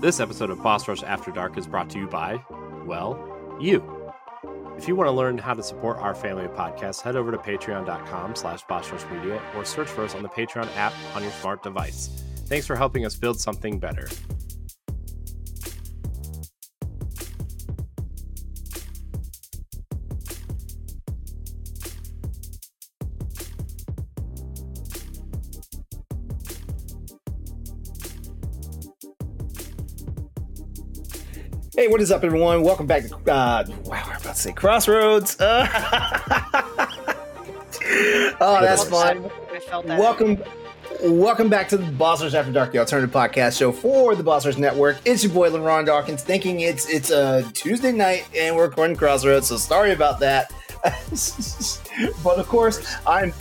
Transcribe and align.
This 0.00 0.20
episode 0.20 0.50
of 0.50 0.62
Boss 0.62 0.86
Rush 0.86 1.02
After 1.02 1.30
Dark 1.30 1.56
is 1.56 1.66
brought 1.66 1.88
to 1.90 1.98
you 1.98 2.06
by, 2.06 2.38
well, 2.84 3.18
you. 3.58 3.82
If 4.76 4.86
you 4.86 4.94
want 4.94 5.08
to 5.08 5.12
learn 5.12 5.38
how 5.38 5.54
to 5.54 5.62
support 5.62 5.96
our 5.96 6.14
family 6.14 6.44
of 6.44 6.52
podcasts, 6.52 7.00
head 7.00 7.16
over 7.16 7.30
to 7.30 7.38
patreon.com 7.38 8.36
slash 8.36 8.62
Media 9.10 9.40
or 9.56 9.64
search 9.64 9.88
for 9.88 10.04
us 10.04 10.14
on 10.14 10.22
the 10.22 10.28
Patreon 10.28 10.68
app 10.76 10.92
on 11.14 11.22
your 11.22 11.32
smart 11.32 11.62
device. 11.62 12.22
Thanks 12.44 12.66
for 12.66 12.76
helping 12.76 13.06
us 13.06 13.16
build 13.16 13.40
something 13.40 13.78
better. 13.78 14.06
Hey, 31.86 31.92
what 31.92 32.00
is 32.00 32.10
up, 32.10 32.24
everyone? 32.24 32.64
Welcome 32.64 32.86
back 32.86 33.04
to 33.04 33.14
uh, 33.14 33.64
wow, 33.84 34.02
I'm 34.06 34.20
about 34.20 34.22
to 34.22 34.34
say 34.34 34.52
Crossroads. 34.52 35.40
Uh, 35.40 35.68
oh, 38.40 38.58
that's 38.60 38.88
fun. 38.88 39.30
I 39.52 39.60
felt 39.60 39.86
that. 39.86 39.96
Welcome, 39.96 40.42
welcome 41.04 41.48
back 41.48 41.68
to 41.68 41.76
the 41.76 41.88
Boss 41.92 42.24
Rush 42.24 42.34
After 42.34 42.50
Dark, 42.50 42.72
the 42.72 42.80
alternative 42.80 43.14
podcast 43.14 43.56
show 43.56 43.70
for 43.70 44.16
the 44.16 44.24
Boss 44.24 44.44
Rush 44.44 44.56
Network. 44.56 44.98
It's 45.04 45.22
your 45.22 45.32
boy 45.32 45.48
LeRon 45.48 45.86
Dawkins, 45.86 46.24
thinking 46.24 46.58
it's 46.58 46.90
it's 46.90 47.12
a 47.12 47.48
Tuesday 47.54 47.92
night 47.92 48.26
and 48.36 48.56
we're 48.56 48.66
recording 48.66 48.96
Crossroads, 48.96 49.46
so 49.46 49.56
sorry 49.56 49.92
about 49.92 50.18
that. 50.18 50.52
but 52.24 52.40
of 52.40 52.48
course, 52.48 52.96
I'm 53.06 53.32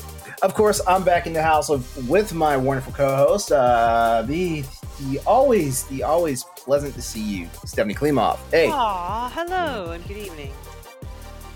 of 0.44 0.54
course 0.54 0.82
I'm 0.88 1.04
back 1.04 1.26
in 1.26 1.34
the 1.34 1.42
house 1.42 1.72
of, 1.72 2.08
with 2.08 2.32
my 2.32 2.58
wonderful 2.58 2.94
co-host, 2.94 3.52
uh, 3.52 4.24
the 4.28 4.64
the 5.02 5.20
always 5.26 5.84
the 5.86 6.04
always 6.04 6.44
pleasant 6.56 6.94
to 6.96 7.02
see 7.02 7.22
you, 7.22 7.50
Stephanie 7.66 7.94
Klimov. 7.94 8.38
Hey, 8.52 8.70
Aw, 8.72 9.30
hello 9.30 9.92
and 9.92 10.08
good 10.08 10.18
evening. 10.18 10.54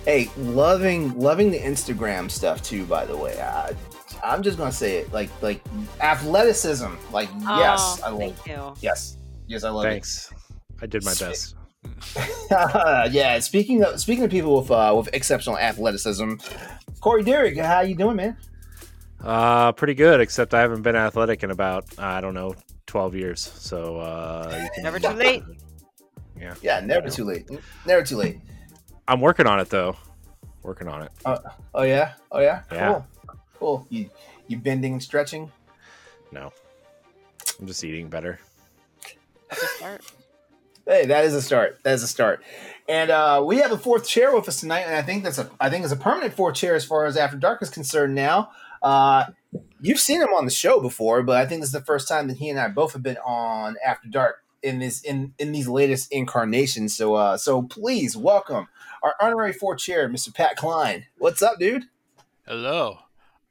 hey, 0.05 0.29
loving 0.37 1.17
loving 1.19 1.51
the 1.51 1.59
Instagram 1.59 2.29
stuff 2.29 2.61
too. 2.61 2.85
By 2.85 3.05
the 3.05 3.15
way, 3.15 3.39
I, 3.39 3.73
I'm 4.23 4.43
just 4.43 4.57
gonna 4.57 4.71
say 4.71 4.97
it 4.97 5.11
like 5.13 5.29
like 5.41 5.61
athleticism. 6.01 6.91
Like 7.11 7.29
yes, 7.41 8.01
I 8.01 8.09
love. 8.09 8.19
Thank 8.19 8.45
you. 8.47 8.73
Yes, 8.81 9.17
yes, 9.47 9.63
I 9.63 9.69
love 9.69 9.85
it. 9.85 9.89
Thanks. 9.89 10.33
I 10.81 10.85
did 10.85 11.03
my 11.03 11.13
best. 11.13 11.55
yeah, 12.51 13.39
speaking 13.39 13.83
of 13.83 13.99
speaking 13.99 14.23
of 14.25 14.31
people 14.31 14.59
with 14.59 14.71
uh, 14.71 14.93
with 14.97 15.09
exceptional 15.13 15.57
athleticism, 15.57 16.35
Corey 16.99 17.23
Derrick, 17.23 17.57
how 17.57 17.81
you 17.81 17.95
doing, 17.95 18.17
man? 18.17 18.37
Uh, 19.23 19.71
pretty 19.73 19.93
good, 19.93 20.21
except 20.21 20.53
I 20.53 20.61
haven't 20.61 20.81
been 20.81 20.95
athletic 20.95 21.43
in 21.43 21.51
about, 21.51 21.85
I 21.99 22.21
don't 22.21 22.33
know, 22.33 22.55
12 22.89 23.15
years. 23.15 23.39
So, 23.39 23.97
uh, 23.97 24.59
you 24.63 24.69
can- 24.73 24.83
Never 24.83 24.99
too 24.99 25.09
late. 25.09 25.43
Yeah. 26.35 26.55
Yeah, 26.61 26.79
never 26.79 27.09
too 27.09 27.23
late. 27.23 27.47
Never 27.85 28.03
too 28.03 28.17
late. 28.17 28.39
I'm 29.07 29.21
working 29.21 29.45
on 29.45 29.59
it, 29.59 29.69
though. 29.69 29.95
Working 30.63 30.87
on 30.87 31.03
it. 31.03 31.11
Oh 31.73 31.83
yeah, 31.83 32.13
oh 32.31 32.39
yeah, 32.39 32.63
Yeah. 32.71 32.87
cool, 32.87 33.07
cool. 33.57 33.87
You 33.89 34.09
you 34.47 34.57
bending 34.57 34.93
and 34.93 35.01
stretching. 35.03 35.51
No. 36.31 36.51
I'm 37.59 37.67
just 37.67 37.83
eating 37.83 38.09
better. 38.09 38.39
That's 39.49 39.63
a 39.63 39.67
start. 39.67 40.01
Hey, 40.85 41.05
that 41.05 41.25
is 41.25 41.33
a 41.35 41.41
start. 41.41 41.79
That 41.83 41.93
is 41.93 42.03
a 42.03 42.07
start. 42.07 42.43
And 42.87 43.09
uh, 43.11 43.43
we 43.45 43.57
have 43.57 43.71
a 43.71 43.77
fourth 43.77 44.07
chair 44.07 44.33
with 44.35 44.47
us 44.47 44.59
tonight, 44.59 44.81
and 44.81 44.95
I 44.95 45.01
think 45.03 45.23
that's 45.23 45.37
a 45.37 45.49
I 45.59 45.69
think 45.69 45.83
it's 45.83 45.93
a 45.93 45.97
permanent 45.97 46.33
fourth 46.33 46.55
chair 46.55 46.73
as 46.75 46.83
far 46.85 47.05
as 47.05 47.15
After 47.17 47.37
Dark 47.37 47.61
is 47.61 47.69
concerned. 47.69 48.15
Now, 48.15 48.51
uh, 48.81 49.25
you've 49.81 49.99
seen 49.99 50.21
him 50.21 50.33
on 50.33 50.45
the 50.45 50.51
show 50.51 50.79
before, 50.79 51.23
but 51.23 51.37
I 51.37 51.45
think 51.45 51.61
this 51.61 51.69
is 51.69 51.73
the 51.73 51.81
first 51.81 52.07
time 52.07 52.27
that 52.27 52.37
he 52.37 52.49
and 52.49 52.59
I 52.59 52.67
both 52.67 52.93
have 52.93 53.03
been 53.03 53.17
on 53.17 53.75
After 53.85 54.07
Dark 54.07 54.43
in 54.61 54.79
this 54.79 55.01
in 55.01 55.33
in 55.39 55.51
these 55.51 55.67
latest 55.67 56.11
incarnations. 56.11 56.95
So, 56.95 57.15
uh, 57.15 57.37
so 57.37 57.61
please 57.61 58.15
welcome 58.17 58.67
our 59.01 59.15
honorary 59.21 59.53
fourth 59.53 59.79
chair, 59.79 60.09
Mr. 60.09 60.33
Pat 60.33 60.55
Klein. 60.57 61.05
What's 61.17 61.41
up, 61.41 61.59
dude? 61.59 61.85
Hello. 62.45 62.99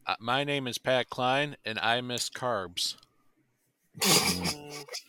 Uh, 0.06 0.17
my 0.21 0.44
name 0.44 0.67
is 0.67 0.78
Pat 0.78 1.09
Klein, 1.11 1.56
and 1.65 1.78
I 1.81 2.00
miss 2.00 2.28
carbs. 2.31 2.97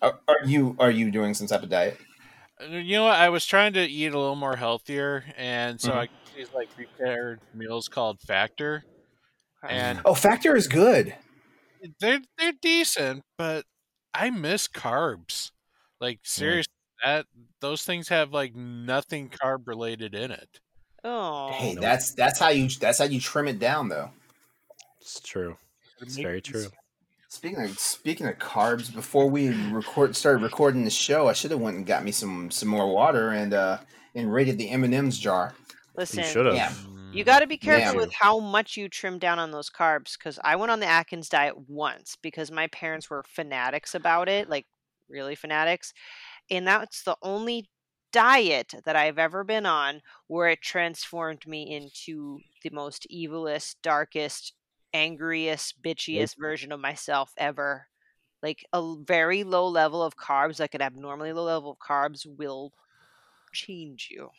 Are, 0.01 0.19
are 0.27 0.37
you 0.45 0.75
are 0.79 0.89
you 0.91 1.11
doing 1.11 1.33
some 1.33 1.47
type 1.47 1.61
of 1.63 1.69
diet? 1.69 1.97
Uh, 2.61 2.65
You 2.77 2.97
know 2.97 3.03
what? 3.03 3.19
I 3.19 3.29
was 3.29 3.45
trying 3.45 3.73
to 3.73 3.81
eat 3.85 4.13
a 4.13 4.17
little 4.19 4.35
more 4.35 4.55
healthier, 4.55 5.25
and 5.37 5.79
so 5.79 5.91
Mhm. 5.91 5.95
I 5.95 6.09
these 6.35 6.47
like 6.53 6.73
prepared 6.75 7.39
meals 7.53 7.87
called 7.89 8.19
Factor, 8.21 8.83
and 9.67 9.99
Oh, 10.05 10.13
Factor 10.13 10.55
is 10.55 10.67
good. 10.67 11.15
they're 11.99 12.21
they're 12.37 12.53
decent, 12.61 13.23
but 13.37 13.65
I 14.13 14.29
miss 14.29 14.67
carbs. 14.67 15.51
Like 16.01 16.19
seriously, 16.23 16.71
that 17.03 17.25
those 17.61 17.83
things 17.83 18.07
have 18.09 18.31
like 18.31 18.55
nothing 18.55 19.29
carb 19.29 19.67
related 19.67 20.15
in 20.15 20.31
it. 20.31 20.59
Oh, 21.03 21.51
Hey, 21.53 21.75
that's 21.75 22.11
that's 22.13 22.39
how 22.39 22.49
you 22.49 22.67
that's 22.69 22.99
how 22.99 23.05
you 23.05 23.19
trim 23.19 23.47
it 23.47 23.59
down, 23.59 23.89
though. 23.89 24.11
It's 25.01 25.19
true. 25.19 25.57
It's 26.01 26.15
very 26.17 26.41
true. 26.41 26.67
Speaking 27.29 27.63
of 27.63 27.77
speaking 27.79 28.27
of 28.27 28.37
carbs, 28.39 28.93
before 28.93 29.29
we 29.29 29.49
record 29.71 30.15
started 30.15 30.41
recording 30.41 30.83
the 30.83 30.89
show, 30.89 31.27
I 31.27 31.33
should 31.33 31.51
have 31.51 31.59
went 31.59 31.77
and 31.77 31.85
got 31.85 32.03
me 32.03 32.11
some 32.11 32.49
some 32.51 32.69
more 32.69 32.87
water 32.91 33.29
and 33.31 33.53
uh 33.53 33.77
and 34.15 34.33
raided 34.33 34.57
the 34.57 34.69
M 34.69 34.83
and 34.83 34.93
M's 34.93 35.17
jar. 35.19 35.53
listen. 35.95 36.19
You 36.19 36.25
should 36.25 36.45
have. 36.47 36.55
Yeah. 36.55 36.73
You 37.11 37.23
mm-hmm. 37.23 37.25
got 37.25 37.39
to 37.39 37.47
be 37.47 37.57
careful 37.57 37.93
Yeah. 37.93 37.99
with 37.99 38.13
how 38.13 38.39
much 38.39 38.77
you 38.77 38.87
trim 38.87 39.17
down 39.17 39.39
on 39.39 39.51
those 39.51 39.69
carbs 39.69 40.17
because 40.17 40.39
I 40.43 40.55
went 40.55 40.71
on 40.71 40.79
the 40.79 40.85
Atkins 40.85 41.27
diet 41.27 41.57
once 41.67 42.15
because 42.21 42.51
my 42.51 42.67
parents 42.67 43.09
were 43.09 43.23
fanatics 43.27 43.95
about 43.95 44.29
it, 44.29 44.47
like 44.47 44.67
really 45.07 45.35
fanatics. 45.35 45.91
And 46.51 46.67
that's 46.67 47.03
the 47.03 47.17
only 47.23 47.67
diet 48.11 48.73
that 48.85 48.95
I've 48.95 49.17
ever 49.17 49.43
been 49.43 49.65
on 49.65 50.01
where 50.27 50.49
it 50.49 50.61
transformed 50.61 51.47
me 51.47 51.75
into 51.75 52.39
the 52.63 52.69
most 52.71 53.07
evilest, 53.11 53.75
darkest, 53.81 54.53
angriest, 54.93 55.81
bitchiest 55.81 56.35
version 56.37 56.71
of 56.71 56.79
myself 56.79 57.31
ever. 57.37 57.87
Like 58.43 58.65
a 58.71 58.95
very 59.03 59.43
low 59.43 59.67
level 59.67 60.03
of 60.03 60.15
carbs, 60.15 60.59
like 60.59 60.75
an 60.75 60.81
abnormally 60.81 61.33
low 61.33 61.43
level 61.43 61.71
of 61.71 61.77
carbs, 61.79 62.25
will 62.25 62.71
change 63.51 64.09
you. 64.11 64.29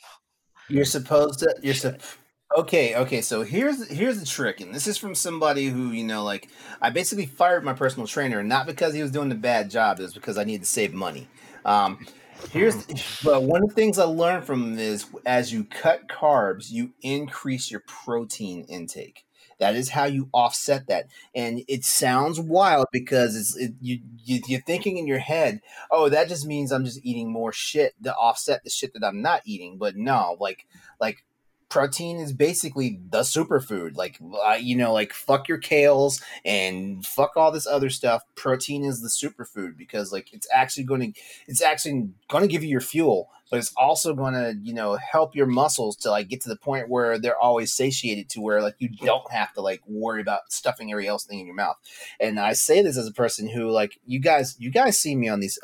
You're 0.69 0.85
supposed 0.85 1.41
to. 1.41 1.55
You're 1.63 1.75
sup- 1.75 2.01
okay. 2.57 2.95
Okay. 2.97 3.21
So 3.21 3.43
here's 3.43 3.89
here's 3.89 4.21
the 4.21 4.27
trick, 4.27 4.61
and 4.61 4.75
this 4.75 4.87
is 4.87 4.97
from 4.97 5.15
somebody 5.15 5.67
who 5.67 5.91
you 5.91 6.05
know, 6.05 6.25
like 6.25 6.49
I 6.81 6.91
basically 6.91 7.27
fired 7.27 7.65
my 7.65 7.73
personal 7.73 8.07
trainer, 8.07 8.43
not 8.43 8.67
because 8.67 8.95
he 8.95 9.03
was 9.03 9.11
doing 9.11 9.31
a 9.33 9.37
bad 9.37 9.71
job, 9.71 9.99
it 9.99 10.03
was 10.03 10.15
because 10.15 10.39
I 10.39 10.45
needed 10.45 10.63
to 10.63 10.69
save 10.69 10.93
money. 10.93 11.29
Um, 11.65 12.07
here's 12.51 12.87
but 13.25 13.43
one 13.43 13.63
of 13.63 13.69
the 13.69 13.75
things 13.75 13.99
I 13.99 14.05
learned 14.05 14.45
from 14.45 14.77
this: 14.77 15.07
as 15.27 15.53
you 15.53 15.65
cut 15.65 16.09
carbs, 16.09 16.71
you 16.71 16.93
increase 17.03 17.71
your 17.71 17.81
protein 17.87 18.65
intake. 18.65 19.25
That 19.59 19.77
is 19.77 19.91
how 19.91 20.07
you 20.07 20.31
offset 20.33 20.87
that, 20.87 21.09
and 21.35 21.63
it 21.69 21.85
sounds 21.85 22.41
wild 22.41 22.87
because 22.93 23.37
it's 23.37 23.55
it, 23.57 23.75
you, 23.83 24.01
you 24.25 24.41
you're 24.49 24.63
thinking 24.63 24.97
in 24.97 25.07
your 25.07 25.19
head, 25.19 25.61
oh, 25.91 26.09
that 26.09 26.29
just 26.29 26.47
means 26.47 26.73
I'm 26.73 26.87
just 26.87 27.05
eating 27.05 27.31
more 27.31 27.53
shit 27.53 27.93
to 28.03 28.15
offset 28.15 28.65
the 28.65 28.71
shit 28.71 28.95
that 28.95 29.05
I'm 29.05 29.21
not 29.21 29.43
eating. 29.45 29.77
But 29.77 29.97
no, 29.97 30.39
like 30.41 30.67
like 30.99 31.25
protein 31.71 32.19
is 32.19 32.33
basically 32.35 33.01
the 33.09 33.21
superfood. 33.21 33.97
Like 33.97 34.19
uh, 34.45 34.59
you 34.61 34.77
know, 34.77 34.93
like 34.93 35.15
fuck 35.15 35.49
your 35.49 35.59
kales 35.59 36.23
and 36.45 37.07
fuck 37.07 37.33
all 37.37 37.51
this 37.51 37.67
other 37.67 37.89
stuff. 37.89 38.23
Protein 38.35 38.85
is 38.85 39.01
the 39.01 39.09
superfood 39.09 39.79
because 39.79 40.13
like 40.13 40.35
it's 40.35 40.49
actually 40.53 40.85
going 40.85 41.13
to 41.13 41.21
it's 41.47 41.63
actually 41.63 42.11
going 42.29 42.43
to 42.43 42.49
give 42.49 42.63
you 42.63 42.69
your 42.69 42.81
fuel, 42.81 43.31
but 43.51 43.59
it's 43.59 43.73
also 43.77 44.15
going 44.15 44.35
to 44.35 44.59
you 44.63 44.75
know 44.75 44.97
help 44.97 45.35
your 45.35 45.47
muscles 45.47 45.97
to 45.97 46.11
like 46.11 46.29
get 46.29 46.43
to 46.43 46.49
the 46.49 46.57
point 46.57 46.91
where 46.91 47.19
they're 47.19 47.39
always 47.39 47.73
satiated 47.73 48.29
to 48.31 48.41
where 48.41 48.61
like 48.61 48.75
you 48.79 48.89
don't 48.89 49.31
have 49.31 49.53
to 49.55 49.63
like 49.63 49.81
worry 49.87 50.21
about 50.21 50.53
stuffing 50.53 50.91
every 50.91 51.07
else 51.07 51.25
thing 51.25 51.39
in 51.39 51.47
your 51.47 51.55
mouth. 51.55 51.77
And 52.19 52.39
I 52.39 52.53
say 52.53 52.83
this 52.83 52.99
as 52.99 53.07
a 53.07 53.13
person 53.13 53.49
who 53.49 53.71
like 53.71 53.99
you 54.05 54.19
guys 54.19 54.57
you 54.59 54.71
guys 54.71 54.99
see 54.99 55.15
me 55.15 55.29
on 55.29 55.39
these 55.39 55.59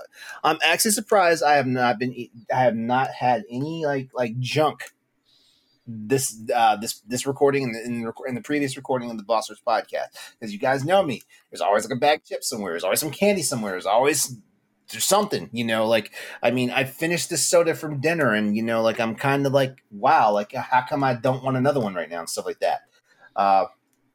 I'm 0.45 0.59
actually 0.65 0.93
surprised 0.93 1.43
I 1.43 1.57
have 1.57 1.67
not 1.67 1.99
been 1.99 2.15
I 2.55 2.61
have 2.61 2.77
not 2.77 3.11
had 3.11 3.45
any 3.51 3.85
like 3.85 4.11
like 4.15 4.39
junk 4.39 4.93
this 5.87 6.41
uh 6.55 6.77
this 6.77 7.01
this 7.07 7.27
recording 7.27 7.65
and 7.65 7.75
the, 7.75 7.85
in, 7.85 8.03
the, 8.03 8.13
in 8.29 8.35
the 8.35 8.41
previous 8.41 8.77
recording 8.77 9.11
of 9.11 9.17
the 9.17 9.23
Boss 9.23 9.49
Rush 9.51 9.63
podcast. 9.67 10.09
Because 10.39 10.53
you 10.53 10.59
guys 10.59 10.85
know 10.85 11.03
me. 11.03 11.23
There's 11.51 11.61
always 11.61 11.85
like 11.85 11.97
a 11.97 12.01
bag 12.01 12.21
of 12.21 12.25
chips 12.27 12.49
somewhere. 12.49 12.73
There's 12.73 12.85
always 12.85 13.01
some 13.01 13.11
candy 13.11 13.43
somewhere. 13.43 13.73
There's 13.73 13.87
always 13.87 14.37
there's 14.91 15.05
something 15.05 15.49
you 15.53 15.65
know? 15.65 15.87
Like 15.87 16.13
I 16.43 16.51
mean 16.51 16.71
I 16.71 16.85
finished 16.85 17.31
this 17.31 17.47
soda 17.47 17.75
from 17.75 18.01
dinner 18.01 18.33
and 18.33 18.57
you 18.57 18.63
know 18.63 18.83
like 18.83 19.01
I'm 19.01 19.15
kind 19.15 19.47
of 19.47 19.53
like 19.53 19.83
wow 19.91 20.33
like 20.33 20.53
how 20.53 20.85
come 20.89 21.05
I 21.05 21.15
don't 21.15 21.45
want 21.45 21.57
another 21.57 21.81
one 21.81 21.95
right 21.95 22.11
now 22.11 22.21
and 22.21 22.29
stuff 22.29 22.47
like 22.47 22.61
that? 22.61 22.81
Uh 23.35 23.67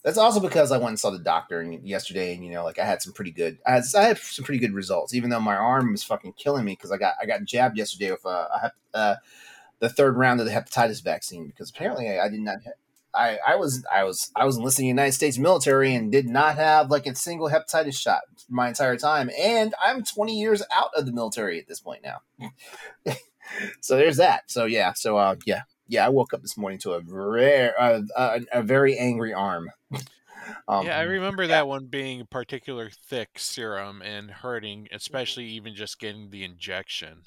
that's 0.03 0.17
also 0.17 0.39
because 0.39 0.71
I 0.71 0.77
went 0.77 0.89
and 0.89 0.99
saw 0.99 1.11
the 1.11 1.19
doctor 1.19 1.59
and 1.59 1.87
yesterday, 1.87 2.33
and 2.33 2.43
you 2.43 2.51
know, 2.51 2.63
like 2.63 2.79
I 2.79 2.85
had 2.85 3.01
some 3.01 3.13
pretty 3.13 3.31
good, 3.31 3.59
I 3.67 3.73
had, 3.73 3.83
I 3.95 4.01
had 4.01 4.17
some 4.17 4.43
pretty 4.43 4.59
good 4.59 4.73
results, 4.73 5.13
even 5.13 5.29
though 5.29 5.39
my 5.39 5.55
arm 5.55 5.91
was 5.91 6.03
fucking 6.03 6.33
killing 6.33 6.65
me 6.65 6.73
because 6.73 6.91
I 6.91 6.97
got 6.97 7.13
I 7.21 7.25
got 7.25 7.43
jabbed 7.43 7.77
yesterday 7.77 8.11
with 8.11 8.25
a 8.25 8.47
hep- 8.59 8.75
uh, 8.93 9.15
the 9.81 9.89
third 9.89 10.15
round 10.15 10.39
of 10.39 10.45
the 10.45 10.53
hepatitis 10.53 11.03
vaccine 11.03 11.47
because 11.47 11.69
apparently 11.69 12.07
I, 12.09 12.25
I 12.25 12.29
did 12.29 12.39
not. 12.39 12.57
Ha- 12.63 12.71
I, 13.13 13.39
I 13.45 13.55
was 13.57 13.83
I 13.93 14.05
was 14.05 14.31
I 14.37 14.45
was 14.45 14.55
enlisted 14.55 14.83
in 14.83 14.85
the 14.85 14.89
United 15.01 15.11
States 15.11 15.37
military 15.37 15.93
and 15.93 16.09
did 16.09 16.29
not 16.29 16.55
have 16.55 16.89
like 16.89 17.05
a 17.07 17.15
single 17.15 17.49
hepatitis 17.49 17.97
shot 17.97 18.21
my 18.47 18.69
entire 18.69 18.95
time, 18.95 19.29
and 19.37 19.73
I'm 19.83 20.03
20 20.03 20.39
years 20.39 20.63
out 20.73 20.91
of 20.95 21.05
the 21.05 21.11
military 21.11 21.59
at 21.59 21.67
this 21.67 21.81
point 21.81 22.03
now. 22.03 22.21
so 23.81 23.97
there's 23.97 24.15
that. 24.15 24.49
So 24.49 24.63
yeah, 24.63 24.93
so 24.93 25.17
uh, 25.17 25.35
yeah, 25.45 25.63
yeah. 25.89 26.05
I 26.05 26.09
woke 26.09 26.33
up 26.33 26.41
this 26.41 26.55
morning 26.55 26.79
to 26.79 26.93
a 26.93 27.01
rare, 27.01 27.75
uh, 27.77 28.01
a, 28.15 28.41
a 28.53 28.63
very 28.63 28.97
angry 28.97 29.33
arm. 29.33 29.71
Um, 30.67 30.85
yeah, 30.85 30.97
I 30.97 31.03
remember 31.03 31.43
yeah. 31.43 31.49
that 31.49 31.67
one 31.67 31.85
being 31.85 32.21
a 32.21 32.25
particular 32.25 32.89
thick 32.89 33.37
serum 33.37 34.01
and 34.01 34.29
hurting, 34.29 34.87
especially 34.91 35.45
even 35.45 35.75
just 35.75 35.99
getting 35.99 36.31
the 36.31 36.43
injection. 36.43 37.23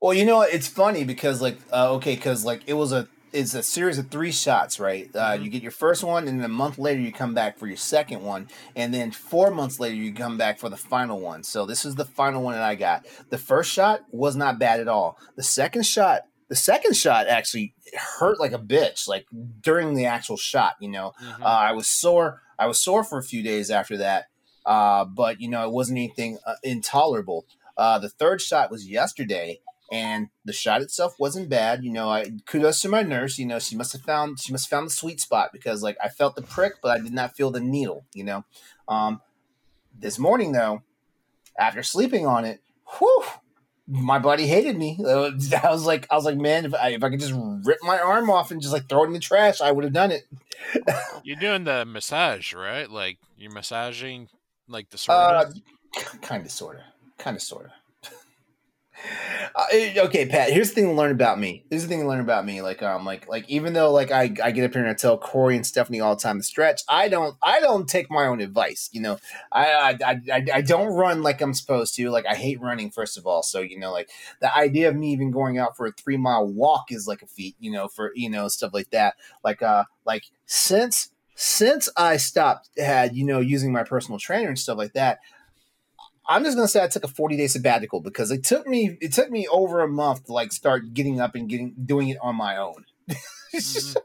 Well, 0.00 0.14
you 0.14 0.24
know, 0.24 0.40
it's 0.40 0.68
funny 0.68 1.04
because 1.04 1.42
like, 1.42 1.58
uh, 1.72 1.92
okay, 1.94 2.14
because 2.14 2.44
like 2.44 2.62
it 2.66 2.74
was 2.74 2.92
a 2.92 3.06
it's 3.32 3.54
a 3.54 3.62
series 3.62 3.98
of 3.98 4.08
three 4.08 4.32
shots, 4.32 4.80
right? 4.80 5.08
Uh, 5.14 5.32
mm-hmm. 5.32 5.44
You 5.44 5.50
get 5.50 5.62
your 5.62 5.70
first 5.70 6.02
one, 6.02 6.26
and 6.26 6.40
then 6.40 6.44
a 6.44 6.52
month 6.52 6.78
later 6.78 7.00
you 7.00 7.12
come 7.12 7.34
back 7.34 7.58
for 7.58 7.66
your 7.66 7.76
second 7.76 8.22
one, 8.22 8.48
and 8.74 8.92
then 8.92 9.10
four 9.10 9.50
months 9.50 9.78
later 9.78 9.94
you 9.94 10.12
come 10.12 10.38
back 10.38 10.58
for 10.58 10.68
the 10.68 10.76
final 10.76 11.20
one. 11.20 11.42
So 11.42 11.66
this 11.66 11.84
is 11.84 11.94
the 11.94 12.04
final 12.04 12.42
one 12.42 12.54
that 12.54 12.62
I 12.62 12.74
got. 12.74 13.06
The 13.28 13.38
first 13.38 13.70
shot 13.70 14.00
was 14.10 14.36
not 14.36 14.58
bad 14.58 14.80
at 14.80 14.88
all. 14.88 15.18
The 15.36 15.42
second 15.42 15.84
shot, 15.86 16.22
the 16.48 16.56
second 16.56 16.96
shot 16.96 17.28
actually 17.28 17.74
hurt 18.18 18.40
like 18.40 18.52
a 18.52 18.58
bitch, 18.58 19.06
like 19.06 19.26
during 19.60 19.94
the 19.94 20.06
actual 20.06 20.36
shot. 20.36 20.74
You 20.80 20.88
know, 20.88 21.12
mm-hmm. 21.22 21.42
uh, 21.42 21.46
I 21.46 21.72
was 21.72 21.86
sore. 21.86 22.40
I 22.58 22.66
was 22.66 22.82
sore 22.82 23.04
for 23.04 23.18
a 23.18 23.22
few 23.22 23.42
days 23.42 23.70
after 23.70 23.98
that, 23.98 24.26
uh, 24.64 25.04
but 25.04 25.40
you 25.40 25.48
know 25.48 25.64
it 25.64 25.72
wasn't 25.72 25.98
anything 25.98 26.38
uh, 26.46 26.54
intolerable. 26.62 27.44
Uh, 27.76 27.98
the 27.98 28.10
third 28.10 28.40
shot 28.42 28.70
was 28.70 28.88
yesterday 28.88 29.60
and 29.90 30.28
the 30.44 30.52
shot 30.52 30.82
itself 30.82 31.16
wasn't 31.18 31.48
bad. 31.48 31.84
You 31.84 31.92
know, 31.92 32.08
I 32.08 32.30
kudos 32.46 32.80
to 32.82 32.88
my 32.88 33.02
nurse. 33.02 33.38
You 33.38 33.46
know, 33.46 33.58
she 33.58 33.76
must 33.76 33.92
have 33.92 34.02
found 34.02 34.40
she 34.40 34.52
must 34.52 34.66
have 34.66 34.78
found 34.78 34.86
the 34.86 34.94
sweet 34.94 35.20
spot 35.20 35.50
because 35.52 35.82
like 35.82 35.96
I 36.02 36.08
felt 36.08 36.36
the 36.36 36.42
prick, 36.42 36.74
but 36.82 36.96
I 36.96 37.00
did 37.00 37.12
not 37.12 37.36
feel 37.36 37.50
the 37.50 37.60
needle. 37.60 38.04
You 38.14 38.24
know, 38.24 38.44
um, 38.88 39.20
this 39.98 40.18
morning 40.18 40.52
though, 40.52 40.82
after 41.58 41.82
sleeping 41.82 42.26
on 42.26 42.44
it, 42.44 42.60
whew, 42.98 43.24
my 43.90 44.18
body 44.18 44.46
hated 44.46 44.78
me. 44.78 44.98
I 45.06 45.70
was 45.70 45.84
like, 45.84 46.06
I 46.10 46.14
was 46.14 46.24
like, 46.24 46.38
man, 46.38 46.64
if 46.64 46.74
I, 46.74 46.90
if 46.90 47.02
I 47.02 47.10
could 47.10 47.20
just 47.20 47.34
rip 47.34 47.78
my 47.82 47.98
arm 47.98 48.30
off 48.30 48.50
and 48.50 48.62
just 48.62 48.72
like 48.72 48.88
throw 48.88 49.02
it 49.04 49.08
in 49.08 49.12
the 49.12 49.18
trash, 49.18 49.60
I 49.60 49.72
would 49.72 49.84
have 49.84 49.92
done 49.92 50.12
it. 50.12 50.24
you're 51.24 51.36
doing 51.36 51.64
the 51.64 51.84
massage, 51.84 52.54
right? 52.54 52.88
Like 52.88 53.18
you're 53.36 53.52
massaging 53.52 54.28
like 54.68 54.90
the 54.90 54.98
sort 54.98 55.18
uh, 55.18 55.50
kind 56.22 56.44
of, 56.44 56.52
sort 56.52 56.76
of, 56.76 56.82
kind 57.18 57.36
of, 57.36 57.42
sort 57.42 57.66
of. 57.66 57.72
Uh, 59.54 59.66
okay, 60.04 60.26
Pat. 60.26 60.50
Here's 60.50 60.68
the 60.68 60.74
thing 60.74 60.84
to 60.86 60.92
learn 60.92 61.10
about 61.10 61.38
me. 61.38 61.64
Here's 61.70 61.82
the 61.82 61.88
thing 61.88 62.00
to 62.00 62.08
learn 62.08 62.20
about 62.20 62.44
me. 62.44 62.62
Like, 62.62 62.82
um, 62.82 63.04
like, 63.04 63.28
like, 63.28 63.48
even 63.48 63.72
though 63.72 63.90
like 63.92 64.10
I, 64.10 64.32
I 64.42 64.50
get 64.50 64.64
up 64.64 64.72
here 64.72 64.82
and 64.82 64.90
I 64.90 64.94
tell 64.94 65.18
Corey 65.18 65.56
and 65.56 65.66
Stephanie 65.66 66.00
all 66.00 66.14
the 66.14 66.22
time 66.22 66.38
to 66.38 66.42
stretch, 66.42 66.82
I 66.88 67.08
don't, 67.08 67.36
I 67.42 67.60
don't 67.60 67.88
take 67.88 68.10
my 68.10 68.26
own 68.26 68.40
advice. 68.40 68.88
You 68.92 69.02
know, 69.02 69.18
I, 69.52 69.98
I, 70.04 70.20
I, 70.32 70.46
I 70.54 70.60
don't 70.60 70.94
run 70.94 71.22
like 71.22 71.40
I'm 71.40 71.54
supposed 71.54 71.94
to. 71.96 72.10
Like, 72.10 72.26
I 72.26 72.34
hate 72.34 72.60
running 72.60 72.90
first 72.90 73.18
of 73.18 73.26
all. 73.26 73.42
So 73.42 73.60
you 73.60 73.78
know, 73.78 73.92
like 73.92 74.10
the 74.40 74.54
idea 74.54 74.88
of 74.88 74.96
me 74.96 75.12
even 75.12 75.30
going 75.30 75.58
out 75.58 75.76
for 75.76 75.86
a 75.86 75.92
three 75.92 76.16
mile 76.16 76.46
walk 76.46 76.90
is 76.90 77.06
like 77.06 77.22
a 77.22 77.26
feat. 77.26 77.56
You 77.58 77.72
know, 77.72 77.88
for 77.88 78.12
you 78.14 78.30
know 78.30 78.48
stuff 78.48 78.72
like 78.72 78.90
that. 78.90 79.14
Like, 79.42 79.62
uh, 79.62 79.84
like 80.04 80.24
since 80.46 81.10
since 81.34 81.88
I 81.96 82.18
stopped 82.18 82.68
had 82.76 83.16
you 83.16 83.24
know 83.24 83.40
using 83.40 83.72
my 83.72 83.82
personal 83.82 84.18
trainer 84.18 84.48
and 84.48 84.58
stuff 84.58 84.78
like 84.78 84.92
that. 84.92 85.20
I'm 86.30 86.44
just 86.44 86.56
gonna 86.56 86.68
say 86.68 86.82
I 86.82 86.86
took 86.86 87.02
a 87.02 87.08
40 87.08 87.36
day 87.36 87.48
sabbatical 87.48 88.00
because 88.00 88.30
it 88.30 88.44
took 88.44 88.64
me 88.64 88.96
it 89.00 89.12
took 89.12 89.30
me 89.30 89.48
over 89.48 89.80
a 89.80 89.88
month 89.88 90.26
to 90.26 90.32
like 90.32 90.52
start 90.52 90.94
getting 90.94 91.20
up 91.20 91.34
and 91.34 91.48
getting 91.48 91.74
doing 91.84 92.08
it 92.08 92.18
on 92.22 92.36
my 92.36 92.56
own. 92.56 92.84
mm-hmm. 93.52 93.98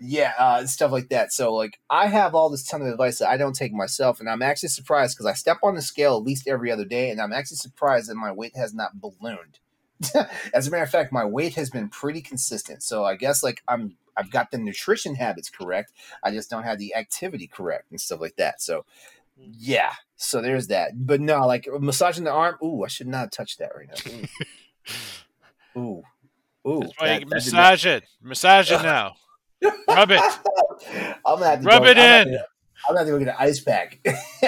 yeah, 0.00 0.32
uh, 0.40 0.66
stuff 0.66 0.90
like 0.90 1.08
that. 1.10 1.32
So 1.32 1.54
like 1.54 1.78
I 1.88 2.08
have 2.08 2.34
all 2.34 2.50
this 2.50 2.66
ton 2.66 2.82
of 2.82 2.88
advice 2.88 3.20
that 3.20 3.28
I 3.28 3.36
don't 3.36 3.54
take 3.54 3.72
myself, 3.72 4.18
and 4.18 4.28
I'm 4.28 4.42
actually 4.42 4.70
surprised 4.70 5.16
because 5.16 5.26
I 5.26 5.34
step 5.34 5.58
on 5.62 5.76
the 5.76 5.82
scale 5.82 6.16
at 6.16 6.24
least 6.24 6.48
every 6.48 6.72
other 6.72 6.84
day, 6.84 7.10
and 7.10 7.20
I'm 7.20 7.32
actually 7.32 7.58
surprised 7.58 8.10
that 8.10 8.16
my 8.16 8.32
weight 8.32 8.56
has 8.56 8.74
not 8.74 9.00
ballooned. 9.00 9.60
As 10.52 10.66
a 10.66 10.70
matter 10.72 10.82
of 10.82 10.90
fact, 10.90 11.12
my 11.12 11.24
weight 11.24 11.54
has 11.54 11.70
been 11.70 11.88
pretty 11.88 12.22
consistent. 12.22 12.82
So 12.82 13.04
I 13.04 13.14
guess 13.14 13.44
like 13.44 13.62
I'm 13.68 13.96
I've 14.16 14.32
got 14.32 14.50
the 14.50 14.58
nutrition 14.58 15.14
habits 15.14 15.48
correct. 15.48 15.92
I 16.24 16.32
just 16.32 16.50
don't 16.50 16.64
have 16.64 16.80
the 16.80 16.96
activity 16.96 17.46
correct 17.46 17.92
and 17.92 18.00
stuff 18.00 18.20
like 18.20 18.34
that. 18.34 18.60
So. 18.60 18.84
Yeah, 19.38 19.92
so 20.16 20.42
there's 20.42 20.68
that. 20.68 20.92
But 20.94 21.20
no, 21.20 21.46
like 21.46 21.68
massaging 21.80 22.24
the 22.24 22.30
arm. 22.30 22.56
Ooh, 22.62 22.84
I 22.84 22.88
should 22.88 23.06
not 23.06 23.32
touch 23.32 23.56
that 23.58 23.72
right 23.74 23.88
now. 23.88 24.92
Ooh, 25.80 26.02
ooh. 26.66 26.80
That's 26.80 26.92
why 26.98 27.08
that, 27.08 27.20
you 27.20 27.26
massage 27.26 27.86
it. 27.86 28.04
Massage 28.22 28.70
it 28.72 28.82
now. 28.82 29.14
Rub 29.88 30.10
it. 30.10 30.20
I'm 31.26 31.38
gonna 31.38 31.46
have 31.46 31.60
to 31.60 31.66
rub 31.66 31.82
go, 31.82 31.88
it 31.88 31.98
I'm 31.98 32.28
in. 32.28 32.34
Gonna, 32.34 32.44
I'm 32.88 32.94
gonna 32.94 32.98
have 32.98 33.06
to 33.06 33.12
go 33.12 33.18
get 33.18 33.28
an 33.28 33.34
ice 33.38 33.60
pack 33.60 33.98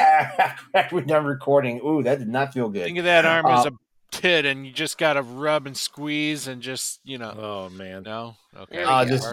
after 0.75 0.97
we're 0.97 1.03
done 1.03 1.25
recording. 1.25 1.81
Ooh, 1.85 2.03
that 2.03 2.19
did 2.19 2.29
not 2.29 2.53
feel 2.53 2.69
good. 2.69 2.85
Think 2.85 2.99
of 2.99 3.05
that 3.05 3.25
arm 3.25 3.47
um, 3.47 3.59
as 3.59 3.67
a 3.67 3.73
tit, 4.11 4.47
and 4.47 4.67
you 4.67 4.73
just 4.73 4.99
gotta 4.99 5.23
rub 5.23 5.67
and 5.67 5.77
squeeze, 5.77 6.47
and 6.47 6.63
just 6.63 7.01
you 7.05 7.19
know. 7.19 7.35
Oh 7.37 7.69
man, 7.71 8.05
no, 8.05 8.37
okay. 8.57 8.83
Uh, 8.83 9.05
just 9.05 9.27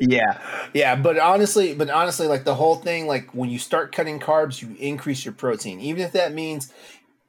yeah. 0.00 0.40
Yeah 0.72 0.96
but 0.96 1.18
honestly 1.18 1.74
but 1.74 1.90
honestly 1.90 2.26
like 2.26 2.44
the 2.44 2.54
whole 2.54 2.76
thing 2.76 3.06
like 3.06 3.34
when 3.34 3.50
you 3.50 3.58
start 3.58 3.92
cutting 3.92 4.20
carbs 4.20 4.62
you 4.62 4.76
increase 4.78 5.24
your 5.24 5.34
protein. 5.34 5.80
Even 5.80 6.02
if 6.02 6.12
that 6.12 6.32
means 6.32 6.72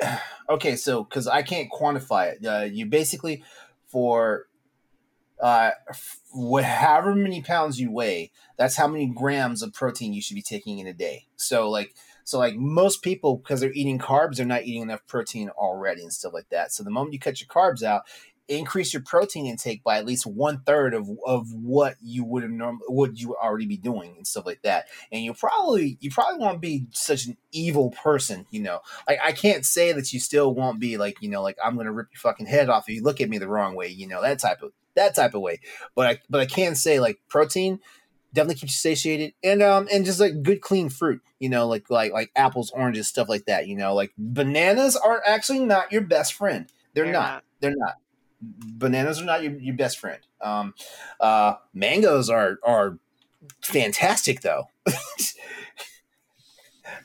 okay 0.49 0.75
so 0.75 1.03
because 1.03 1.27
i 1.27 1.41
can't 1.41 1.69
quantify 1.71 2.33
it. 2.33 2.45
Uh, 2.45 2.65
you 2.65 2.85
basically 2.85 3.43
for 3.87 4.47
uh 5.41 5.71
however 6.63 7.15
many 7.15 7.41
pounds 7.41 7.79
you 7.79 7.91
weigh 7.91 8.31
that's 8.61 8.77
how 8.77 8.87
many 8.87 9.07
grams 9.07 9.63
of 9.63 9.73
protein 9.73 10.13
you 10.13 10.21
should 10.21 10.35
be 10.35 10.41
taking 10.43 10.77
in 10.77 10.85
a 10.85 10.93
day. 10.93 11.25
So 11.35 11.67
like 11.67 11.95
so 12.23 12.37
like 12.37 12.55
most 12.55 13.01
people 13.01 13.37
because 13.37 13.59
they're 13.59 13.73
eating 13.73 13.97
carbs 13.97 14.35
they're 14.35 14.45
not 14.45 14.65
eating 14.65 14.83
enough 14.83 15.05
protein 15.07 15.49
already 15.49 16.03
and 16.03 16.13
stuff 16.13 16.33
like 16.33 16.49
that. 16.49 16.71
So 16.71 16.83
the 16.83 16.91
moment 16.91 17.13
you 17.13 17.19
cut 17.19 17.41
your 17.41 17.47
carbs 17.47 17.81
out 17.81 18.03
increase 18.47 18.93
your 18.93 19.01
protein 19.01 19.45
intake 19.45 19.83
by 19.83 19.97
at 19.97 20.05
least 20.05 20.25
one 20.25 20.61
third 20.65 20.93
of, 20.93 21.09
of 21.25 21.53
what 21.53 21.95
you 22.01 22.23
would 22.23 22.43
have 22.43 22.51
normally 22.51 22.83
would 22.89 23.19
you 23.19 23.35
already 23.35 23.65
be 23.65 23.77
doing 23.77 24.15
and 24.17 24.27
stuff 24.27 24.45
like 24.45 24.61
that. 24.63 24.87
And 25.11 25.23
you 25.23 25.33
probably 25.33 25.97
you 26.01 26.11
probably 26.11 26.39
won't 26.39 26.61
be 26.61 26.85
such 26.91 27.25
an 27.27 27.37
evil 27.51 27.91
person, 27.91 28.45
you 28.51 28.61
know. 28.61 28.79
Like 29.07 29.19
I 29.23 29.31
can't 29.31 29.65
say 29.65 29.91
that 29.93 30.11
you 30.11 30.19
still 30.19 30.53
won't 30.53 30.79
be 30.79 30.97
like, 30.97 31.21
you 31.21 31.29
know, 31.29 31.41
like 31.41 31.57
I'm 31.63 31.77
gonna 31.77 31.91
rip 31.91 32.07
your 32.11 32.19
fucking 32.19 32.47
head 32.47 32.69
off 32.69 32.89
if 32.89 32.95
you 32.95 33.03
look 33.03 33.21
at 33.21 33.29
me 33.29 33.37
the 33.37 33.47
wrong 33.47 33.75
way, 33.75 33.87
you 33.87 34.07
know, 34.07 34.21
that 34.21 34.39
type 34.39 34.61
of 34.61 34.71
that 34.95 35.15
type 35.15 35.33
of 35.33 35.41
way. 35.41 35.59
But 35.95 36.07
I 36.07 36.19
but 36.29 36.41
I 36.41 36.45
can 36.45 36.75
say 36.75 36.99
like 36.99 37.19
protein 37.29 37.79
definitely 38.33 38.55
keeps 38.55 38.73
you 38.73 38.91
satiated 38.91 39.33
and 39.43 39.61
um 39.61 39.87
and 39.91 40.05
just 40.05 40.19
like 40.19 40.41
good 40.41 40.61
clean 40.61 40.87
fruit 40.89 41.21
you 41.39 41.49
know 41.49 41.67
like 41.67 41.89
like 41.89 42.13
like 42.13 42.31
apples 42.33 42.71
oranges 42.71 43.07
stuff 43.07 43.27
like 43.27 43.45
that 43.45 43.67
you 43.67 43.75
know 43.75 43.93
like 43.93 44.13
bananas 44.17 44.95
are 44.95 45.21
actually 45.27 45.59
not 45.59 45.91
your 45.91 46.01
best 46.01 46.33
friend 46.33 46.71
they're, 46.93 47.03
they're 47.03 47.13
not. 47.13 47.19
not 47.19 47.43
they're 47.59 47.75
not 47.75 47.95
bananas 48.41 49.21
are 49.21 49.25
not 49.25 49.43
your, 49.43 49.53
your 49.53 49.75
best 49.75 49.99
friend. 49.99 50.19
Um, 50.41 50.73
uh, 51.19 51.55
mangoes 51.73 52.29
are 52.29 52.57
are 52.63 52.97
fantastic 53.61 54.41
though. 54.41 54.69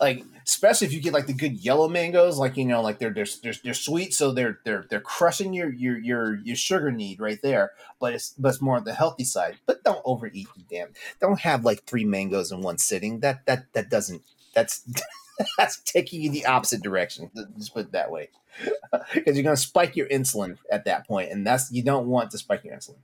like 0.01 0.25
especially 0.47 0.87
if 0.87 0.93
you 0.93 1.01
get 1.01 1.13
like 1.13 1.27
the 1.27 1.33
good 1.33 1.65
yellow 1.65 1.89
mangoes, 1.89 2.39
like 2.39 2.57
you 2.57 2.65
know, 2.65 2.81
like 2.81 2.99
they're 2.99 3.13
they're 3.13 3.27
they're, 3.43 3.55
they're 3.65 3.75
sweet, 3.75 4.15
so 4.15 4.33
they're 4.33 4.61
they're 4.65 4.87
they're 4.89 5.01
crushing 5.01 5.53
your 5.53 5.73
your 5.73 5.99
your 5.99 6.37
your 6.37 6.57
sugar 6.57 6.91
need 6.93 7.21
right 7.21 7.41
there. 7.43 7.73
But 8.01 8.15
it's 8.15 8.35
but 8.39 8.49
it's 8.51 8.63
more 8.63 8.77
on 8.77 8.85
the 8.85 8.95
healthy 8.95 9.25
side. 9.25 9.59
But 9.67 9.85
don't 9.85 10.03
overeat, 10.05 10.49
damn. 10.71 10.91
Don't 11.21 11.41
have 11.41 11.65
like 11.65 11.85
three 11.85 12.05
mangoes 12.05 12.53
in 12.53 12.61
one 12.63 12.79
sitting. 12.79 13.21
That 13.21 13.45
that 13.47 13.73
that 13.73 13.91
doesn't. 13.91 14.23
That's 14.55 14.83
that's 15.59 15.79
taking 15.81 16.23
you 16.23 16.31
the 16.31 16.47
opposite 16.47 16.83
direction. 16.83 17.31
Just 17.59 17.75
put 17.75 17.87
it 17.87 17.93
that 17.93 18.11
way 18.11 18.29
because 19.15 19.37
you're 19.37 19.45
going 19.45 19.57
to 19.57 19.63
spike 19.63 19.97
your 19.97 20.09
insulin 20.09 20.59
at 20.71 20.85
that 20.85 21.07
point, 21.07 21.31
and 21.31 21.47
that's 21.47 21.71
you 21.73 21.83
don't 21.83 22.07
want 22.07 22.31
to 22.31 22.39
spike 22.39 22.65
your 22.65 22.77
insulin. 22.77 22.97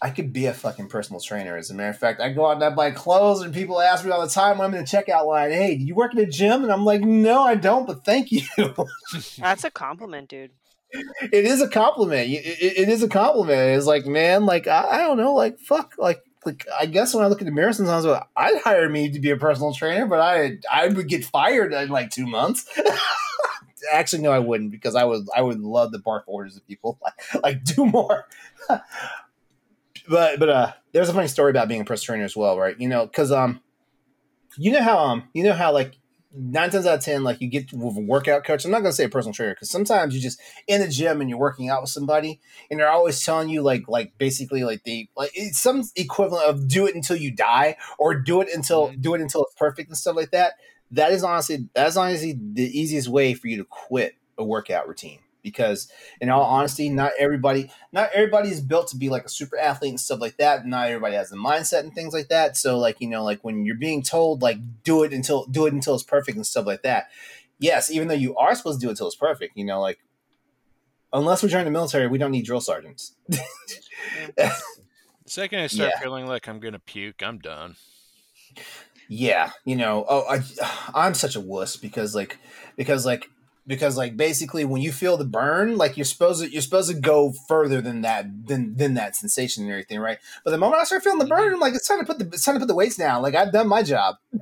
I 0.00 0.10
could 0.10 0.32
be 0.32 0.44
a 0.46 0.52
fucking 0.52 0.88
personal 0.88 1.20
trainer. 1.20 1.56
As 1.56 1.70
a 1.70 1.74
matter 1.74 1.88
of 1.88 1.98
fact, 1.98 2.20
I 2.20 2.30
go 2.30 2.46
out 2.46 2.56
and 2.56 2.64
I 2.64 2.70
buy 2.70 2.90
clothes, 2.90 3.40
and 3.40 3.54
people 3.54 3.80
ask 3.80 4.04
me 4.04 4.10
all 4.10 4.20
the 4.20 4.28
time 4.28 4.58
when 4.58 4.66
I'm 4.66 4.74
in 4.74 4.80
the 4.80 4.86
checkout 4.86 5.26
line, 5.26 5.50
"Hey, 5.50 5.76
do 5.76 5.84
you 5.84 5.94
work 5.94 6.12
in 6.12 6.20
a 6.20 6.26
gym?" 6.26 6.62
And 6.62 6.72
I'm 6.72 6.84
like, 6.84 7.00
"No, 7.00 7.42
I 7.42 7.54
don't, 7.54 7.86
but 7.86 8.04
thank 8.04 8.30
you." 8.30 8.42
That's 9.38 9.64
a 9.64 9.70
compliment, 9.70 10.28
dude. 10.28 10.50
It 10.92 11.44
is 11.44 11.60
a 11.60 11.68
compliment. 11.68 12.30
It, 12.30 12.46
it, 12.46 12.78
it 12.78 12.88
is 12.88 13.02
a 13.02 13.08
compliment. 13.08 13.76
It's 13.76 13.86
like, 13.86 14.06
man, 14.06 14.46
like 14.46 14.66
I, 14.66 14.82
I 14.82 14.98
don't 14.98 15.16
know, 15.16 15.34
like 15.34 15.58
fuck, 15.58 15.94
like 15.98 16.22
like 16.46 16.66
I 16.78 16.86
guess 16.86 17.14
when 17.14 17.24
I 17.24 17.28
look 17.28 17.42
at 17.42 17.44
the 17.44 17.52
mirror 17.52 17.72
sometimes, 17.72 18.06
I'd 18.36 18.60
hire 18.62 18.88
me 18.88 19.10
to 19.10 19.20
be 19.20 19.30
a 19.30 19.36
personal 19.36 19.74
trainer, 19.74 20.06
but 20.06 20.20
I 20.20 20.58
I 20.72 20.88
would 20.88 21.08
get 21.08 21.24
fired 21.24 21.72
in 21.72 21.88
like 21.88 22.10
two 22.10 22.26
months. 22.26 22.66
actually 23.92 24.22
no 24.22 24.32
i 24.32 24.38
wouldn't 24.38 24.70
because 24.70 24.94
i 24.94 25.04
would 25.04 25.26
i 25.36 25.40
would 25.40 25.60
love 25.60 25.92
the 25.92 25.98
barf 25.98 26.22
orders 26.26 26.56
of 26.56 26.66
people. 26.66 26.98
Like, 27.04 27.42
like 27.42 27.64
do 27.64 27.86
more. 27.86 28.26
But 30.08 30.38
but 30.38 30.48
uh 30.48 30.72
there's 30.92 31.08
a 31.08 31.12
funny 31.12 31.26
story 31.26 31.50
about 31.50 31.66
being 31.66 31.80
a 31.80 31.84
personal 31.84 32.14
trainer 32.14 32.24
as 32.24 32.36
well 32.36 32.56
right? 32.56 32.78
You 32.78 32.88
know 32.88 33.06
because 33.06 33.32
um 33.32 33.60
you 34.56 34.70
know 34.70 34.82
how 34.82 34.98
um 34.98 35.28
you 35.32 35.42
know 35.42 35.52
how 35.52 35.72
like 35.72 35.96
nine 36.36 36.70
times 36.70 36.86
out 36.86 36.98
of 36.98 37.04
ten, 37.04 37.24
like 37.24 37.40
you 37.40 37.48
get 37.48 37.72
with 37.72 37.96
a 37.96 38.00
workout 38.00 38.44
coach. 38.44 38.64
I'm 38.64 38.70
not 38.70 38.80
gonna 38.80 38.92
say 38.92 39.04
a 39.04 39.08
personal 39.08 39.32
trainer 39.34 39.54
because 39.54 39.70
sometimes 39.70 40.14
you 40.14 40.20
just 40.20 40.40
in 40.66 40.80
the 40.80 40.88
gym 40.88 41.20
and 41.20 41.30
you're 41.30 41.38
working 41.38 41.68
out 41.68 41.80
with 41.80 41.90
somebody, 41.90 42.40
and 42.70 42.78
they're 42.78 42.90
always 42.90 43.24
telling 43.24 43.48
you 43.48 43.62
like 43.62 43.88
like 43.88 44.16
basically 44.18 44.64
like 44.64 44.84
the 44.84 45.08
like 45.16 45.30
it's 45.34 45.58
some 45.58 45.82
equivalent 45.96 46.44
of 46.48 46.68
do 46.68 46.86
it 46.86 46.94
until 46.94 47.16
you 47.16 47.30
die 47.30 47.76
or 47.98 48.14
do 48.14 48.40
it 48.40 48.48
until 48.54 48.88
Mhm. 48.88 49.00
do 49.00 49.14
it 49.14 49.20
until 49.20 49.44
it's 49.44 49.54
perfect 49.54 49.88
and 49.88 49.96
stuff 49.98 50.16
like 50.16 50.30
that. 50.30 50.54
That 50.90 51.12
is 51.12 51.24
honestly 51.24 51.68
that's 51.74 51.96
honestly 51.96 52.38
the 52.38 52.78
easiest 52.78 53.08
way 53.08 53.34
for 53.34 53.48
you 53.48 53.56
to 53.58 53.64
quit 53.64 54.14
a 54.38 54.44
workout 54.44 54.86
routine 54.86 55.18
because 55.46 55.88
in 56.20 56.28
all 56.28 56.42
honesty, 56.42 56.88
not 56.88 57.12
everybody 57.18 57.70
not 57.92 58.10
everybody 58.12 58.50
is 58.50 58.60
built 58.60 58.88
to 58.88 58.96
be 58.96 59.08
like 59.08 59.24
a 59.24 59.28
super 59.28 59.56
athlete 59.56 59.90
and 59.90 60.00
stuff 60.00 60.20
like 60.20 60.36
that. 60.38 60.66
Not 60.66 60.88
everybody 60.88 61.14
has 61.14 61.30
the 61.30 61.36
mindset 61.36 61.80
and 61.80 61.94
things 61.94 62.12
like 62.12 62.26
that. 62.28 62.56
So 62.56 62.78
like, 62.78 63.00
you 63.00 63.08
know, 63.08 63.22
like 63.22 63.44
when 63.44 63.64
you're 63.64 63.76
being 63.76 64.02
told 64.02 64.42
like 64.42 64.58
do 64.82 65.04
it 65.04 65.12
until 65.12 65.46
do 65.46 65.66
it 65.66 65.72
until 65.72 65.94
it's 65.94 66.02
perfect 66.02 66.36
and 66.36 66.44
stuff 66.46 66.66
like 66.66 66.82
that. 66.82 67.10
Yes, 67.60 67.90
even 67.92 68.08
though 68.08 68.14
you 68.14 68.36
are 68.36 68.54
supposed 68.56 68.80
to 68.80 68.84
do 68.84 68.88
it 68.88 68.92
until 68.92 69.06
it's 69.06 69.14
perfect, 69.16 69.56
you 69.56 69.64
know, 69.64 69.80
like 69.80 70.00
unless 71.12 71.42
we 71.44 71.48
join 71.48 71.64
the 71.64 71.70
military, 71.70 72.08
we 72.08 72.18
don't 72.18 72.32
need 72.32 72.44
drill 72.44 72.60
sergeants. 72.60 73.12
The 75.24 75.30
second 75.30 75.60
I 75.60 75.66
start 75.66 75.94
Yeah. 75.94 76.00
feeling 76.00 76.26
like 76.26 76.48
I'm 76.48 76.60
gonna 76.60 76.78
puke, 76.78 77.22
I'm 77.22 77.38
done. 77.38 77.76
Yeah, 79.08 79.52
you 79.64 79.76
know, 79.76 80.04
oh, 80.08 80.24
I, 80.28 80.42
I'm 80.94 81.14
such 81.14 81.36
a 81.36 81.40
wuss 81.40 81.76
because 81.76 82.14
like, 82.14 82.38
because 82.76 83.06
like, 83.06 83.30
because 83.66 83.96
like, 83.96 84.16
basically, 84.16 84.64
when 84.64 84.80
you 84.80 84.92
feel 84.92 85.16
the 85.16 85.24
burn, 85.24 85.76
like 85.76 85.96
you're 85.96 86.04
supposed 86.04 86.42
to, 86.42 86.50
you're 86.50 86.62
supposed 86.62 86.90
to 86.90 86.98
go 86.98 87.32
further 87.48 87.80
than 87.80 88.02
that, 88.02 88.46
than 88.46 88.76
than 88.76 88.94
that 88.94 89.16
sensation 89.16 89.64
and 89.64 89.72
everything, 89.72 89.98
right? 89.98 90.18
But 90.44 90.52
the 90.52 90.58
moment 90.58 90.80
I 90.80 90.84
start 90.84 91.02
feeling 91.02 91.18
the 91.18 91.26
burn, 91.26 91.46
mm-hmm. 91.46 91.54
I'm 91.54 91.60
like, 91.60 91.74
it's 91.74 91.88
time 91.88 92.00
to 92.00 92.04
put 92.04 92.18
the, 92.18 92.26
it's 92.26 92.44
time 92.44 92.54
to 92.54 92.60
put 92.60 92.68
the 92.68 92.74
weights 92.74 92.96
down. 92.96 93.22
Like 93.22 93.34
I've 93.34 93.52
done 93.52 93.68
my 93.68 93.82
job. 93.82 94.16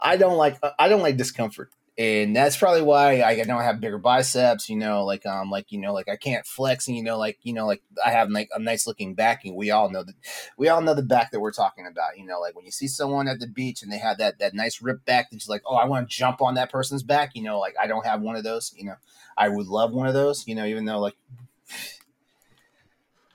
I 0.00 0.16
don't 0.16 0.36
like, 0.36 0.58
I 0.78 0.88
don't 0.88 1.02
like 1.02 1.16
discomfort, 1.16 1.70
and 1.98 2.34
that's 2.34 2.56
probably 2.56 2.80
why 2.80 3.22
I 3.22 3.42
don't 3.42 3.60
have 3.60 3.80
bigger 3.80 3.98
biceps. 3.98 4.70
You 4.70 4.76
know, 4.76 5.04
like 5.04 5.26
um, 5.26 5.50
like 5.50 5.70
you 5.70 5.78
know, 5.78 5.92
like 5.92 6.08
I 6.08 6.16
can't 6.16 6.46
flex, 6.46 6.88
and 6.88 6.96
you 6.96 7.02
know, 7.02 7.18
like 7.18 7.38
you 7.42 7.52
know, 7.52 7.66
like 7.66 7.82
I 8.04 8.10
have 8.10 8.30
like 8.30 8.48
a 8.54 8.58
nice 8.58 8.86
looking 8.86 9.14
backing. 9.14 9.56
We 9.56 9.70
all 9.70 9.90
know 9.90 10.02
that 10.02 10.14
we 10.56 10.68
all 10.68 10.80
know 10.80 10.94
the 10.94 11.02
back 11.02 11.32
that 11.32 11.40
we're 11.40 11.52
talking 11.52 11.86
about. 11.86 12.16
You 12.16 12.24
know, 12.24 12.40
like 12.40 12.56
when 12.56 12.64
you 12.64 12.70
see 12.70 12.88
someone 12.88 13.28
at 13.28 13.40
the 13.40 13.46
beach 13.46 13.82
and 13.82 13.92
they 13.92 13.98
have 13.98 14.16
that 14.18 14.38
that 14.38 14.54
nice 14.54 14.80
rip 14.80 15.04
back 15.04 15.30
that's 15.30 15.50
like, 15.50 15.62
oh, 15.66 15.76
I 15.76 15.84
want 15.84 16.08
to 16.08 16.16
jump 16.16 16.40
on 16.40 16.54
that 16.54 16.72
person's 16.72 17.02
back. 17.02 17.32
You 17.34 17.42
know, 17.42 17.58
like 17.58 17.74
I 17.80 17.86
don't 17.86 18.06
have 18.06 18.22
one 18.22 18.36
of 18.36 18.44
those. 18.44 18.72
You 18.74 18.86
know, 18.86 18.96
I 19.36 19.50
would 19.50 19.66
love 19.66 19.92
one 19.92 20.06
of 20.06 20.14
those. 20.14 20.48
You 20.48 20.54
know, 20.54 20.64
even 20.64 20.86
though 20.86 20.98
like 20.98 21.16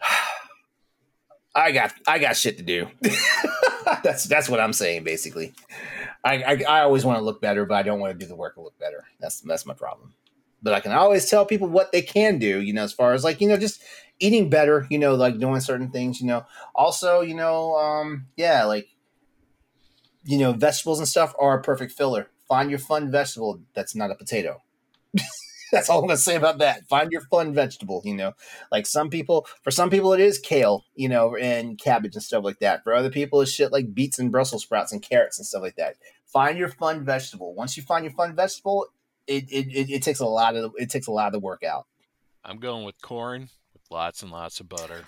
I 1.55 1.71
got 1.71 1.93
I 2.07 2.17
got 2.17 2.35
shit 2.35 2.57
to 2.57 2.63
do. 2.63 2.87
that's 4.03 4.23
that's 4.23 4.49
what 4.49 4.59
I'm 4.59 4.73
saying 4.73 5.03
basically. 5.03 5.53
I, 6.27 6.43
I 6.53 6.63
I 6.67 6.81
always 6.81 7.05
want 7.05 7.19
to 7.19 7.23
look 7.23 7.41
better, 7.41 7.65
but 7.65 7.75
I 7.75 7.83
don't 7.83 7.99
want 7.99 8.17
to 8.17 8.25
do 8.25 8.27
the 8.27 8.35
work 8.35 8.55
to 8.55 8.61
look 8.61 8.77
better. 8.77 9.05
That's 9.19 9.41
that's 9.41 9.65
my 9.65 9.73
problem. 9.73 10.13
But 10.61 10.73
I 10.73 10.79
can 10.79 10.91
always 10.91 11.29
tell 11.29 11.45
people 11.45 11.67
what 11.67 11.91
they 11.91 12.01
can 12.01 12.39
do. 12.39 12.61
You 12.61 12.73
know, 12.73 12.83
as 12.83 12.93
far 12.93 13.13
as 13.13 13.23
like 13.23 13.39
you 13.39 13.47
know, 13.47 13.57
just 13.57 13.81
eating 14.19 14.49
better. 14.49 14.85
You 14.89 14.99
know, 14.99 15.15
like 15.15 15.39
doing 15.39 15.61
certain 15.61 15.89
things. 15.89 16.19
You 16.19 16.27
know, 16.27 16.45
also, 16.75 17.21
you 17.21 17.35
know, 17.35 17.75
um, 17.77 18.27
yeah, 18.35 18.65
like 18.65 18.89
you 20.25 20.37
know, 20.37 20.51
vegetables 20.51 20.99
and 20.99 21.07
stuff 21.07 21.33
are 21.39 21.57
a 21.57 21.61
perfect 21.61 21.93
filler. 21.93 22.29
Find 22.47 22.69
your 22.69 22.79
fun 22.79 23.09
vegetable 23.11 23.61
that's 23.73 23.95
not 23.95 24.11
a 24.11 24.15
potato. 24.15 24.61
that's 25.71 25.89
all 25.89 25.99
I'm 25.99 26.07
gonna 26.07 26.17
say 26.17 26.35
about 26.35 26.57
that. 26.59 26.87
Find 26.87 27.11
your 27.11 27.21
fun 27.21 27.53
vegetable. 27.53 28.01
You 28.03 28.15
know, 28.15 28.33
like 28.71 28.85
some 28.85 29.09
people, 29.09 29.47
for 29.63 29.71
some 29.71 29.89
people, 29.89 30.13
it 30.13 30.19
is 30.19 30.39
kale. 30.39 30.85
You 30.95 31.09
know, 31.09 31.35
and 31.37 31.77
cabbage 31.77 32.15
and 32.15 32.23
stuff 32.23 32.43
like 32.43 32.59
that. 32.59 32.83
For 32.83 32.93
other 32.93 33.09
people, 33.09 33.41
it's 33.41 33.51
shit 33.51 33.71
like 33.71 33.93
beets 33.93 34.19
and 34.19 34.31
Brussels 34.31 34.63
sprouts 34.63 34.91
and 34.91 35.01
carrots 35.01 35.37
and 35.39 35.47
stuff 35.47 35.61
like 35.61 35.75
that. 35.77 35.95
Find 36.27 36.57
your 36.57 36.69
fun 36.69 37.03
vegetable. 37.05 37.55
Once 37.55 37.77
you 37.77 37.83
find 37.83 38.03
your 38.03 38.13
fun 38.13 38.35
vegetable, 38.35 38.87
it 39.25 39.45
it, 39.51 39.67
it, 39.67 39.89
it 39.89 40.03
takes 40.03 40.19
a 40.19 40.25
lot 40.25 40.55
of 40.55 40.73
it 40.77 40.89
takes 40.89 41.07
a 41.07 41.11
lot 41.11 41.27
of 41.27 41.33
the 41.33 41.39
work 41.39 41.63
out. 41.63 41.87
I'm 42.43 42.59
going 42.59 42.85
with 42.85 43.01
corn 43.01 43.49
with 43.73 43.81
lots 43.89 44.21
and 44.21 44.31
lots 44.31 44.59
of 44.59 44.69
butter. 44.69 45.05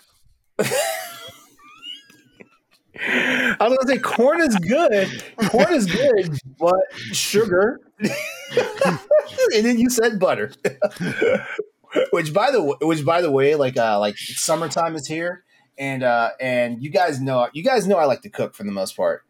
I 3.01 3.55
was 3.61 3.77
gonna 3.77 3.87
say 3.87 3.99
corn 3.99 4.41
is 4.41 4.55
good. 4.57 5.23
Corn 5.49 5.73
is 5.73 5.85
good, 5.85 6.37
but 6.57 6.81
sugar. 7.13 7.79
and 7.99 9.65
then 9.65 9.77
you 9.77 9.89
said 9.89 10.19
butter. 10.19 10.51
which 12.11 12.33
by 12.33 12.51
the 12.51 12.61
way, 12.63 12.75
which 12.81 13.05
by 13.05 13.21
the 13.21 13.31
way, 13.31 13.55
like 13.55 13.77
uh 13.77 13.99
like 13.99 14.17
summertime 14.17 14.95
is 14.95 15.07
here, 15.07 15.43
and 15.77 16.03
uh 16.03 16.31
and 16.39 16.83
you 16.83 16.89
guys 16.89 17.21
know 17.21 17.47
you 17.53 17.63
guys 17.63 17.87
know 17.87 17.97
I 17.97 18.05
like 18.05 18.21
to 18.21 18.29
cook 18.29 18.53
for 18.53 18.63
the 18.63 18.71
most 18.71 18.95
part. 18.97 19.23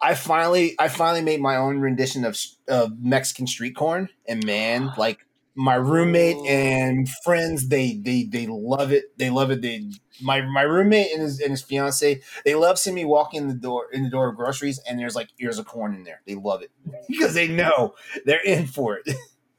I 0.00 0.14
finally 0.14 0.74
I 0.78 0.88
finally 0.88 1.22
made 1.22 1.40
my 1.40 1.56
own 1.56 1.78
rendition 1.78 2.24
of 2.24 2.38
of 2.68 3.02
Mexican 3.02 3.46
street 3.46 3.74
corn, 3.76 4.08
and 4.26 4.44
man, 4.44 4.92
like 4.98 5.18
my 5.54 5.74
roommate 5.74 6.36
and 6.46 7.08
friends, 7.24 7.68
they 7.68 7.94
they 7.94 8.24
they 8.24 8.46
love 8.46 8.92
it. 8.92 9.16
They 9.18 9.30
love 9.30 9.50
it. 9.50 9.60
They 9.60 9.90
my 10.22 10.42
my 10.42 10.62
roommate 10.62 11.12
and 11.12 11.22
his 11.22 11.40
and 11.40 11.50
his 11.50 11.62
fiance, 11.62 12.20
they 12.44 12.54
love 12.54 12.78
seeing 12.78 12.94
me 12.94 13.04
walk 13.04 13.34
in 13.34 13.48
the 13.48 13.54
door 13.54 13.86
in 13.92 14.04
the 14.04 14.10
door 14.10 14.28
of 14.28 14.36
groceries, 14.36 14.78
and 14.88 14.98
there's 14.98 15.16
like 15.16 15.30
ears 15.40 15.58
of 15.58 15.66
corn 15.66 15.94
in 15.94 16.04
there. 16.04 16.22
They 16.26 16.36
love 16.36 16.62
it 16.62 16.70
because 17.08 17.34
they 17.34 17.48
know 17.48 17.94
they're 18.24 18.44
in 18.44 18.66
for 18.66 19.00
it. 19.04 19.16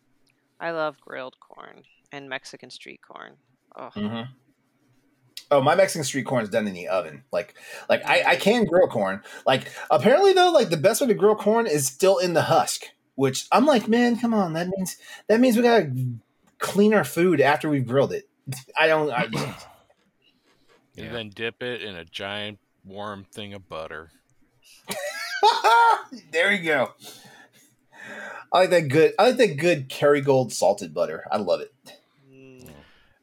I 0.60 0.72
love 0.72 1.00
grilled 1.00 1.39
corn 1.39 1.84
and 2.12 2.29
Mexican 2.29 2.69
street 2.69 3.01
corn. 3.01 3.38
Oh, 3.75 3.89
Mm-hmm. 3.96 4.31
Oh, 5.51 5.62
my 5.62 5.75
Mexican 5.75 6.03
street 6.03 6.25
corn 6.25 6.44
is 6.44 6.50
done 6.50 6.68
in 6.68 6.74
the 6.74 6.88
oven. 6.88 7.24
Like, 7.32 7.56
like 7.89 8.06
I, 8.06 8.24
I 8.32 8.36
can 8.36 8.65
grill 8.65 8.88
corn. 8.88 9.22
Like, 9.48 9.72
apparently 9.89 10.34
though, 10.34 10.51
like 10.51 10.70
the 10.70 10.77
best 10.77 11.01
way 11.01 11.08
to 11.08 11.13
grill 11.13 11.36
corn 11.36 11.65
is 11.68 11.88
still 11.88 12.18
in 12.20 12.34
the 12.34 12.44
husk. 12.44 12.84
Which 13.15 13.48
I'm 13.51 13.65
like, 13.65 13.88
man, 13.88 14.18
come 14.18 14.34
on. 14.34 14.53
That 14.53 14.70
means 14.70 14.96
that 15.27 15.39
means 15.39 15.58
we 15.58 15.63
gotta 15.63 15.91
clean 16.60 16.94
our 16.94 17.03
food 17.03 17.41
after 17.41 17.68
we've 17.70 17.86
grilled 17.88 18.13
it. 18.13 18.29
I 18.77 18.88
don't. 18.88 19.12
I, 19.12 19.27
And 20.98 21.08
Yeah. 21.08 21.13
then 21.13 21.29
dip 21.29 21.63
it 21.63 21.82
in 21.82 21.96
a 21.96 22.03
giant 22.03 22.60
warm 22.84 23.25
thing 23.34 23.53
of 23.53 23.70
butter. 23.70 24.12
there 26.32 26.51
you 26.51 26.63
go. 26.65 26.89
I 28.51 28.60
like 28.60 28.70
that 28.72 28.88
good. 28.89 29.13
I 29.18 29.27
like 29.27 29.38
that 29.38 29.58
good 29.58 29.89
Kerrygold 29.89 30.51
salted 30.51 30.94
butter. 30.94 31.25
I 31.32 31.38
love 31.38 31.62
it. 31.62 31.74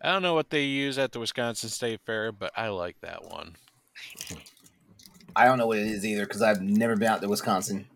I 0.02 0.12
don't 0.12 0.22
know 0.22 0.34
what 0.34 0.50
they 0.50 0.64
use 0.64 0.98
at 0.98 1.12
the 1.12 1.20
Wisconsin 1.20 1.70
State 1.70 2.00
Fair, 2.04 2.32
but 2.32 2.52
I 2.56 2.68
like 2.68 2.96
that 3.00 3.24
one. 3.24 3.56
I 5.34 5.44
don't 5.44 5.58
know 5.58 5.66
what 5.66 5.78
it 5.78 5.86
is 5.86 6.04
either 6.04 6.24
because 6.24 6.42
I've 6.42 6.60
never 6.60 6.96
been 6.96 7.08
out 7.08 7.22
to 7.22 7.28
Wisconsin. 7.28 7.86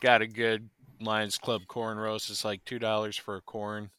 Got 0.00 0.22
a 0.22 0.26
good 0.26 0.70
Lions 1.00 1.38
Club 1.38 1.62
corn 1.66 1.98
roast. 1.98 2.30
It's 2.30 2.44
like 2.44 2.64
two 2.64 2.78
dollars 2.78 3.16
for 3.16 3.36
a 3.36 3.40
corn. 3.40 3.90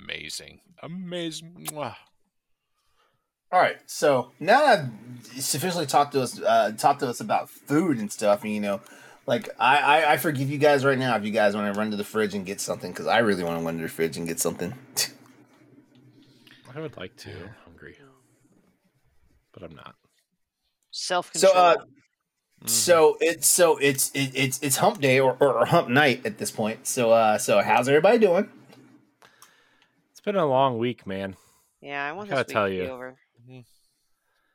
Amazing, 0.00 0.60
amazing. 0.82 1.68
Mwah. 1.72 1.96
All 3.52 3.60
right, 3.60 3.78
so 3.86 4.32
now 4.40 4.60
that 4.60 4.80
I've 4.80 5.42
sufficiently 5.42 5.86
talked 5.86 6.12
to 6.12 6.22
us, 6.22 6.40
uh, 6.40 6.72
talked 6.76 7.00
to 7.00 7.08
us 7.08 7.20
about 7.20 7.48
food 7.48 7.98
and 7.98 8.10
stuff, 8.12 8.42
and 8.42 8.52
you 8.52 8.60
know, 8.60 8.80
like 9.26 9.48
I, 9.58 9.78
I, 9.78 10.12
I 10.12 10.16
forgive 10.16 10.50
you 10.50 10.58
guys 10.58 10.84
right 10.84 10.98
now 10.98 11.16
if 11.16 11.24
you 11.24 11.30
guys 11.30 11.54
want 11.54 11.72
to 11.72 11.78
run 11.78 11.90
to 11.92 11.96
the 11.96 12.04
fridge 12.04 12.34
and 12.34 12.44
get 12.44 12.60
something 12.60 12.90
because 12.90 13.06
I 13.06 13.18
really 13.18 13.44
want 13.44 13.58
to 13.60 13.64
run 13.64 13.76
to 13.76 13.82
the 13.82 13.88
fridge 13.88 14.16
and 14.16 14.26
get 14.26 14.40
something. 14.40 14.74
I 16.76 16.80
would 16.80 16.96
like 16.98 17.16
to. 17.16 17.30
I'm 17.30 17.54
hungry, 17.64 17.96
but 19.52 19.62
I'm 19.62 19.74
not. 19.74 19.94
self 20.90 21.30
so, 21.34 21.48
control. 21.48 21.64
uh, 21.64 21.76
Mhm. 22.64 22.68
so 22.70 23.18
it's 23.20 23.46
so 23.46 23.76
it's 23.78 24.10
it, 24.12 24.32
it's 24.34 24.58
it's 24.62 24.76
hump 24.76 25.00
day 25.00 25.18
or, 25.20 25.36
or 25.40 25.64
hump 25.66 25.88
night 25.88 26.24
at 26.26 26.38
this 26.38 26.50
point. 26.50 26.86
So, 26.86 27.10
uh, 27.10 27.38
so 27.38 27.60
how's 27.62 27.88
everybody 27.88 28.18
doing? 28.18 28.50
It's 30.10 30.20
been 30.20 30.36
a 30.36 30.46
long 30.46 30.78
week, 30.78 31.06
man. 31.06 31.36
yeah, 31.80 32.06
I 32.06 32.12
want 32.12 32.28
gotta 32.28 32.44
this 32.44 32.48
week 32.48 32.54
tell 32.54 32.64
to 32.66 32.70
be 32.70 32.76
you. 32.76 32.88
over. 32.88 33.18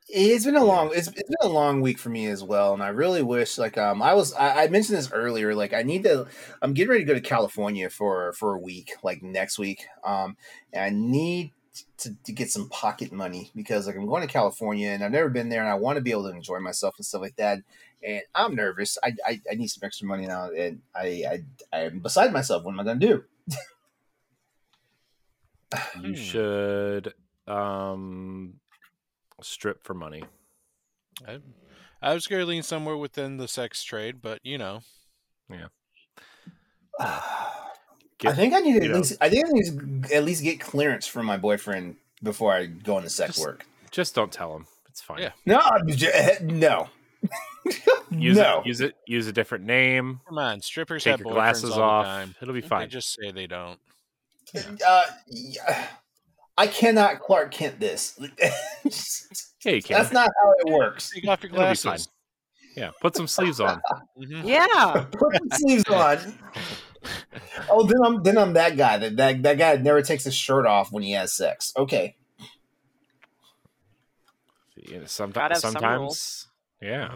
It's 0.08 0.44
been 0.44 0.56
a 0.56 0.64
long 0.64 0.90
it's, 0.94 1.08
it's 1.08 1.16
been 1.22 1.48
a 1.48 1.48
long 1.48 1.80
week 1.80 1.98
for 1.98 2.10
me 2.10 2.26
as 2.26 2.42
well, 2.42 2.74
and 2.74 2.82
I 2.82 2.88
really 2.88 3.22
wish 3.22 3.56
like 3.58 3.78
um 3.78 4.00
I 4.02 4.14
was 4.14 4.32
I, 4.34 4.64
I 4.64 4.68
mentioned 4.68 4.98
this 4.98 5.10
earlier 5.10 5.54
like 5.54 5.72
I 5.72 5.82
need 5.82 6.04
to 6.04 6.26
I'm 6.60 6.74
getting 6.74 6.90
ready 6.90 7.04
to 7.04 7.08
go 7.08 7.14
to 7.14 7.20
California 7.20 7.88
for 7.90 8.32
for 8.34 8.54
a 8.54 8.58
week 8.58 8.92
like 9.02 9.22
next 9.22 9.58
week 9.58 9.86
um 10.04 10.36
and 10.72 10.84
I 10.84 10.90
need 10.90 11.52
to, 11.98 12.14
to 12.24 12.32
get 12.32 12.50
some 12.50 12.68
pocket 12.68 13.12
money 13.12 13.50
because 13.54 13.86
like 13.86 13.96
I'm 13.96 14.06
going 14.06 14.22
to 14.22 14.32
California 14.32 14.88
and 14.90 15.02
I've 15.04 15.12
never 15.12 15.28
been 15.28 15.48
there 15.48 15.60
and 15.60 15.70
I 15.70 15.74
want 15.74 15.96
to 15.96 16.02
be 16.02 16.10
able 16.10 16.24
to 16.24 16.36
enjoy 16.36 16.58
myself 16.60 16.94
and 16.98 17.06
stuff 17.06 17.22
like 17.22 17.36
that. 17.36 17.60
And 18.02 18.22
I'm 18.34 18.54
nervous. 18.54 18.98
I 19.02 19.14
I, 19.26 19.40
I 19.50 19.54
need 19.54 19.68
some 19.68 19.86
extra 19.86 20.06
money 20.06 20.26
now 20.26 20.50
and 20.50 20.82
I 20.94 21.42
I 21.72 21.78
I'm 21.84 22.00
beside 22.00 22.32
myself. 22.32 22.64
What 22.64 22.72
am 22.72 22.80
I 22.80 22.84
gonna 22.84 23.00
do? 23.00 23.24
You 25.94 26.14
Hmm. 26.14 26.14
should 26.14 27.14
um 27.46 28.60
strip 29.42 29.84
for 29.84 29.94
money. 29.94 30.24
I, 31.26 31.40
I 32.00 32.14
was 32.14 32.26
going 32.26 32.40
to 32.40 32.46
lean 32.46 32.62
somewhere 32.62 32.96
within 32.96 33.36
the 33.36 33.48
sex 33.48 33.82
trade, 33.84 34.20
but 34.22 34.40
you 34.44 34.58
know, 34.58 34.80
I 36.98 37.71
Get- 38.22 38.36
think 38.36 38.54
I 38.54 38.60
need 38.60 38.78
to 38.80 38.84
at 38.86 38.90
know. 38.90 38.96
least 38.98 39.16
I 39.20 39.28
think 39.28 39.46
I 39.46 39.50
need 39.52 40.04
to 40.08 40.14
at 40.14 40.24
least 40.24 40.42
get 40.42 40.60
clearance 40.60 41.06
from 41.06 41.26
my 41.26 41.36
boyfriend 41.36 41.96
before 42.22 42.52
I 42.52 42.66
go 42.66 42.96
into 42.98 43.10
sex 43.10 43.34
Just- 43.34 43.46
work. 43.46 43.66
Just 43.90 44.14
don't 44.14 44.32
tell 44.32 44.56
him. 44.56 44.66
It's 44.88 45.00
fine. 45.02 45.18
Yeah. 45.20 45.30
No, 45.46 45.58
I'm 45.60 45.86
no. 46.58 46.88
Use 48.10 48.36
no. 48.36 48.60
it, 48.60 48.66
use 48.66 48.80
it, 48.80 48.94
use 49.06 49.26
a 49.28 49.32
different 49.32 49.64
name. 49.64 50.20
Come 50.28 50.38
on, 50.38 50.60
strippers 50.60 51.04
Take 51.04 51.12
have 51.12 51.20
your 51.20 51.32
glasses 51.32 51.70
all 51.70 51.80
off. 51.80 52.04
the 52.04 52.08
time. 52.10 52.34
It'll 52.42 52.52
be 52.54 52.60
They 52.60 52.68
fine. 52.68 52.90
just 52.90 53.14
say 53.14 53.30
they 53.30 53.46
don't. 53.46 53.78
Uh, 54.54 55.02
yeah. 55.28 55.86
I 56.58 56.66
cannot 56.66 57.20
Clark 57.20 57.50
Kent 57.52 57.80
this. 57.80 58.18
Yeah, 59.64 59.72
you 59.74 59.82
can. 59.82 59.96
That's 59.96 60.12
not 60.12 60.28
how 60.42 60.52
it 60.58 60.72
works. 60.72 61.10
Take 61.14 61.28
off 61.28 61.40
your 61.42 61.52
It'll 61.52 61.60
be 61.70 61.74
fine. 61.76 61.82
glasses. 61.92 62.08
Yeah, 62.76 62.90
put 63.00 63.14
some 63.14 63.28
sleeves 63.28 63.60
on. 63.60 63.80
Yeah. 64.18 65.06
Put 65.12 65.32
the 65.34 65.56
sleeves 65.56 65.84
on. 65.88 66.18
Oh, 67.70 67.86
then 67.86 68.02
I'm 68.04 68.22
then 68.22 68.38
I'm 68.38 68.52
that 68.54 68.76
guy. 68.76 68.98
That 68.98 69.16
that, 69.16 69.42
that 69.42 69.58
guy 69.58 69.76
never 69.76 70.02
takes 70.02 70.24
his 70.24 70.34
shirt 70.34 70.66
off 70.66 70.92
when 70.92 71.02
he 71.02 71.12
has 71.12 71.32
sex. 71.32 71.72
Okay. 71.76 72.16
You 74.76 74.94
know, 74.94 74.98
Gotta 75.00 75.08
sometimes, 75.08 75.60
some 75.60 75.72
sometimes, 75.72 76.46
yeah. 76.80 77.14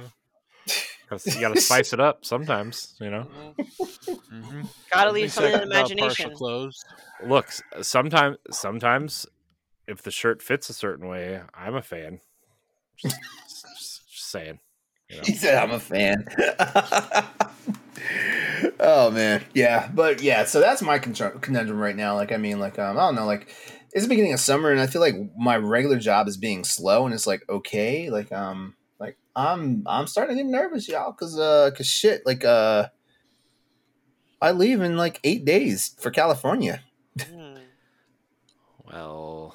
'Cause 1.08 1.24
You 1.34 1.40
got 1.40 1.54
to 1.54 1.60
spice 1.60 1.92
it 1.92 2.00
up 2.00 2.24
sometimes. 2.24 2.94
You 3.00 3.10
know. 3.10 3.26
Mhm. 3.58 4.68
Gotta 4.92 5.12
leave 5.12 5.32
Something 5.32 5.52
something 5.52 5.52
to 5.52 5.58
the 5.58 5.62
imagination. 5.80 6.34
clothes. 6.34 6.84
Look, 7.24 7.48
sometimes, 7.82 8.38
sometimes, 8.50 9.26
if 9.86 10.02
the 10.02 10.10
shirt 10.10 10.42
fits 10.42 10.68
a 10.68 10.74
certain 10.74 11.06
way, 11.08 11.40
I'm 11.54 11.74
a 11.76 11.82
fan. 11.82 12.20
Just, 12.96 13.16
just- 13.48 14.10
just 14.10 14.30
saying. 14.30 14.58
You 15.08 15.16
know? 15.18 15.22
He 15.26 15.34
said 15.34 15.54
I'm 15.62 15.70
a 15.70 15.78
fan. 15.80 16.26
oh 18.80 19.10
man, 19.10 19.44
yeah, 19.54 19.90
but 19.94 20.22
yeah. 20.22 20.44
So 20.44 20.60
that's 20.60 20.82
my 20.82 20.98
contr- 20.98 21.40
conundrum 21.40 21.78
right 21.78 21.96
now. 21.96 22.14
Like, 22.14 22.32
I 22.32 22.36
mean, 22.36 22.58
like, 22.58 22.78
um, 22.78 22.96
I 22.98 23.02
don't 23.02 23.14
know, 23.14 23.26
like, 23.26 23.48
it's 23.92 24.04
the 24.04 24.08
beginning 24.08 24.32
of 24.32 24.40
summer, 24.40 24.70
and 24.70 24.80
I 24.80 24.86
feel 24.86 25.00
like 25.00 25.14
my 25.36 25.56
regular 25.56 25.98
job 25.98 26.28
is 26.28 26.36
being 26.36 26.64
slow, 26.64 27.04
and 27.06 27.14
it's 27.14 27.26
like 27.26 27.42
okay, 27.48 28.10
like, 28.10 28.32
um, 28.32 28.74
like 28.98 29.16
I'm 29.34 29.82
I'm 29.86 30.06
starting 30.06 30.36
to 30.36 30.42
get 30.42 30.50
nervous, 30.50 30.88
y'all, 30.88 31.12
cause 31.12 31.38
uh, 31.38 31.70
cause 31.76 31.86
shit, 31.86 32.24
like, 32.26 32.44
uh, 32.44 32.88
I 34.40 34.52
leave 34.52 34.80
in 34.80 34.96
like 34.96 35.20
eight 35.24 35.44
days 35.44 35.94
for 35.98 36.10
California, 36.10 36.82
Hmm. 37.20 37.56
Well, 38.84 39.54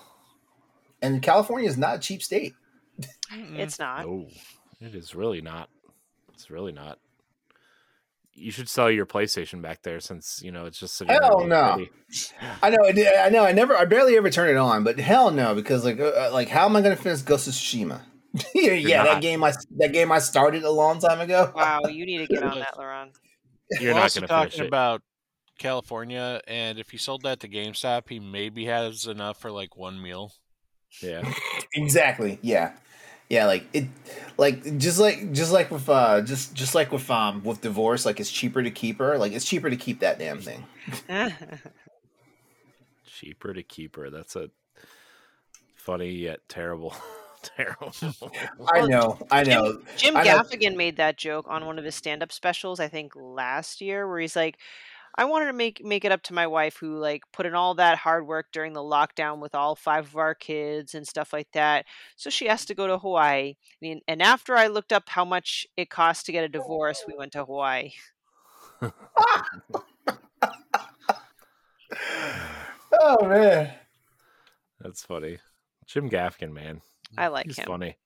and 1.01 1.21
California 1.21 1.69
is 1.69 1.77
not 1.77 1.95
a 1.97 1.99
cheap 1.99 2.21
state. 2.21 2.53
It's 3.55 3.79
not. 3.79 4.05
no, 4.05 4.27
it 4.81 4.93
is 4.93 5.15
really 5.15 5.41
not. 5.41 5.69
It's 6.33 6.49
really 6.49 6.71
not. 6.73 6.99
You 8.33 8.51
should 8.51 8.69
sell 8.69 8.89
your 8.89 9.05
PlayStation 9.05 9.61
back 9.61 9.83
there, 9.83 9.99
since 9.99 10.41
you 10.43 10.51
know 10.51 10.65
it's 10.65 10.79
just 10.79 10.95
sitting 10.95 11.13
Hell 11.13 11.45
no. 11.45 11.75
pretty. 11.75 11.91
I 12.61 12.69
know, 12.69 12.77
I 13.19 13.29
know, 13.29 13.43
I 13.45 13.51
never, 13.51 13.75
I 13.75 13.85
barely 13.85 14.15
ever 14.17 14.29
turn 14.29 14.49
it 14.49 14.57
on, 14.57 14.83
but 14.83 14.99
hell 14.99 15.31
no, 15.31 15.53
because 15.53 15.83
like, 15.85 15.99
uh, 15.99 16.29
like, 16.31 16.47
how 16.49 16.65
am 16.65 16.75
I 16.75 16.81
going 16.81 16.95
to 16.95 17.01
finish 17.01 17.21
Ghost 17.21 17.47
of 17.47 17.53
Tsushima? 17.53 18.01
yeah, 18.55 18.71
yeah, 18.71 19.03
that 19.03 19.21
game 19.21 19.43
I 19.43 19.51
that 19.77 19.91
game 19.91 20.11
I 20.11 20.19
started 20.19 20.63
a 20.63 20.71
long 20.71 20.99
time 20.99 21.19
ago. 21.19 21.51
Wow, 21.53 21.81
you 21.89 22.05
need 22.05 22.19
to 22.19 22.27
get 22.27 22.43
on 22.43 22.57
that, 22.59 22.75
LeRon. 22.75 23.09
You're 23.79 23.91
We're 23.91 23.95
not 23.95 24.03
also 24.03 24.21
going 24.21 24.27
to 24.29 24.33
finish 24.33 24.53
talking 24.53 24.63
it. 24.63 24.67
about 24.67 25.01
California, 25.59 26.41
and 26.47 26.79
if 26.79 26.89
he 26.89 26.97
sold 26.97 27.23
that 27.23 27.41
to 27.41 27.49
GameStop, 27.49 28.09
he 28.09 28.19
maybe 28.19 28.65
has 28.65 29.05
enough 29.05 29.39
for 29.41 29.51
like 29.51 29.75
one 29.75 30.01
meal. 30.01 30.33
yeah, 31.01 31.29
Exactly. 31.73 32.39
Yeah. 32.41 32.73
Yeah, 33.31 33.45
like 33.45 33.63
it 33.71 33.85
like 34.35 34.77
just 34.77 34.99
like 34.99 35.31
just 35.31 35.53
like 35.53 35.71
with 35.71 35.87
uh 35.87 36.19
just 36.21 36.53
just 36.53 36.75
like 36.75 36.91
with 36.91 37.09
um 37.09 37.41
with 37.45 37.61
divorce, 37.61 38.05
like 38.05 38.19
it's 38.19 38.29
cheaper 38.29 38.61
to 38.61 38.69
keep 38.69 38.99
her. 38.99 39.17
Like 39.17 39.31
it's 39.31 39.45
cheaper 39.45 39.69
to 39.69 39.77
keep 39.77 40.01
that 40.01 40.19
damn 40.19 40.41
thing. 40.41 40.65
cheaper 43.05 43.53
to 43.53 43.63
keep 43.63 43.95
her. 43.95 44.09
That's 44.09 44.35
a 44.35 44.49
funny 45.75 46.09
yet 46.09 46.41
terrible, 46.49 46.93
terrible. 47.41 47.93
I 48.73 48.85
know, 48.85 49.17
I 49.31 49.43
know. 49.43 49.79
Jim 49.95 50.17
I 50.17 50.23
know. 50.23 50.43
Gaffigan 50.43 50.75
made 50.75 50.97
that 50.97 51.17
joke 51.17 51.45
on 51.47 51.65
one 51.65 51.79
of 51.79 51.85
his 51.85 51.95
stand-up 51.95 52.33
specials, 52.33 52.81
I 52.81 52.89
think 52.89 53.13
last 53.15 53.79
year, 53.79 54.09
where 54.09 54.19
he's 54.19 54.35
like, 54.35 54.57
"I 55.15 55.25
wanted 55.25 55.45
to 55.47 55.53
make 55.53 55.83
make 55.83 56.05
it 56.05 56.11
up 56.11 56.23
to 56.23 56.33
my 56.33 56.47
wife, 56.47 56.77
who 56.77 56.97
like 56.97 57.23
put 57.33 57.45
in 57.45 57.55
all 57.55 57.75
that 57.75 57.97
hard 57.97 58.27
work 58.27 58.47
during 58.51 58.73
the 58.73 58.81
lockdown 58.81 59.39
with 59.39 59.55
all 59.55 59.75
five 59.75 60.05
of 60.07 60.17
our 60.17 60.35
kids 60.35 60.95
and 60.95 61.07
stuff 61.07 61.33
like 61.33 61.49
that. 61.53 61.85
So 62.15 62.29
she 62.29 62.47
has 62.47 62.65
to 62.65 62.75
go 62.75 62.87
to 62.87 62.97
Hawaii. 62.97 63.55
And, 63.81 64.01
and 64.07 64.21
after 64.21 64.55
I 64.55 64.67
looked 64.67 64.93
up 64.93 65.09
how 65.09 65.25
much 65.25 65.65
it 65.77 65.89
cost 65.89 66.25
to 66.27 66.31
get 66.31 66.43
a 66.43 66.49
divorce, 66.49 67.03
we 67.07 67.15
went 67.17 67.31
to 67.33 67.45
Hawaii. 67.45 67.91
Oh 72.99 73.25
man. 73.25 73.73
That's 74.79 75.03
funny. 75.03 75.37
Jim 75.85 76.09
Gaffigan, 76.09 76.51
man, 76.51 76.81
I 77.17 77.27
like 77.27 77.45
he's 77.45 77.57
him. 77.57 77.67
funny. 77.67 77.97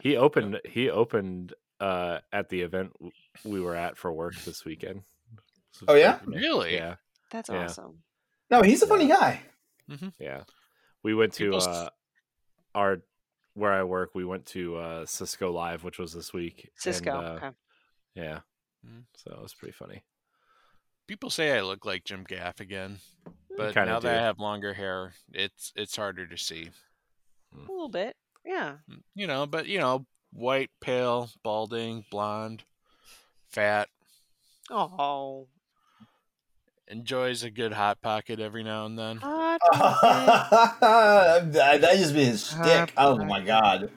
He 0.00 0.16
opened. 0.16 0.60
He 0.64 0.90
opened 0.90 1.54
uh, 1.80 2.18
at 2.32 2.48
the 2.48 2.62
event 2.62 2.92
we 3.44 3.60
were 3.60 3.74
at 3.74 3.96
for 3.96 4.12
work 4.12 4.34
this 4.44 4.64
weekend. 4.64 5.02
This 5.80 5.86
was 5.86 5.94
Oh, 5.94 5.98
yeah? 5.98 6.18
Really? 6.26 6.74
Yeah, 6.74 6.96
That's 7.30 7.48
Yeah. 7.48 7.64
awesome. 7.64 8.02
No, 8.50 8.62
he's 8.62 8.82
a 8.82 8.86
funny 8.86 9.06
guy. 9.08 9.42
yeah. 10.18 10.44
We 11.02 11.14
went 11.14 11.34
to 11.34 11.54
uh, 11.54 11.90
our 12.74 12.98
where 13.54 13.72
I 13.72 13.82
work. 13.82 14.10
We 14.14 14.24
went 14.24 14.46
to 14.46 14.76
uh, 14.76 15.06
Cisco 15.06 15.50
Live, 15.52 15.84
which 15.84 15.98
was 15.98 16.12
this 16.12 16.32
week. 16.32 16.62
and, 16.64 16.72
Cisco. 16.76 17.10
uh, 17.10 17.32
okay. 17.36 17.50
Yeah. 18.14 18.40
Mm. 18.86 19.04
So 19.16 19.32
it 19.32 19.42
was 19.42 19.54
pretty 19.54 19.72
funny. 19.72 20.02
People 21.06 21.30
say 21.30 21.56
I 21.56 21.62
look 21.62 21.84
like 21.86 22.04
Jim 22.04 22.24
Gaffigan, 22.24 22.98
but 23.56 23.74
kinda 23.74 23.86
now 23.86 24.00
that 24.00 24.18
I 24.18 24.22
have 24.22 24.38
longer 24.38 24.74
hair, 24.74 25.12
it's 25.32 25.72
it's 25.76 25.96
harder 25.96 26.26
to 26.26 26.36
see. 26.36 26.70
A 27.54 27.58
little 27.60 27.88
bit. 27.88 28.14
Yeah. 28.44 28.76
Mm, 28.90 29.02
You 29.14 29.26
know, 29.26 29.46
but 29.46 29.66
you 29.66 29.78
know, 29.78 30.06
white, 30.32 30.70
pale, 30.80 31.30
balding, 31.42 32.04
blonde, 32.10 32.64
fat, 33.50 33.88
Oh. 34.70 35.48
Enjoys 36.90 37.42
a 37.42 37.50
good 37.50 37.72
hot 37.72 38.00
pocket 38.00 38.40
every 38.40 38.62
now 38.64 38.86
and 38.86 38.98
then. 38.98 39.16
Hot 39.18 39.60
pocket. 39.72 41.52
that 41.52 41.80
that 41.80 41.96
just 41.96 42.14
be 42.14 42.24
his 42.24 42.46
shtick. 42.48 42.92
Oh 42.96 43.16
my 43.24 43.40
god. 43.40 43.90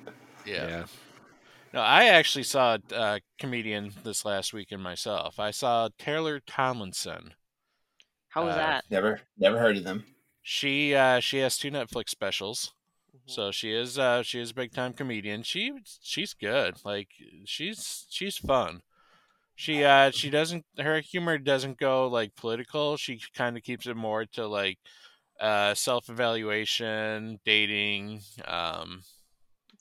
Yeah. 0.46 0.86
No, 1.74 1.80
I 1.82 2.06
actually 2.06 2.44
saw 2.44 2.78
a 2.92 2.96
uh, 2.96 3.20
comedian 3.40 3.94
this 4.04 4.26
last 4.26 4.54
weekend 4.54 4.84
myself. 4.84 5.40
I 5.40 5.52
saw 5.52 5.88
Taylor 5.98 6.42
Tomlinson. 6.42 7.34
How 8.30 8.46
was 8.46 8.56
Uh, 8.56 8.58
that? 8.58 8.84
Never 8.90 9.22
never 9.38 9.60
heard 9.60 9.78
of 9.78 9.84
them. 9.84 10.06
She 10.42 10.94
uh, 10.96 11.20
she 11.20 11.38
has 11.38 11.58
two 11.58 11.72
Netflix 11.72 12.10
specials. 12.10 12.74
Mhm. 13.16 13.20
So 13.32 13.52
she 13.52 13.72
is 13.74 13.98
uh 14.00 14.24
she 14.24 14.40
is 14.42 14.52
a 14.52 14.56
big 14.56 14.74
time 14.74 14.94
comedian. 14.94 15.44
She 15.44 15.72
she's 16.02 16.34
good. 16.34 16.76
Like 16.84 17.10
she's 17.46 18.06
she's 18.10 18.38
fun. 18.38 18.82
She 19.62 19.84
uh 19.84 20.10
she 20.10 20.32
doesn't 20.32 20.66
her 20.80 21.02
humor 21.02 21.38
doesn't 21.38 21.78
go 21.78 22.08
like 22.08 22.36
political. 22.36 22.98
She 22.98 23.22
kind 23.36 23.56
of 23.56 23.62
keeps 23.62 23.86
it 23.86 23.96
more 23.96 24.26
to 24.34 24.48
like 24.48 24.80
uh 25.40 25.76
self 25.76 26.10
evaluation, 26.10 27.40
dating, 27.46 28.22
um 28.46 29.04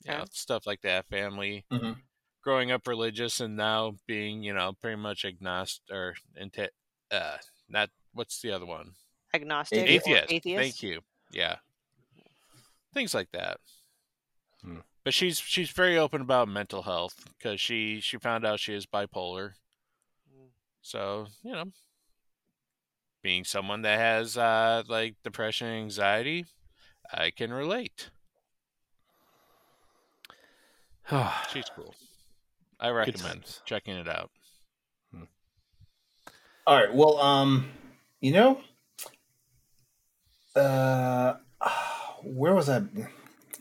you 0.05 0.11
know, 0.11 0.25
stuff 0.29 0.67
like 0.67 0.81
that, 0.81 1.07
family. 1.07 1.65
Mhm. 1.73 1.95
Growing 2.43 2.69
up 2.71 2.85
religious 2.85 3.39
and 3.39 3.55
now 3.55 3.95
being, 4.05 4.43
you 4.43 4.53
know, 4.53 4.73
pretty 4.79 4.97
much 4.97 5.25
agnostic 5.25 5.83
or 5.91 6.13
into 6.35 6.69
uh 7.09 7.37
not 7.67 7.89
what's 8.13 8.39
the 8.39 8.51
other 8.51 8.67
one? 8.67 8.91
Agnostic. 9.33 9.79
atheist. 9.79 10.31
Atheist. 10.31 10.61
Thank 10.61 10.83
you. 10.83 11.01
Yeah, 11.31 11.55
things 12.93 13.15
like 13.15 13.31
that. 13.31 13.57
Hmm. 14.63 14.81
But 15.03 15.15
she's 15.15 15.39
she's 15.39 15.71
very 15.71 15.97
open 15.97 16.21
about 16.21 16.49
mental 16.49 16.83
health 16.83 17.15
because 17.35 17.59
she 17.59 17.99
she 17.99 18.19
found 18.19 18.45
out 18.45 18.59
she 18.59 18.75
is 18.75 18.85
bipolar. 18.85 19.53
So 20.81 21.27
you 21.43 21.51
know, 21.51 21.65
being 23.23 23.43
someone 23.43 23.81
that 23.83 23.99
has 23.99 24.37
uh 24.37 24.83
like 24.87 25.15
depression 25.23 25.67
and 25.67 25.83
anxiety, 25.83 26.45
I 27.13 27.31
can 27.31 27.53
relate. 27.53 28.09
She's 31.51 31.69
cool. 31.75 31.95
I 32.79 32.89
recommend 32.89 33.59
checking 33.65 33.95
it 33.95 34.07
out. 34.07 34.31
All 36.67 36.75
right. 36.75 36.93
Well, 36.93 37.19
um, 37.19 37.69
you 38.21 38.31
know, 38.31 38.61
uh, 40.55 41.35
where 42.23 42.53
was 42.53 42.69
I? 42.69 42.83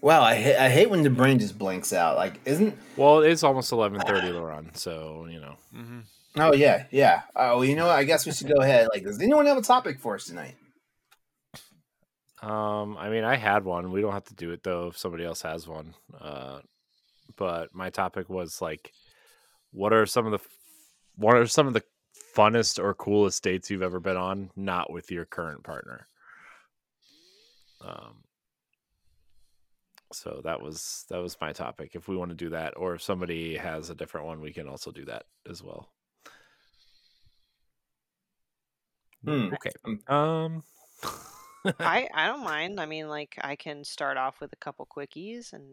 Wow, 0.00 0.22
I 0.22 0.34
hate, 0.34 0.56
I 0.56 0.68
hate 0.70 0.88
when 0.88 1.02
the 1.02 1.10
brain 1.10 1.38
just 1.38 1.58
blanks 1.58 1.92
out. 1.92 2.16
Like, 2.16 2.40
isn't? 2.44 2.76
well, 2.96 3.20
it's 3.20 3.42
almost 3.42 3.72
eleven 3.72 4.00
thirty, 4.00 4.28
LeRon. 4.32 4.76
So 4.76 5.26
you 5.30 5.40
know, 5.40 5.56
hmm 5.72 6.00
Oh 6.36 6.52
yeah, 6.52 6.86
yeah. 6.90 7.22
Oh, 7.34 7.62
you 7.62 7.74
know, 7.74 7.86
what? 7.86 7.96
I 7.96 8.04
guess 8.04 8.24
we 8.24 8.32
should 8.32 8.48
go 8.48 8.60
ahead. 8.60 8.88
Like, 8.92 9.04
does 9.04 9.20
anyone 9.20 9.46
have 9.46 9.56
a 9.58 9.62
topic 9.62 9.98
for 9.98 10.14
us 10.14 10.26
tonight? 10.26 10.54
Um, 12.42 12.96
I 12.96 13.10
mean, 13.10 13.24
I 13.24 13.36
had 13.36 13.64
one. 13.64 13.92
We 13.92 14.00
don't 14.00 14.12
have 14.12 14.24
to 14.24 14.34
do 14.34 14.50
it 14.52 14.62
though 14.62 14.88
if 14.88 14.98
somebody 14.98 15.24
else 15.24 15.42
has 15.42 15.66
one. 15.68 15.94
Uh, 16.18 16.60
but 17.36 17.74
my 17.74 17.90
topic 17.90 18.30
was 18.30 18.62
like, 18.62 18.92
what 19.72 19.92
are 19.92 20.06
some 20.06 20.26
of 20.26 20.32
the, 20.32 20.40
what 21.16 21.36
are 21.36 21.46
some 21.46 21.66
of 21.66 21.74
the 21.74 21.82
funnest 22.36 22.78
or 22.82 22.94
coolest 22.94 23.42
dates 23.42 23.70
you've 23.70 23.82
ever 23.82 24.00
been 24.00 24.16
on, 24.16 24.50
not 24.56 24.90
with 24.92 25.10
your 25.10 25.24
current 25.26 25.64
partner? 25.64 26.06
Um, 27.82 28.24
So 30.12 30.40
that 30.44 30.60
was 30.60 31.04
that 31.08 31.18
was 31.18 31.36
my 31.40 31.52
topic. 31.52 31.94
If 31.94 32.08
we 32.08 32.16
want 32.16 32.30
to 32.30 32.36
do 32.36 32.50
that, 32.50 32.74
or 32.76 32.94
if 32.94 33.02
somebody 33.02 33.56
has 33.56 33.90
a 33.90 33.94
different 33.94 34.26
one, 34.26 34.40
we 34.40 34.52
can 34.52 34.68
also 34.68 34.90
do 34.90 35.04
that 35.06 35.24
as 35.48 35.62
well. 35.62 35.88
Hmm. 39.24 39.48
Okay. 39.54 39.70
Um. 40.08 40.62
I 41.78 42.08
I 42.14 42.26
don't 42.28 42.42
mind. 42.44 42.80
I 42.80 42.86
mean, 42.86 43.08
like 43.08 43.36
I 43.42 43.56
can 43.56 43.84
start 43.84 44.16
off 44.16 44.40
with 44.40 44.52
a 44.52 44.56
couple 44.56 44.86
quickies 44.86 45.52
and 45.52 45.64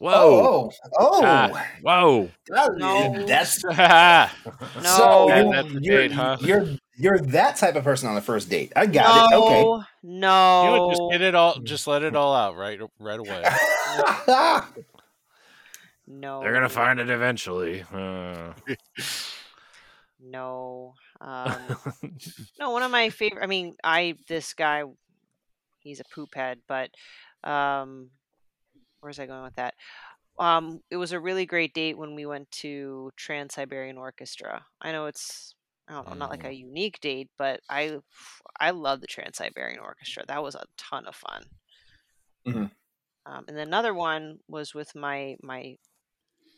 Whoa! 0.00 0.12
Oh, 0.12 0.70
oh, 1.00 1.20
Ah, 1.24 1.66
whoa! 1.82 2.30
that- 2.48 2.76
No. 2.76 3.26
that's 3.26 3.64
Ah, 3.68 4.32
so 4.80 5.26
No. 5.26 5.34
you're, 5.34 5.52
That's 5.52 5.68
you're, 5.84 5.98
date, 6.08 6.12
huh? 6.12 6.36
you're 6.40 6.66
you're 6.96 7.18
that 7.18 7.56
type 7.56 7.74
of 7.74 7.82
person 7.82 8.08
on 8.08 8.14
the 8.14 8.20
first 8.20 8.48
date. 8.48 8.72
I 8.76 8.86
got 8.86 9.32
it. 9.32 9.36
Okay. 9.36 9.62
no, 9.62 9.84
no. 10.04 10.64
You 10.64 10.82
would 10.82 10.90
just 10.90 11.02
get 11.10 11.20
it 11.22 11.34
all, 11.34 11.58
just 11.60 11.86
let 11.88 12.04
it 12.04 12.14
all 12.14 12.32
out 12.34 12.54
right, 12.56 12.78
right 13.00 13.18
away. 13.18 13.42
No. 16.10 16.40
They're 16.40 16.54
gonna 16.54 16.68
find 16.70 17.00
it 17.00 17.10
eventually. 17.10 17.84
Uh, 17.92 18.52
No. 20.20 20.94
Um, 21.20 21.76
no, 22.60 22.70
one 22.70 22.82
of 22.82 22.90
my 22.90 23.10
favorite. 23.10 23.42
I 23.42 23.46
mean, 23.46 23.74
I 23.82 24.14
this 24.28 24.54
guy, 24.54 24.84
he's 25.80 26.00
a 26.00 26.14
poop 26.14 26.34
head, 26.34 26.60
but 26.68 26.90
um, 27.44 28.10
where's 29.00 29.18
I 29.18 29.26
going 29.26 29.44
with 29.44 29.56
that? 29.56 29.74
Um, 30.38 30.80
it 30.90 30.96
was 30.96 31.12
a 31.12 31.20
really 31.20 31.46
great 31.46 31.74
date 31.74 31.98
when 31.98 32.14
we 32.14 32.26
went 32.26 32.50
to 32.52 33.10
Trans 33.16 33.54
Siberian 33.54 33.98
Orchestra. 33.98 34.64
I 34.80 34.92
know 34.92 35.06
it's 35.06 35.54
I 35.88 35.94
don't 35.94 36.08
know, 36.08 36.14
not 36.14 36.30
like 36.30 36.44
a 36.44 36.52
unique 36.52 37.00
date, 37.00 37.30
but 37.38 37.60
I 37.68 37.98
I 38.60 38.70
love 38.70 39.00
the 39.00 39.06
Trans 39.06 39.38
Siberian 39.38 39.80
Orchestra. 39.80 40.24
That 40.28 40.42
was 40.42 40.54
a 40.54 40.64
ton 40.76 41.06
of 41.06 41.16
fun. 41.16 41.44
Mhm. 42.46 42.70
Um, 43.26 43.44
and 43.48 43.58
another 43.58 43.94
one 43.94 44.38
was 44.48 44.74
with 44.74 44.94
my 44.94 45.36
my 45.42 45.76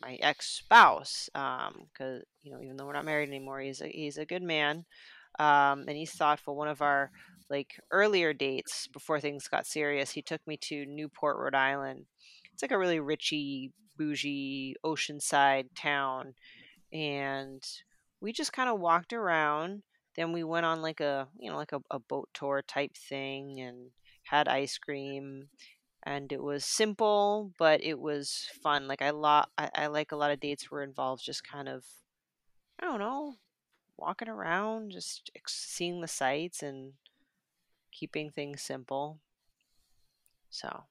my 0.01 0.17
ex 0.21 0.47
spouse, 0.47 1.29
because 1.33 2.23
you 2.43 2.51
know 2.51 2.61
even 2.61 2.77
though 2.77 2.85
we're 2.85 2.93
not 2.93 3.05
married 3.05 3.29
anymore, 3.29 3.59
he's 3.59 3.81
a 3.81 3.87
he's 3.87 4.17
a 4.17 4.25
good 4.25 4.43
man, 4.43 4.85
um, 5.39 5.85
and 5.87 5.91
he's 5.91 6.11
thoughtful. 6.11 6.55
One 6.55 6.67
of 6.67 6.81
our 6.81 7.11
like 7.49 7.79
earlier 7.91 8.33
dates 8.33 8.87
before 8.87 9.19
things 9.19 9.47
got 9.47 9.65
serious, 9.65 10.11
he 10.11 10.21
took 10.21 10.41
me 10.47 10.57
to 10.57 10.85
Newport, 10.85 11.37
Rhode 11.37 11.55
Island. 11.55 12.05
It's 12.53 12.61
like 12.61 12.71
a 12.71 12.77
really 12.77 12.99
richy, 12.99 13.71
bougie, 13.97 14.75
oceanside 14.85 15.67
town, 15.75 16.33
and 16.91 17.63
we 18.21 18.33
just 18.33 18.53
kind 18.53 18.69
of 18.69 18.79
walked 18.79 19.13
around. 19.13 19.83
Then 20.15 20.33
we 20.33 20.43
went 20.43 20.65
on 20.65 20.81
like 20.81 20.99
a 20.99 21.27
you 21.39 21.49
know 21.49 21.57
like 21.57 21.71
a, 21.73 21.81
a 21.91 21.99
boat 21.99 22.29
tour 22.33 22.63
type 22.67 22.95
thing 22.95 23.59
and 23.61 23.91
had 24.23 24.47
ice 24.47 24.77
cream 24.77 25.47
and 26.03 26.31
it 26.31 26.41
was 26.41 26.65
simple 26.65 27.51
but 27.59 27.83
it 27.83 27.99
was 27.99 28.47
fun 28.61 28.87
like 28.87 29.01
i 29.01 29.09
lot 29.11 29.49
I, 29.57 29.69
I 29.75 29.87
like 29.87 30.11
a 30.11 30.15
lot 30.15 30.31
of 30.31 30.39
dates 30.39 30.69
where 30.71 30.81
it 30.81 30.87
involves 30.87 31.23
just 31.23 31.43
kind 31.43 31.69
of 31.69 31.83
i 32.79 32.85
don't 32.85 32.99
know 32.99 33.35
walking 34.01 34.27
around 34.29 34.91
just 34.91 35.29
seeing 35.47 36.01
the 36.01 36.07
sights 36.07 36.63
and 36.63 36.93
keeping 37.91 38.31
things 38.31 38.61
simple. 38.61 39.19
So 40.49 40.83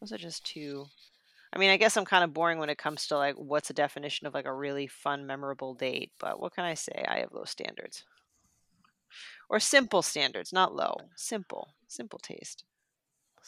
those 0.00 0.12
are 0.12 0.18
just 0.18 0.44
two 0.44 0.86
i 1.52 1.58
mean 1.58 1.70
i 1.70 1.76
guess 1.76 1.96
i'm 1.96 2.04
kind 2.04 2.22
of 2.22 2.32
boring 2.32 2.58
when 2.58 2.70
it 2.70 2.78
comes 2.78 3.08
to 3.08 3.16
like 3.16 3.34
what's 3.34 3.68
a 3.68 3.72
definition 3.72 4.28
of 4.28 4.34
like 4.34 4.44
a 4.44 4.54
really 4.54 4.86
fun 4.86 5.26
memorable 5.26 5.74
date 5.74 6.12
but 6.20 6.38
what 6.40 6.54
can 6.54 6.64
i 6.64 6.74
say? 6.74 7.04
I 7.08 7.18
have 7.18 7.32
low 7.32 7.44
standards. 7.44 8.04
Or 9.48 9.58
simple 9.58 10.02
standards 10.02 10.52
not 10.52 10.76
low 10.76 10.94
simple 11.16 11.70
simple 11.88 12.20
taste 12.20 12.62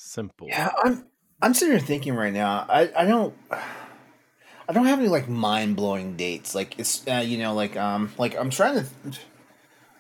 simple. 0.01 0.49
Yeah, 0.49 0.71
I'm 0.83 1.05
I'm 1.43 1.55
sitting 1.55 1.73
here 1.73 1.81
thinking 1.81 2.15
right 2.15 2.33
now. 2.33 2.67
I 2.69 2.91
I 2.97 3.05
don't 3.05 3.35
I 4.69 4.73
don't 4.73 4.87
have 4.87 4.99
any 4.99 5.09
like 5.09 5.29
mind 5.29 5.77
blowing 5.77 6.17
dates. 6.17 6.55
Like 6.55 6.79
it's 6.79 7.07
uh, 7.07 7.23
you 7.25 7.39
know 7.39 7.55
like 7.55 7.77
um 7.77 8.13
like 8.19 8.37
I'm 8.37 8.51
trying 8.51 8.85
to 8.85 8.87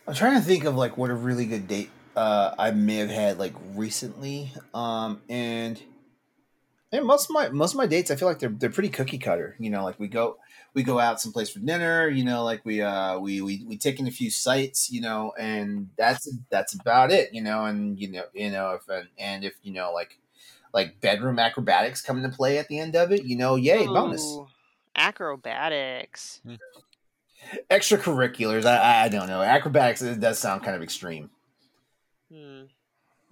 I'm 0.06 0.14
trying 0.14 0.40
to 0.40 0.46
think 0.46 0.64
of 0.64 0.76
like 0.76 0.96
what 0.96 1.10
a 1.10 1.14
really 1.14 1.46
good 1.46 1.68
date 1.68 1.90
uh 2.16 2.54
I 2.58 2.70
may 2.70 2.96
have 2.96 3.10
had 3.10 3.38
like 3.38 3.54
recently. 3.74 4.52
Um 4.74 5.22
and 5.28 5.80
and 6.92 7.04
most 7.04 7.30
of 7.30 7.34
my 7.34 7.48
most 7.50 7.72
of 7.72 7.76
my 7.76 7.86
dates 7.86 8.10
I 8.10 8.16
feel 8.16 8.28
like 8.28 8.38
they're 8.38 8.50
they're 8.50 8.70
pretty 8.70 8.88
cookie 8.88 9.18
cutter. 9.18 9.56
You 9.58 9.70
know, 9.70 9.84
like 9.84 9.98
we 9.98 10.08
go 10.08 10.38
we 10.74 10.82
go 10.82 10.98
out 10.98 11.20
someplace 11.20 11.50
for 11.50 11.60
dinner, 11.60 12.08
you 12.08 12.24
know, 12.24 12.44
like 12.44 12.64
we 12.64 12.82
uh 12.82 13.18
we 13.18 13.40
we, 13.40 13.64
we 13.66 13.76
take 13.76 14.00
in 14.00 14.06
a 14.06 14.12
few 14.12 14.30
sites, 14.30 14.90
you 14.90 15.00
know, 15.00 15.32
and 15.38 15.90
that's 15.96 16.32
that's 16.50 16.74
about 16.74 17.10
it, 17.10 17.32
you 17.32 17.42
know, 17.42 17.64
and 17.64 17.98
you 17.98 18.10
know, 18.10 18.24
you 18.32 18.50
know, 18.50 18.72
if 18.72 18.88
and, 18.88 19.08
and 19.18 19.44
if 19.44 19.54
you 19.62 19.72
know 19.72 19.92
like 19.92 20.18
like 20.72 21.00
bedroom 21.00 21.38
acrobatics 21.38 22.02
come 22.02 22.22
into 22.22 22.34
play 22.36 22.58
at 22.58 22.68
the 22.68 22.78
end 22.78 22.96
of 22.96 23.12
it, 23.12 23.24
you 23.24 23.36
know, 23.36 23.56
yay, 23.56 23.86
bonus. 23.86 24.38
Acrobatics 24.96 26.40
Extracurriculars, 27.70 28.64
I 28.64 29.04
I 29.04 29.08
don't 29.08 29.28
know. 29.28 29.42
Acrobatics 29.42 30.02
it 30.02 30.20
does 30.20 30.38
sound 30.38 30.62
kind 30.62 30.76
of 30.76 30.82
extreme. 30.82 31.30
hmm. 32.30 32.62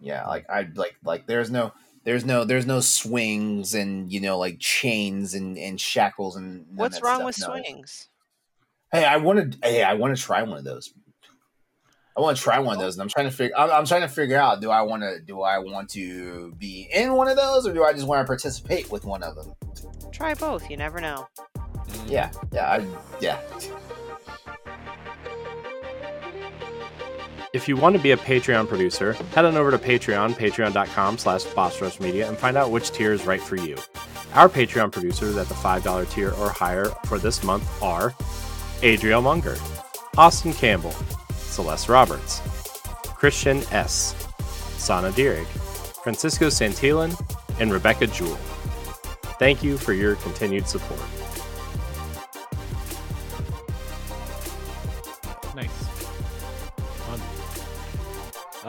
Yeah, 0.00 0.26
like 0.26 0.48
I 0.48 0.68
like 0.74 0.96
like 1.04 1.26
there's 1.26 1.50
no 1.50 1.72
there's 2.08 2.24
no 2.24 2.42
there's 2.42 2.64
no 2.64 2.80
swings 2.80 3.74
and 3.74 4.10
you 4.10 4.18
know 4.18 4.38
like 4.38 4.58
chains 4.58 5.34
and 5.34 5.58
and 5.58 5.78
shackles 5.78 6.36
and 6.36 6.64
What's 6.74 7.02
wrong 7.02 7.16
stuff. 7.16 7.26
with 7.26 7.40
No. 7.40 7.62
swings? 7.62 8.08
Hey, 8.90 9.04
I 9.04 9.18
want 9.18 9.52
to. 9.52 9.58
Hey, 9.62 9.82
I 9.82 9.92
want 9.92 10.16
to 10.16 10.22
try 10.22 10.42
one 10.42 10.56
of 10.56 10.64
those. 10.64 10.94
I 12.16 12.22
want 12.22 12.38
to 12.38 12.42
try 12.42 12.60
one 12.60 12.72
of 12.72 12.80
those, 12.80 12.94
and 12.94 13.02
I'm 13.02 13.10
trying 13.10 13.26
to 13.26 13.30
figure. 13.30 13.54
I'm, 13.58 13.70
I'm 13.70 13.84
trying 13.84 14.00
to 14.00 14.08
figure 14.08 14.38
out: 14.38 14.62
do 14.62 14.70
I 14.70 14.80
want 14.80 15.02
to? 15.02 15.20
Do 15.20 15.42
I 15.42 15.58
want 15.58 15.90
to 15.90 16.54
be 16.56 16.88
in 16.94 17.12
one 17.12 17.28
of 17.28 17.36
those, 17.36 17.66
or 17.66 17.74
do 17.74 17.84
I 17.84 17.92
just 17.92 18.06
want 18.06 18.22
to 18.22 18.26
participate 18.26 18.90
with 18.90 19.04
one 19.04 19.22
of 19.22 19.34
them? 19.34 19.52
Try 20.10 20.32
both. 20.32 20.70
You 20.70 20.78
never 20.78 21.02
know. 21.02 21.28
Yeah, 22.06 22.30
yeah, 22.52 22.70
I, 22.70 22.86
yeah. 23.20 23.38
If 27.54 27.66
you 27.66 27.76
want 27.76 27.96
to 27.96 28.02
be 28.02 28.10
a 28.10 28.16
Patreon 28.16 28.68
producer, 28.68 29.14
head 29.34 29.46
on 29.46 29.56
over 29.56 29.70
to 29.70 29.78
Patreon, 29.78 30.34
patreon.com 30.34 31.16
slash 31.16 32.00
Media, 32.00 32.28
and 32.28 32.36
find 32.36 32.58
out 32.58 32.70
which 32.70 32.90
tier 32.90 33.12
is 33.12 33.24
right 33.24 33.40
for 33.40 33.56
you. 33.56 33.76
Our 34.34 34.50
Patreon 34.50 34.92
producers 34.92 35.36
at 35.38 35.48
the 35.48 35.54
$5 35.54 36.10
tier 36.10 36.32
or 36.32 36.50
higher 36.50 36.86
for 37.06 37.18
this 37.18 37.42
month 37.42 37.66
are 37.82 38.14
Adriel 38.82 39.22
Munger, 39.22 39.56
Austin 40.18 40.52
Campbell, 40.52 40.94
Celeste 41.36 41.88
Roberts, 41.88 42.40
Christian 43.14 43.62
S., 43.70 44.14
Sana 44.76 45.10
Dierig, 45.10 45.46
Francisco 46.02 46.48
Santillan, 46.48 47.18
and 47.60 47.72
Rebecca 47.72 48.06
Jewell. 48.08 48.36
Thank 49.38 49.62
you 49.62 49.78
for 49.78 49.94
your 49.94 50.16
continued 50.16 50.68
support. 50.68 51.00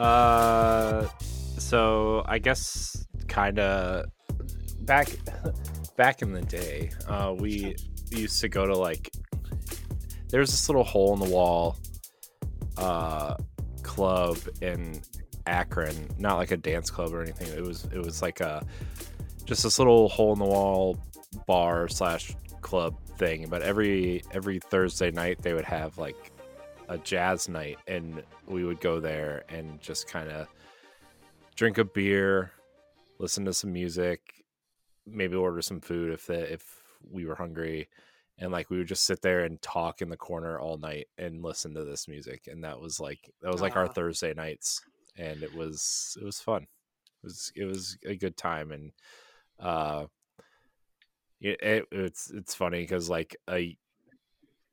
Uh, 0.00 1.06
so 1.58 2.22
I 2.26 2.38
guess 2.38 3.06
kind 3.28 3.58
of 3.58 4.06
back 4.80 5.10
back 5.96 6.22
in 6.22 6.32
the 6.32 6.40
day, 6.40 6.90
uh, 7.06 7.34
we 7.38 7.76
used 8.10 8.40
to 8.40 8.48
go 8.48 8.66
to 8.66 8.74
like 8.74 9.10
there's 10.30 10.50
this 10.50 10.68
little 10.70 10.84
hole 10.84 11.12
in 11.12 11.20
the 11.20 11.28
wall 11.28 11.76
uh 12.78 13.34
club 13.82 14.38
in 14.62 15.02
Akron, 15.46 16.08
not 16.18 16.38
like 16.38 16.50
a 16.50 16.56
dance 16.56 16.90
club 16.90 17.12
or 17.12 17.20
anything. 17.20 17.48
It 17.48 17.62
was 17.62 17.84
it 17.92 17.98
was 17.98 18.22
like 18.22 18.40
a 18.40 18.64
just 19.44 19.64
this 19.64 19.78
little 19.78 20.08
hole 20.08 20.32
in 20.32 20.38
the 20.38 20.46
wall 20.46 20.96
bar 21.46 21.88
slash 21.88 22.34
club 22.62 22.96
thing. 23.18 23.48
But 23.50 23.60
every 23.60 24.22
every 24.32 24.60
Thursday 24.60 25.10
night 25.10 25.42
they 25.42 25.52
would 25.52 25.66
have 25.66 25.98
like 25.98 26.29
a 26.90 26.98
jazz 26.98 27.48
night, 27.48 27.78
and 27.86 28.22
we 28.46 28.64
would 28.64 28.80
go 28.80 28.98
there 29.00 29.44
and 29.48 29.80
just 29.80 30.08
kind 30.08 30.28
of 30.28 30.48
drink 31.54 31.78
a 31.78 31.84
beer, 31.84 32.50
listen 33.18 33.44
to 33.44 33.54
some 33.54 33.72
music, 33.72 34.44
maybe 35.06 35.36
order 35.36 35.62
some 35.62 35.80
food 35.80 36.12
if 36.12 36.26
the 36.26 36.52
if 36.52 36.82
we 37.08 37.24
were 37.24 37.36
hungry. 37.36 37.88
And 38.38 38.50
like 38.50 38.70
we 38.70 38.78
would 38.78 38.88
just 38.88 39.04
sit 39.04 39.22
there 39.22 39.44
and 39.44 39.60
talk 39.62 40.02
in 40.02 40.08
the 40.08 40.16
corner 40.16 40.58
all 40.58 40.78
night 40.78 41.08
and 41.18 41.42
listen 41.42 41.74
to 41.74 41.84
this 41.84 42.08
music, 42.08 42.48
and 42.50 42.64
that 42.64 42.80
was 42.80 42.98
like 42.98 43.30
that 43.42 43.52
was 43.52 43.60
like 43.60 43.76
our 43.76 43.86
Thursday 43.86 44.34
nights, 44.34 44.80
and 45.16 45.42
it 45.42 45.54
was 45.54 46.16
it 46.20 46.24
was 46.24 46.40
fun. 46.40 46.62
It 46.62 47.24
was 47.24 47.52
it 47.54 47.64
was 47.66 47.98
a 48.04 48.16
good 48.16 48.36
time, 48.36 48.72
and 48.72 48.92
uh, 49.60 50.06
it, 51.40 51.60
it 51.62 51.84
it's 51.92 52.30
it's 52.30 52.54
funny 52.54 52.80
because 52.80 53.10
like 53.10 53.36
a 53.48 53.76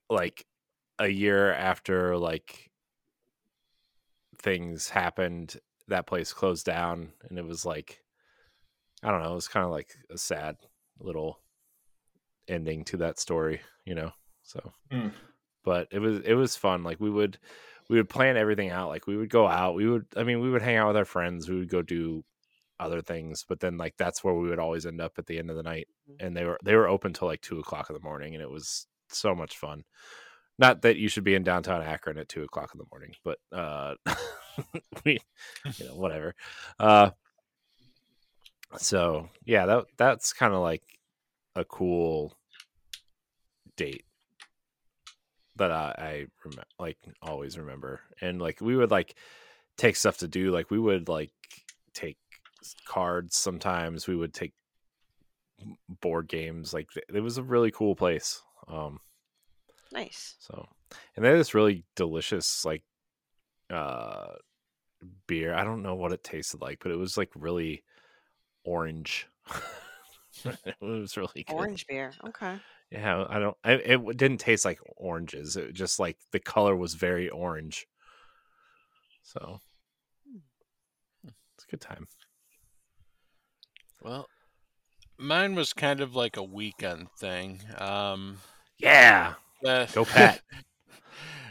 like 0.10 0.45
a 1.00 1.08
year 1.08 1.52
after 1.54 2.18
like 2.18 2.72
things 4.40 4.90
happened, 4.90 5.58
that 5.88 6.08
place 6.08 6.34
closed 6.34 6.66
down, 6.66 7.10
and 7.30 7.38
it 7.38 7.46
was 7.46 7.66
like 7.66 8.04
I 9.04 9.12
don't 9.12 9.22
know, 9.22 9.32
it 9.32 9.36
was 9.36 9.48
kind 9.48 9.66
of 9.66 9.72
like 9.72 9.96
a 10.10 10.18
sad 10.18 10.58
little 11.00 11.40
ending 12.48 12.84
to 12.86 12.98
that 12.98 13.20
story, 13.20 13.62
you 13.86 13.96
know. 13.96 14.12
So, 14.44 14.72
Hmm. 14.92 15.10
but 15.64 15.88
it 15.92 16.00
was 16.00 16.20
it 16.22 16.34
was 16.34 16.56
fun. 16.56 16.84
Like 16.84 17.00
we 17.00 17.10
would 17.10 17.38
we 17.90 17.98
would 17.98 18.10
plan 18.10 18.38
everything 18.38 18.70
out. 18.70 18.90
Like 18.90 19.08
we 19.08 19.18
would 19.18 19.30
go 19.30 19.48
out. 19.48 19.76
We 19.76 19.88
would 19.90 20.06
I 20.16 20.24
mean 20.24 20.40
we 20.42 20.50
would 20.50 20.62
hang 20.62 20.78
out 20.78 20.88
with 20.88 20.98
our 20.98 21.06
friends. 21.06 21.50
We 21.50 21.58
would 21.60 21.70
go 21.70 21.82
do 21.82 22.24
other 22.80 23.02
things. 23.02 23.44
But 23.48 23.60
then 23.60 23.78
like 23.78 23.96
that's 23.98 24.24
where 24.24 24.34
we 24.34 24.50
would 24.50 24.60
always 24.60 24.86
end 24.86 25.02
up 25.02 25.14
at 25.18 25.26
the 25.28 25.40
end 25.40 25.50
of 25.50 25.56
the 25.58 25.64
night, 25.64 25.88
Mhm. 26.10 26.16
and 26.20 26.38
they 26.38 26.46
were 26.46 26.60
they 26.64 26.76
were 26.76 26.88
open 26.88 27.14
till 27.14 27.28
like 27.28 27.42
two 27.42 27.60
o'clock 27.60 27.90
in 27.90 27.94
the 27.96 28.00
morning, 28.02 28.34
and 28.34 28.42
it 28.42 28.50
was 28.50 28.88
so 29.10 29.36
much 29.36 29.58
fun. 29.58 29.84
Not 30.60 30.82
that 30.82 30.98
you 30.98 31.08
should 31.08 31.24
be 31.24 31.36
in 31.36 31.43
downtown 31.43 31.84
Akron 31.84 32.17
at 32.17 32.30
two 32.30 32.43
o'clock 32.43 32.72
in 32.74 32.80
the 32.80 32.86
morning, 32.91 33.13
but 33.24 33.38
uh, 33.52 33.96
you 35.06 35.20
know, 35.86 35.96
whatever. 35.96 36.34
Uh, 36.80 37.12
so 38.78 39.30
yeah, 39.46 39.65
that 39.65 39.86
that's 39.98 40.34
kind 40.34 40.54
of 40.54 40.62
like 40.62 40.84
a 41.56 41.63
cool 41.63 42.34
date 43.76 44.04
that 45.58 45.72
I, 45.72 45.96
I 45.98 46.26
rem- 46.46 46.65
like 46.80 46.98
always 47.22 47.58
remember, 47.58 48.02
and 48.22 48.41
like 48.41 48.60
we 48.62 48.76
would 48.76 48.91
like 48.91 49.15
take 49.78 49.96
stuff 49.96 50.17
to 50.17 50.28
do. 50.28 50.52
Like 50.52 50.72
we 50.72 50.80
would 50.80 51.08
like 51.08 51.32
take 51.93 52.17
cards. 52.88 53.36
Sometimes 53.38 54.08
we 54.08 54.15
would 54.15 54.34
take 54.34 54.54
board 56.02 56.28
games. 56.28 56.74
Like 56.74 56.89
it 57.13 57.22
was 57.22 57.38
a 57.38 57.43
really 57.43 57.72
cool 57.72 57.96
place. 57.96 58.41
Um, 58.67 59.00
Nice. 59.98 60.36
so, 60.40 60.68
and 61.16 61.26
they 61.26 61.30
had 61.30 61.40
this 61.40 61.54
really 61.54 61.84
delicious 61.96 62.64
like 62.64 62.84
uh 63.70 64.28
beer. 65.28 65.54
I 65.54 65.64
don't 65.64 65.84
know 65.84 65.96
what 65.96 66.14
it 66.14 66.24
tasted 66.24 66.62
like, 66.62 66.80
but 66.82 66.92
it 66.92 66.98
was 66.98 67.18
like 67.18 67.32
really 67.36 67.84
orange. 68.64 69.28
it 70.46 70.76
was 70.82 71.18
really 71.18 71.44
good. 71.48 71.54
Orange 71.54 71.86
beer. 71.88 72.12
Okay. 72.28 72.58
Yeah, 72.92 73.26
I 73.28 73.40
don't. 73.40 73.58
I, 73.64 73.72
it 73.74 74.18
didn't 74.18 74.38
taste 74.38 74.66
like 74.66 74.80
oranges. 74.96 75.58
It 75.58 75.74
just 75.74 76.00
like 76.00 76.18
the 76.32 76.40
color 76.40 76.76
was 76.76 76.94
very 76.94 77.30
orange. 77.30 77.88
So 79.24 79.60
it's 81.26 81.66
a 81.68 81.72
good 81.72 81.82
time. 81.82 82.08
Well, 84.02 84.30
mine 85.18 85.56
was 85.56 85.74
kind 85.74 86.00
of 86.00 86.16
like 86.16 86.38
a 86.38 86.44
weekend 86.44 87.10
thing. 87.20 87.62
Um, 87.78 88.38
Yeah, 88.78 89.34
the- 89.62 89.89
go 89.93 90.06
Pat. 90.06 90.41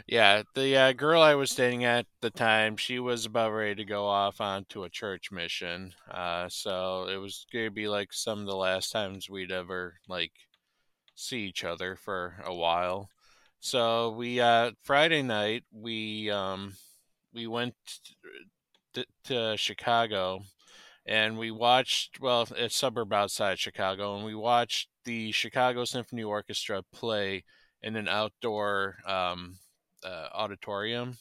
yeah, 0.07 0.43
the 0.55 0.75
uh, 0.77 0.93
girl 0.93 1.21
I 1.21 1.35
was 1.35 1.53
dating 1.53 1.83
at 1.83 2.05
the 2.21 2.29
time, 2.29 2.77
she 2.77 2.99
was 2.99 3.25
about 3.25 3.51
ready 3.51 3.75
to 3.75 3.85
go 3.85 4.07
off 4.07 4.39
onto 4.39 4.83
a 4.83 4.89
church 4.89 5.31
mission. 5.31 5.93
Uh, 6.09 6.47
so 6.49 7.07
it 7.09 7.17
was 7.17 7.45
gonna 7.51 7.71
be 7.71 7.87
like 7.87 8.13
some 8.13 8.39
of 8.39 8.45
the 8.45 8.55
last 8.55 8.91
times 8.91 9.29
we'd 9.29 9.51
ever 9.51 9.95
like 10.07 10.31
see 11.15 11.39
each 11.47 11.63
other 11.63 11.95
for 11.95 12.35
a 12.45 12.53
while. 12.55 13.09
So 13.59 14.11
we 14.11 14.39
uh, 14.41 14.71
Friday 14.83 15.23
night 15.23 15.63
we 15.71 16.31
um, 16.31 16.75
we 17.33 17.47
went 17.47 17.75
to, 18.93 19.05
to 19.25 19.57
Chicago 19.57 20.41
and 21.05 21.37
we 21.37 21.51
watched 21.51 22.19
well 22.19 22.47
a 22.57 22.69
suburb 22.69 23.13
outside 23.13 23.59
Chicago 23.59 24.15
and 24.15 24.25
we 24.25 24.35
watched 24.35 24.89
the 25.05 25.31
Chicago 25.31 25.85
Symphony 25.85 26.23
Orchestra 26.23 26.83
play 26.93 27.43
in 27.81 27.95
an 27.95 28.07
outdoor 28.07 28.97
um, 29.05 29.57
uh, 30.03 30.27
auditorium. 30.33 31.17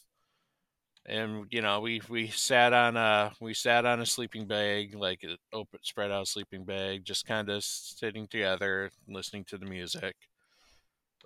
And 1.08 1.46
you 1.50 1.62
know 1.62 1.80
we 1.80 2.00
we 2.08 2.26
sat 2.28 2.72
on 2.72 2.96
a 2.96 3.32
we 3.40 3.54
sat 3.54 3.86
on 3.86 4.00
a 4.00 4.06
sleeping 4.06 4.46
bag 4.46 4.94
like 4.96 5.22
an 5.22 5.36
open 5.52 5.78
spread 5.82 6.10
out 6.10 6.26
sleeping 6.26 6.64
bag 6.64 7.04
just 7.04 7.26
kind 7.26 7.48
of 7.48 7.62
sitting 7.62 8.26
together 8.26 8.90
listening 9.06 9.44
to 9.44 9.56
the 9.56 9.66
music 9.66 10.16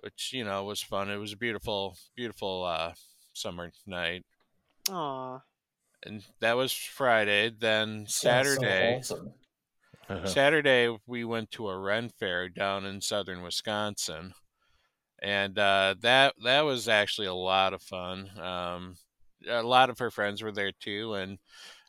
which 0.01 0.33
you 0.33 0.43
know 0.43 0.63
was 0.63 0.81
fun. 0.81 1.09
It 1.09 1.17
was 1.17 1.33
a 1.33 1.37
beautiful 1.37 1.97
beautiful 2.15 2.63
uh 2.63 2.93
summer 3.33 3.71
night. 3.87 4.23
Aw. 4.91 5.39
and 6.03 6.23
that 6.41 6.57
was 6.57 6.73
friday. 6.73 7.49
Then 7.49 8.05
saturday 8.07 9.01
Sounds 9.01 9.07
so 9.07 9.15
wholesome. 9.15 10.27
Saturday 10.27 10.95
we 11.07 11.23
went 11.23 11.49
to 11.51 11.69
a 11.69 11.77
Ren 11.77 12.09
fair 12.19 12.49
down 12.49 12.85
in 12.85 12.99
southern 13.01 13.41
Wisconsin, 13.41 14.33
and 15.21 15.57
uh, 15.57 15.95
that 16.01 16.33
that 16.43 16.61
was 16.61 16.87
actually 16.87 17.27
a 17.27 17.33
lot 17.33 17.73
of 17.73 17.81
fun. 17.81 18.29
Um, 18.39 18.95
a 19.47 19.63
lot 19.63 19.89
of 19.89 19.99
her 19.99 20.11
friends 20.11 20.41
were 20.41 20.51
there 20.51 20.71
too, 20.79 21.13
and 21.13 21.37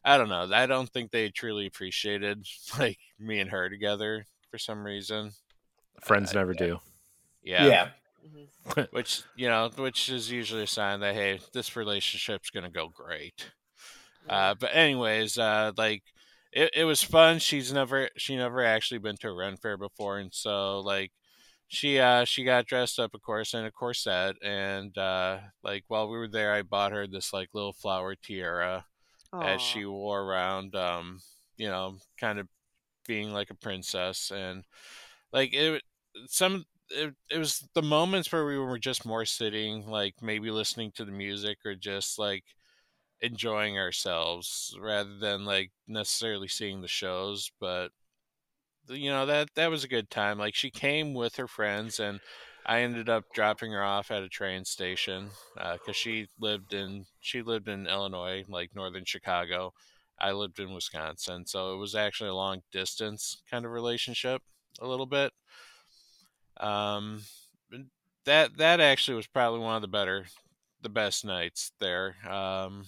I 0.04 0.18
don't 0.18 0.28
know. 0.28 0.48
I 0.52 0.66
don't 0.66 0.88
think 0.88 1.10
they 1.10 1.28
truly 1.30 1.66
appreciated 1.66 2.46
like 2.78 2.98
me 3.18 3.40
and 3.40 3.50
her 3.50 3.68
together 3.68 4.26
for 4.50 4.58
some 4.58 4.84
reason. 4.84 5.32
Friends 6.00 6.30
Uh, 6.30 6.38
never 6.40 6.54
do. 6.54 6.80
Yeah. 7.42 7.66
yeah. 7.66 7.88
Mhm. 8.26 8.88
Which 8.92 9.22
you 9.34 9.48
know, 9.48 9.70
which 9.76 10.08
is 10.08 10.30
usually 10.30 10.62
a 10.62 10.66
sign 10.66 11.00
that 11.00 11.14
hey, 11.14 11.40
this 11.52 11.74
relationship's 11.76 12.50
gonna 12.50 12.70
go 12.70 12.88
great. 12.88 13.50
Uh, 14.28 14.54
but 14.54 14.70
anyways, 14.74 15.36
uh, 15.38 15.72
like 15.76 16.02
it, 16.52 16.70
it 16.74 16.84
was 16.84 17.02
fun. 17.02 17.38
She's 17.38 17.72
never 17.72 18.08
she 18.16 18.36
never 18.36 18.64
actually 18.64 18.98
been 18.98 19.16
to 19.18 19.28
a 19.28 19.32
Ren 19.34 19.56
fair 19.56 19.76
before, 19.76 20.18
and 20.18 20.32
so 20.32 20.80
like 20.80 21.10
she 21.72 21.98
uh 21.98 22.24
she 22.24 22.44
got 22.44 22.66
dressed 22.66 22.98
up, 23.00 23.14
of 23.14 23.22
course, 23.22 23.54
in 23.54 23.64
a 23.64 23.70
corset, 23.70 24.36
and 24.42 24.96
uh, 24.98 25.38
like 25.62 25.84
while 25.88 26.08
we 26.08 26.18
were 26.18 26.28
there, 26.28 26.52
I 26.52 26.62
bought 26.62 26.92
her 26.92 27.06
this 27.06 27.32
like 27.32 27.48
little 27.54 27.72
flower 27.72 28.14
tiara 28.14 28.84
Aw. 29.32 29.42
that 29.42 29.60
she 29.60 29.84
wore 29.86 30.22
around, 30.22 30.74
um, 30.76 31.20
you 31.56 31.68
know, 31.68 31.96
kind 32.20 32.38
of 32.38 32.48
being 33.06 33.32
like 33.32 33.50
a 33.50 33.54
princess, 33.54 34.30
and 34.34 34.64
like 35.32 35.54
it 35.54 35.82
some. 36.28 36.64
It, 36.90 37.14
it 37.30 37.38
was 37.38 37.66
the 37.74 37.82
moments 37.82 38.30
where 38.30 38.44
we 38.46 38.58
were 38.58 38.78
just 38.78 39.06
more 39.06 39.24
sitting, 39.24 39.86
like 39.86 40.14
maybe 40.22 40.50
listening 40.50 40.92
to 40.96 41.06
the 41.06 41.12
music 41.12 41.58
or 41.64 41.74
just 41.74 42.18
like 42.18 42.44
enjoying 43.22 43.78
ourselves 43.78 44.76
rather 44.80 45.16
than 45.18 45.44
like 45.44 45.70
necessarily 45.88 46.48
seeing 46.48 46.80
the 46.82 46.88
shows 46.88 47.50
but 47.60 47.90
you 48.88 49.10
know 49.10 49.26
that 49.26 49.48
that 49.54 49.70
was 49.70 49.84
a 49.84 49.88
good 49.88 50.10
time 50.10 50.38
like 50.38 50.54
she 50.54 50.70
came 50.70 51.14
with 51.14 51.36
her 51.36 51.46
friends 51.48 52.00
and 52.00 52.20
i 52.66 52.80
ended 52.80 53.08
up 53.08 53.24
dropping 53.34 53.72
her 53.72 53.82
off 53.82 54.10
at 54.10 54.22
a 54.22 54.28
train 54.28 54.64
station 54.64 55.30
because 55.54 55.96
she 55.96 56.26
lived 56.40 56.72
in 56.74 57.04
she 57.20 57.42
lived 57.42 57.68
in 57.68 57.86
illinois 57.86 58.44
like 58.48 58.74
northern 58.74 59.04
chicago. 59.04 59.72
I 60.18 60.32
lived 60.32 60.60
in 60.60 60.72
wisconsin 60.72 61.46
so 61.46 61.74
it 61.74 61.78
was 61.78 61.94
actually 61.94 62.30
a 62.30 62.34
long 62.34 62.62
distance 62.70 63.42
kind 63.50 63.64
of 63.64 63.72
relationship 63.72 64.42
a 64.80 64.86
little 64.86 65.06
bit. 65.06 65.32
Um 66.58 67.22
that 68.24 68.56
that 68.58 68.80
actually 68.80 69.16
was 69.16 69.26
probably 69.26 69.60
one 69.60 69.76
of 69.76 69.82
the 69.82 69.88
better 69.88 70.26
the 70.80 70.88
best 70.88 71.24
nights 71.24 71.72
there. 71.80 72.16
Um 72.28 72.86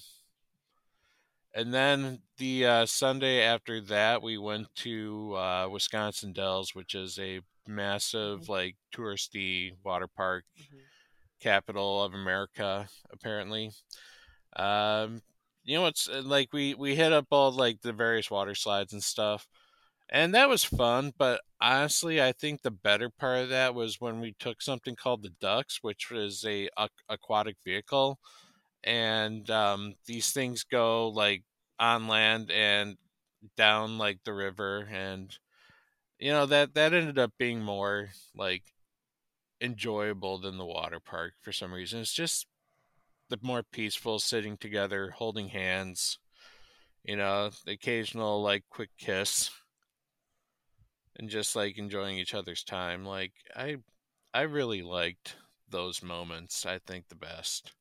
and 1.54 1.72
then 1.72 2.22
the 2.38 2.66
uh, 2.66 2.86
Sunday 2.86 3.42
after 3.42 3.80
that, 3.82 4.22
we 4.22 4.38
went 4.38 4.74
to 4.76 5.36
uh, 5.36 5.68
Wisconsin 5.70 6.32
Dells, 6.32 6.74
which 6.74 6.94
is 6.94 7.18
a 7.18 7.40
massive, 7.66 8.48
like, 8.48 8.76
touristy 8.94 9.72
water 9.84 10.08
park, 10.08 10.44
Mhm. 10.56 10.90
capital 11.40 12.02
of 12.02 12.14
America, 12.14 12.88
apparently. 13.10 13.70
Um, 14.56 15.22
you 15.64 15.76
know, 15.78 15.86
it's 15.86 16.08
uh, 16.08 16.22
like 16.24 16.52
we 16.52 16.74
we 16.74 16.94
hit 16.96 17.12
up 17.12 17.26
all 17.30 17.52
like 17.52 17.80
the 17.82 17.92
various 17.92 18.30
water 18.30 18.54
slides 18.54 18.92
and 18.92 19.02
stuff, 19.02 19.48
and 20.10 20.34
that 20.34 20.48
was 20.48 20.64
fun. 20.64 21.12
But 21.18 21.42
honestly, 21.60 22.22
I 22.22 22.32
think 22.32 22.62
the 22.62 22.70
better 22.70 23.10
part 23.10 23.40
of 23.40 23.48
that 23.50 23.74
was 23.74 24.00
when 24.00 24.20
we 24.20 24.34
took 24.38 24.62
something 24.62 24.96
called 24.96 25.22
the 25.22 25.30
Ducks, 25.30 25.78
which 25.82 26.10
was 26.10 26.44
a 26.44 26.68
aquatic 27.08 27.56
vehicle 27.64 28.18
and 28.84 29.48
um, 29.50 29.94
these 30.06 30.30
things 30.30 30.64
go 30.64 31.08
like 31.08 31.42
on 31.78 32.06
land 32.08 32.50
and 32.50 32.96
down 33.56 33.98
like 33.98 34.18
the 34.24 34.32
river 34.32 34.88
and 34.90 35.38
you 36.18 36.30
know 36.30 36.46
that 36.46 36.74
that 36.74 36.94
ended 36.94 37.18
up 37.18 37.32
being 37.38 37.60
more 37.60 38.10
like 38.36 38.62
enjoyable 39.60 40.38
than 40.38 40.58
the 40.58 40.64
water 40.64 41.00
park 41.00 41.34
for 41.40 41.52
some 41.52 41.72
reason. 41.72 42.00
It's 42.00 42.12
just 42.12 42.46
the 43.30 43.38
more 43.42 43.62
peaceful 43.62 44.18
sitting 44.18 44.56
together 44.56 45.10
holding 45.10 45.48
hands 45.48 46.18
you 47.04 47.16
know 47.16 47.50
the 47.66 47.72
occasional 47.72 48.42
like 48.42 48.64
quick 48.70 48.90
kiss 48.98 49.50
and 51.16 51.28
just 51.28 51.54
like 51.54 51.78
enjoying 51.78 52.18
each 52.18 52.34
other's 52.34 52.64
time. 52.64 53.04
Like 53.04 53.32
i 53.54 53.76
i 54.32 54.42
really 54.42 54.82
liked 54.82 55.36
those 55.68 56.02
moments 56.02 56.66
i 56.66 56.78
think 56.86 57.08
the 57.08 57.14
best 57.14 57.72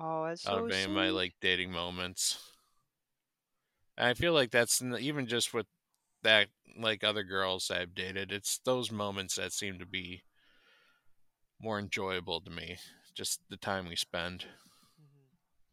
Oh, 0.00 0.26
that's 0.26 0.44
out 0.46 0.58
so 0.58 0.64
of 0.64 0.70
any 0.70 0.84
of 0.84 0.90
my 0.90 1.08
sweet. 1.08 1.10
like 1.10 1.34
dating 1.40 1.70
moments. 1.72 2.38
And 3.96 4.08
I 4.08 4.14
feel 4.14 4.32
like 4.32 4.50
that's 4.50 4.82
n- 4.82 4.96
even 4.98 5.26
just 5.26 5.52
with 5.54 5.66
that 6.22 6.48
like 6.76 7.04
other 7.04 7.22
girls 7.22 7.70
I've 7.70 7.94
dated, 7.94 8.32
it's 8.32 8.58
those 8.58 8.90
moments 8.90 9.36
that 9.36 9.52
seem 9.52 9.78
to 9.78 9.86
be 9.86 10.22
more 11.60 11.78
enjoyable 11.78 12.40
to 12.40 12.50
me. 12.50 12.78
Just 13.14 13.40
the 13.48 13.56
time 13.56 13.88
we 13.88 13.96
spend. 13.96 14.46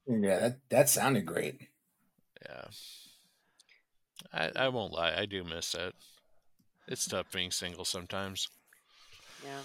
Mhm. 0.09 0.23
Yeah, 0.23 0.39
that, 0.39 0.69
that 0.69 0.89
sounded 0.89 1.25
great. 1.25 1.69
Yeah. 2.45 2.67
I 4.33 4.51
I 4.55 4.69
won't 4.69 4.93
lie, 4.93 5.13
I 5.15 5.25
do 5.25 5.43
miss 5.43 5.73
it. 5.75 5.93
It's 6.87 7.07
tough 7.07 7.31
being 7.31 7.51
single 7.51 7.85
sometimes. 7.85 8.49
Yeah. 9.43 9.61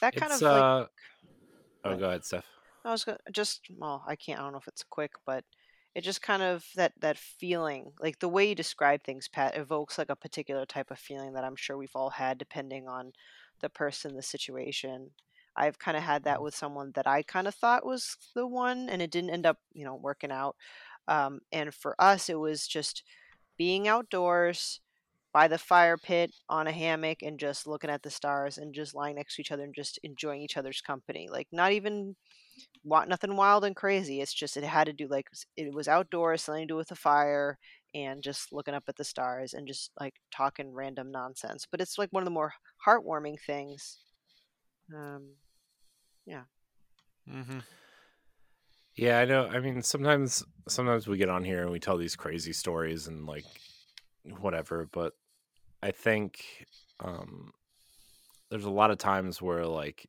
That 0.00 0.14
kind 0.16 0.32
It's 0.32 0.42
of 0.42 0.42
like 0.42 0.64
uh. 0.64 0.86
Oh, 1.84 1.96
go 1.96 2.08
ahead, 2.08 2.24
Steph. 2.24 2.44
I 2.86 2.92
was 2.92 3.04
gonna 3.04 3.18
just 3.32 3.62
well, 3.76 4.04
I 4.06 4.16
can't. 4.16 4.38
I 4.38 4.42
don't 4.42 4.52
know 4.52 4.58
if 4.58 4.68
it's 4.68 4.84
quick, 4.84 5.12
but 5.26 5.44
it 5.94 6.04
just 6.04 6.22
kind 6.22 6.42
of 6.42 6.64
that 6.76 6.92
that 7.00 7.18
feeling 7.18 7.92
like 8.00 8.18
the 8.18 8.28
way 8.28 8.48
you 8.50 8.54
describe 8.54 9.02
things 9.02 9.28
pat 9.28 9.56
evokes 9.56 9.96
like 9.98 10.10
a 10.10 10.16
particular 10.16 10.66
type 10.66 10.90
of 10.90 10.98
feeling 10.98 11.32
that 11.32 11.42
i'm 11.42 11.56
sure 11.56 11.78
we've 11.78 11.96
all 11.96 12.10
had 12.10 12.36
depending 12.36 12.86
on 12.86 13.12
the 13.60 13.70
person 13.70 14.14
the 14.14 14.22
situation. 14.22 15.10
I've 15.56 15.78
kind 15.78 15.96
of 15.96 16.02
had 16.02 16.24
that 16.24 16.42
with 16.42 16.54
someone 16.54 16.92
that 16.94 17.06
i 17.06 17.22
kind 17.22 17.48
of 17.48 17.54
thought 17.54 17.86
was 17.86 18.16
the 18.34 18.46
one 18.46 18.88
and 18.90 19.00
it 19.00 19.10
didn't 19.10 19.30
end 19.30 19.46
up 19.46 19.58
you 19.72 19.84
know 19.84 19.94
working 19.96 20.30
out. 20.30 20.56
Um, 21.08 21.40
and 21.52 21.74
for 21.74 21.94
us 21.98 22.28
it 22.28 22.38
was 22.38 22.66
just 22.66 23.02
being 23.56 23.88
outdoors 23.88 24.80
by 25.32 25.48
the 25.48 25.58
fire 25.58 25.96
pit 25.96 26.32
on 26.48 26.66
a 26.66 26.72
hammock 26.72 27.22
and 27.22 27.38
just 27.38 27.66
looking 27.66 27.90
at 27.90 28.02
the 28.02 28.10
stars 28.10 28.58
and 28.58 28.74
just 28.74 28.94
lying 28.94 29.16
next 29.16 29.36
to 29.36 29.42
each 29.42 29.52
other 29.52 29.64
and 29.64 29.74
just 29.74 29.98
enjoying 30.02 30.42
each 30.42 30.56
other's 30.56 30.80
company. 30.80 31.28
Like 31.30 31.48
not 31.52 31.72
even 31.72 32.16
nothing 32.84 33.36
wild 33.36 33.64
and 33.64 33.76
crazy. 33.76 34.20
It's 34.20 34.32
just 34.34 34.56
it 34.56 34.64
had 34.64 34.86
to 34.86 34.92
do 34.92 35.08
like 35.08 35.28
it 35.56 35.74
was 35.74 35.88
outdoors, 35.88 36.42
something 36.42 36.66
to 36.68 36.72
do 36.72 36.76
with 36.76 36.88
the 36.88 36.96
fire, 36.96 37.58
and 37.94 38.22
just 38.22 38.52
looking 38.52 38.74
up 38.74 38.84
at 38.88 38.96
the 38.96 39.04
stars 39.04 39.54
and 39.54 39.66
just 39.66 39.90
like 39.98 40.14
talking 40.30 40.72
random 40.72 41.10
nonsense. 41.10 41.66
But 41.70 41.80
it's 41.80 41.98
like 41.98 42.10
one 42.12 42.22
of 42.22 42.26
the 42.26 42.30
more 42.30 42.52
heartwarming 42.86 43.40
things. 43.40 43.98
Um, 44.94 45.34
yeah. 46.26 46.42
Mm-hmm. 47.30 47.60
Yeah, 48.96 49.18
I 49.18 49.24
know. 49.26 49.46
I 49.46 49.60
mean, 49.60 49.82
sometimes 49.82 50.44
sometimes 50.68 51.06
we 51.06 51.18
get 51.18 51.28
on 51.28 51.44
here 51.44 51.62
and 51.62 51.70
we 51.70 51.80
tell 51.80 51.98
these 51.98 52.16
crazy 52.16 52.52
stories 52.52 53.06
and 53.08 53.26
like 53.26 53.44
whatever, 54.40 54.88
but 54.90 55.12
I 55.82 55.90
think 55.90 56.66
um 57.04 57.52
there's 58.50 58.64
a 58.64 58.70
lot 58.70 58.90
of 58.90 58.98
times 58.98 59.42
where 59.42 59.66
like 59.66 60.08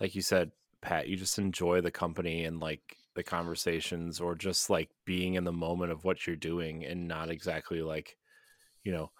like 0.00 0.14
you 0.14 0.22
said, 0.22 0.52
Pat, 0.80 1.08
you 1.08 1.16
just 1.16 1.38
enjoy 1.38 1.80
the 1.80 1.90
company 1.90 2.44
and 2.44 2.60
like 2.60 2.96
the 3.14 3.22
conversations 3.22 4.20
or 4.20 4.34
just 4.34 4.70
like 4.70 4.90
being 5.04 5.34
in 5.34 5.44
the 5.44 5.52
moment 5.52 5.92
of 5.92 6.04
what 6.04 6.26
you're 6.26 6.36
doing 6.36 6.84
and 6.84 7.08
not 7.08 7.30
exactly 7.30 7.82
like, 7.82 8.16
you 8.84 8.92
know, 8.92 9.10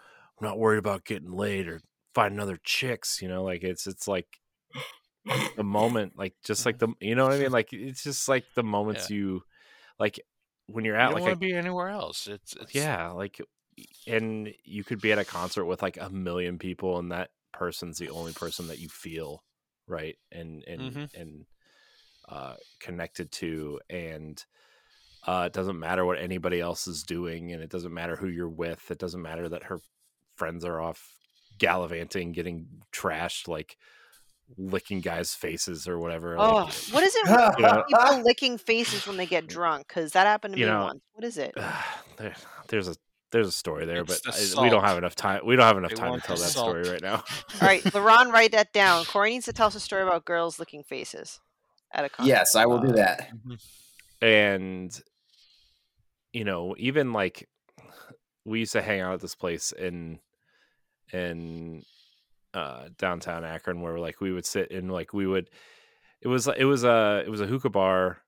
I'm 0.41 0.47
not 0.47 0.59
worried 0.59 0.79
about 0.79 1.05
getting 1.05 1.33
laid 1.33 1.67
or 1.67 1.81
finding 2.15 2.41
other 2.41 2.59
chicks, 2.63 3.21
you 3.21 3.29
know, 3.29 3.43
like 3.43 3.65
it's 3.65 3.87
it's 3.87 4.07
like 4.07 4.29
the 5.57 5.65
moment, 5.65 6.13
like 6.17 6.35
just 6.45 6.65
like 6.65 6.79
mm-hmm. 6.79 6.93
the 7.01 7.07
you 7.07 7.15
know 7.15 7.25
what 7.25 7.35
I 7.35 7.39
mean? 7.39 7.51
Like 7.51 7.73
it's 7.73 8.03
just 8.03 8.29
like 8.29 8.45
the 8.55 8.63
moments 8.63 9.11
yeah. 9.11 9.17
you 9.17 9.43
like 9.99 10.21
when 10.67 10.85
you're 10.85 10.97
at 10.97 11.09
you 11.09 11.15
like 11.15 11.23
want 11.23 11.35
to 11.35 11.39
be 11.39 11.55
anywhere 11.55 11.89
else. 11.89 12.29
It's, 12.29 12.55
it's 12.55 12.75
yeah, 12.75 13.11
like 13.11 13.41
and 14.07 14.53
you 14.65 14.85
could 14.85 15.01
be 15.01 15.13
at 15.13 15.19
a 15.19 15.25
concert 15.25 15.65
with 15.65 15.83
like 15.83 15.99
a 16.01 16.11
million 16.11 16.59
people 16.59 16.99
and 16.99 17.13
that 17.13 17.31
person's 17.53 17.99
the 17.99 18.11
only 18.11 18.33
person 18.33 18.69
that 18.69 18.79
you 18.79 18.89
feel 18.89 19.43
right 19.89 20.17
and 20.33 20.65
and 20.67 20.81
mm-hmm. 20.81 21.21
and 21.21 21.45
uh, 22.29 22.55
connected 22.81 23.33
to 23.33 23.81
and 23.89 24.45
uh, 25.27 25.45
it 25.47 25.53
doesn't 25.53 25.79
matter 25.79 26.05
what 26.05 26.19
anybody 26.19 26.61
else 26.61 26.87
is 26.87 27.03
doing 27.03 27.53
and 27.53 27.63
it 27.63 27.71
doesn't 27.71 27.95
matter 27.95 28.17
who 28.17 28.29
you're 28.29 28.49
with 28.49 28.91
it 28.91 28.99
doesn't 28.99 29.23
matter 29.23 29.49
that 29.49 29.65
her 29.65 29.81
friends 30.37 30.65
are 30.65 30.81
off 30.81 31.15
gallivanting 31.59 32.33
getting 32.33 32.67
trashed 32.93 33.49
like 33.49 33.77
licking 34.57 35.01
guys 35.01 35.35
faces 35.35 35.89
or 35.89 35.99
whatever 35.99 36.39
oh 36.39 36.65
like, 36.65 36.75
what 36.93 37.03
is 37.03 37.15
it 37.17 37.23
with 37.29 37.59
know, 37.59 37.85
people 37.89 38.23
licking 38.23 38.59
faces 38.59 39.07
when 39.07 39.17
they 39.17 39.27
get 39.27 39.47
drunk? 39.47 39.87
Because 39.89 40.13
that 40.13 40.27
happened 40.27 40.55
to 40.55 40.61
me 40.61 40.67
know, 40.67 40.85
once. 40.85 41.01
What 41.13 41.25
is 41.25 41.37
it? 41.37 41.55
there, 42.17 42.35
there's 42.69 42.89
a 42.89 42.97
there's 43.31 43.49
a 43.49 43.53
story 43.53 43.85
there, 43.85 44.03
it's 44.03 44.21
but 44.23 44.35
the 44.35 44.63
we 44.63 44.71
don't 44.71 44.85
have 44.85 44.99
enough 44.99 45.15
time. 45.15 45.43
We 45.45 45.57
don't 45.57 45.67
have 45.67 45.77
enough 45.77 45.91
they 45.91 45.97
time 45.97 46.15
to 46.15 46.27
tell 46.27 46.37
that 46.37 46.43
salt. 46.43 46.69
story 46.69 46.89
right 46.89 47.03
now. 47.03 47.17
All 47.61 47.69
right, 47.69 47.83
LeRon, 47.85 48.33
write 48.33 48.53
that 48.53 48.73
down. 48.73 49.05
Corey 49.05 49.31
needs 49.31 49.45
to 49.47 49.53
tell 49.53 49.67
us 49.67 49.75
a 49.75 49.81
story 49.81 50.03
about 50.03 50.25
girls 50.25 50.59
licking 50.59 50.83
faces 50.83 51.41
at 51.93 52.05
a 52.05 52.09
concert. 52.09 52.29
Yes, 52.29 52.55
I 52.55 52.67
will 52.67 52.81
do 52.81 52.93
that. 52.93 53.29
Uh, 53.51 53.57
and 54.25 55.01
you 56.33 56.45
know, 56.45 56.75
even 56.79 57.13
like 57.13 57.49
we 58.45 58.61
used 58.61 58.73
to 58.73 58.83
hang 58.83 59.01
out 59.01 59.15
at 59.15 59.21
this 59.21 59.35
place 59.35 59.73
in 59.73 60.21
in 61.13 61.83
uh 62.55 62.89
downtown 62.97 63.45
Akron 63.45 63.83
where 63.83 63.99
like 63.99 64.21
we 64.21 64.33
would 64.33 64.47
sit 64.47 64.71
and 64.71 64.91
like 64.91 65.13
we 65.13 65.27
would 65.27 65.51
it 66.21 66.29
was 66.29 66.49
it 66.49 66.65
was 66.65 66.85
a 66.85 67.23
it 67.27 67.31
was 67.31 67.41
a 67.41 67.47
hookah 67.47 67.71
bar 67.71 68.19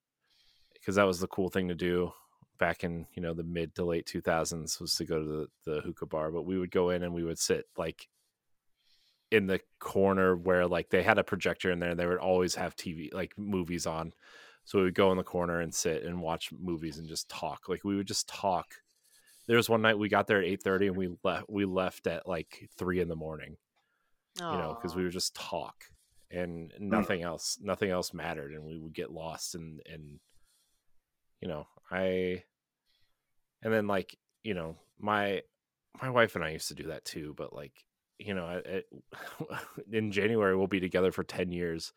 because 0.74 0.96
that 0.96 1.06
was 1.06 1.20
the 1.20 1.26
cool 1.26 1.48
thing 1.48 1.68
to 1.68 1.74
do 1.74 2.12
back 2.60 2.84
in 2.84 3.06
you 3.14 3.22
know 3.22 3.32
the 3.32 3.42
mid 3.42 3.74
to 3.74 3.84
late 3.84 4.06
2000s 4.06 4.80
was 4.80 4.94
to 4.94 5.04
go 5.04 5.18
to 5.18 5.24
the, 5.24 5.48
the 5.64 5.80
hookah 5.80 6.06
bar 6.06 6.30
but 6.30 6.44
we 6.44 6.58
would 6.58 6.70
go 6.70 6.90
in 6.90 7.02
and 7.02 7.12
we 7.12 7.24
would 7.24 7.38
sit 7.38 7.64
like 7.76 8.06
in 9.30 9.46
the 9.46 9.60
corner 9.78 10.36
where 10.36 10.66
like 10.66 10.90
they 10.90 11.02
had 11.02 11.18
a 11.18 11.24
projector 11.24 11.70
in 11.70 11.80
there 11.80 11.90
and 11.90 11.98
they 11.98 12.06
would 12.06 12.18
always 12.18 12.54
have 12.54 12.76
tv 12.76 13.12
like 13.14 13.32
movies 13.38 13.86
on 13.86 14.12
so 14.64 14.78
we 14.78 14.84
would 14.84 14.94
go 14.94 15.10
in 15.10 15.16
the 15.16 15.24
corner 15.24 15.60
and 15.60 15.74
sit 15.74 16.04
and 16.04 16.20
watch 16.20 16.52
movies 16.52 16.98
and 16.98 17.08
just 17.08 17.28
talk 17.30 17.68
like 17.68 17.82
we 17.82 17.96
would 17.96 18.06
just 18.06 18.28
talk 18.28 18.74
there 19.46 19.56
was 19.56 19.70
one 19.70 19.82
night 19.82 19.98
we 19.98 20.08
got 20.08 20.26
there 20.26 20.42
at 20.42 20.60
8.30 20.60 20.88
and 20.88 20.96
we 20.96 21.08
left 21.24 21.48
we 21.48 21.64
left 21.64 22.06
at 22.06 22.28
like 22.28 22.68
3 22.76 23.00
in 23.00 23.08
the 23.08 23.16
morning 23.16 23.56
Aww. 24.38 24.52
you 24.52 24.58
know 24.58 24.74
because 24.74 24.94
we 24.94 25.02
would 25.02 25.12
just 25.12 25.34
talk 25.34 25.86
and 26.30 26.74
nothing 26.78 27.22
else 27.22 27.58
nothing 27.62 27.90
else 27.90 28.12
mattered 28.12 28.52
and 28.52 28.64
we 28.64 28.78
would 28.78 28.92
get 28.92 29.10
lost 29.10 29.54
and 29.54 29.80
and 29.90 30.20
you 31.40 31.48
know 31.48 31.66
i 31.90 32.42
and 33.62 33.72
then 33.72 33.86
like 33.86 34.16
you 34.42 34.54
know 34.54 34.76
my 34.98 35.42
my 36.00 36.10
wife 36.10 36.34
and 36.34 36.44
i 36.44 36.50
used 36.50 36.68
to 36.68 36.74
do 36.74 36.88
that 36.88 37.04
too 37.04 37.34
but 37.36 37.52
like 37.52 37.72
you 38.18 38.34
know 38.34 38.60
it, 38.64 38.86
in 39.92 40.12
january 40.12 40.56
we'll 40.56 40.66
be 40.66 40.80
together 40.80 41.12
for 41.12 41.24
10 41.24 41.50
years 41.52 41.92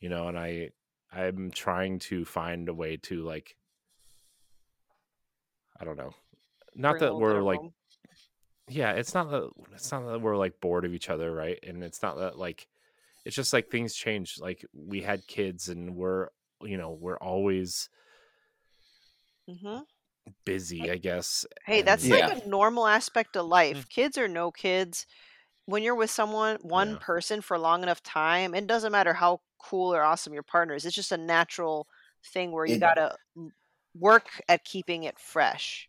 you 0.00 0.08
know 0.08 0.28
and 0.28 0.38
i 0.38 0.70
i'm 1.12 1.50
trying 1.50 1.98
to 1.98 2.24
find 2.24 2.68
a 2.68 2.74
way 2.74 2.96
to 2.96 3.22
like 3.22 3.56
i 5.80 5.84
don't 5.84 5.96
know. 5.96 6.14
Not 6.76 6.98
that 7.00 7.16
we're 7.16 7.40
like 7.40 7.60
home. 7.60 7.72
yeah 8.68 8.92
it's 8.92 9.14
not 9.14 9.30
that 9.30 9.48
it's 9.72 9.90
not 9.92 10.06
that 10.06 10.20
we're 10.20 10.36
like 10.36 10.60
bored 10.60 10.84
of 10.84 10.94
each 10.94 11.08
other 11.08 11.32
right? 11.32 11.58
And 11.62 11.82
it's 11.82 12.02
not 12.02 12.18
that 12.18 12.38
like 12.38 12.66
it's 13.24 13.36
just 13.36 13.52
like 13.52 13.70
things 13.70 13.94
change. 13.94 14.36
Like 14.38 14.64
we 14.74 15.00
had 15.02 15.26
kids 15.26 15.68
and 15.68 15.96
we're 15.96 16.28
you 16.62 16.76
know 16.76 16.96
we're 17.00 17.18
always 17.18 17.88
mm-hmm 19.48 19.80
busy, 20.44 20.90
I 20.90 20.96
guess. 20.96 21.46
Hey, 21.64 21.82
that's 21.82 22.06
yeah. 22.06 22.26
like 22.26 22.44
a 22.44 22.48
normal 22.48 22.86
aspect 22.86 23.36
of 23.36 23.46
life. 23.46 23.86
Mm. 23.86 23.88
Kids 23.88 24.18
or 24.18 24.28
no 24.28 24.50
kids, 24.50 25.06
when 25.66 25.82
you're 25.82 25.94
with 25.94 26.10
someone, 26.10 26.58
one 26.62 26.92
yeah. 26.92 26.98
person 27.00 27.40
for 27.40 27.58
long 27.58 27.82
enough 27.82 28.02
time, 28.02 28.54
it 28.54 28.66
doesn't 28.66 28.92
matter 28.92 29.14
how 29.14 29.40
cool 29.58 29.94
or 29.94 30.02
awesome 30.02 30.34
your 30.34 30.42
partner 30.42 30.74
is. 30.74 30.84
It's 30.84 30.94
just 30.94 31.12
a 31.12 31.16
natural 31.16 31.86
thing 32.24 32.52
where 32.52 32.66
you 32.66 32.76
it, 32.76 32.80
gotta 32.80 33.16
work 33.98 34.28
at 34.48 34.64
keeping 34.64 35.04
it 35.04 35.18
fresh. 35.18 35.88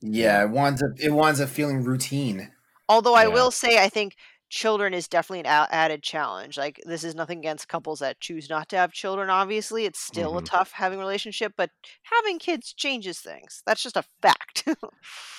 Yeah, 0.00 0.44
it 0.44 0.50
winds 0.50 0.82
up 0.82 0.90
it 0.98 1.12
winds 1.12 1.40
up 1.40 1.48
feeling 1.48 1.82
routine. 1.82 2.52
Although 2.88 3.14
I 3.14 3.28
will 3.28 3.50
say, 3.50 3.82
I 3.82 3.88
think 3.88 4.16
children 4.48 4.94
is 4.94 5.08
definitely 5.08 5.40
an 5.40 5.66
added 5.70 6.02
challenge. 6.02 6.56
Like 6.56 6.80
this 6.84 7.04
is 7.04 7.14
nothing 7.14 7.38
against 7.38 7.68
couples 7.68 8.00
that 8.00 8.20
choose 8.20 8.48
not 8.48 8.68
to 8.70 8.76
have 8.76 8.92
children. 8.92 9.30
Obviously, 9.30 9.84
it's 9.84 10.00
still 10.00 10.30
mm-hmm. 10.30 10.44
a 10.44 10.48
tough 10.48 10.72
having 10.72 10.98
relationship, 10.98 11.52
but 11.56 11.70
having 12.02 12.38
kids 12.38 12.72
changes 12.72 13.20
things. 13.20 13.62
That's 13.66 13.82
just 13.82 13.96
a 13.96 14.04
fact. 14.22 14.66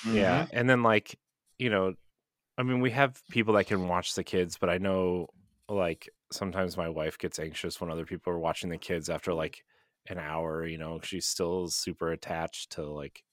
yeah, 0.08 0.46
and 0.52 0.68
then 0.68 0.82
like 0.82 1.18
you 1.58 1.70
know, 1.70 1.94
I 2.56 2.62
mean, 2.62 2.80
we 2.80 2.90
have 2.92 3.20
people 3.30 3.54
that 3.54 3.66
can 3.66 3.88
watch 3.88 4.14
the 4.14 4.24
kids, 4.24 4.56
but 4.58 4.70
I 4.70 4.78
know 4.78 5.28
like 5.68 6.08
sometimes 6.32 6.76
my 6.76 6.88
wife 6.88 7.18
gets 7.18 7.38
anxious 7.38 7.80
when 7.80 7.90
other 7.90 8.06
people 8.06 8.32
are 8.32 8.38
watching 8.38 8.70
the 8.70 8.78
kids 8.78 9.10
after 9.10 9.34
like 9.34 9.64
an 10.08 10.18
hour. 10.18 10.64
You 10.64 10.78
know, 10.78 11.00
she's 11.02 11.26
still 11.26 11.68
super 11.68 12.12
attached 12.12 12.70
to 12.72 12.84
like 12.84 13.24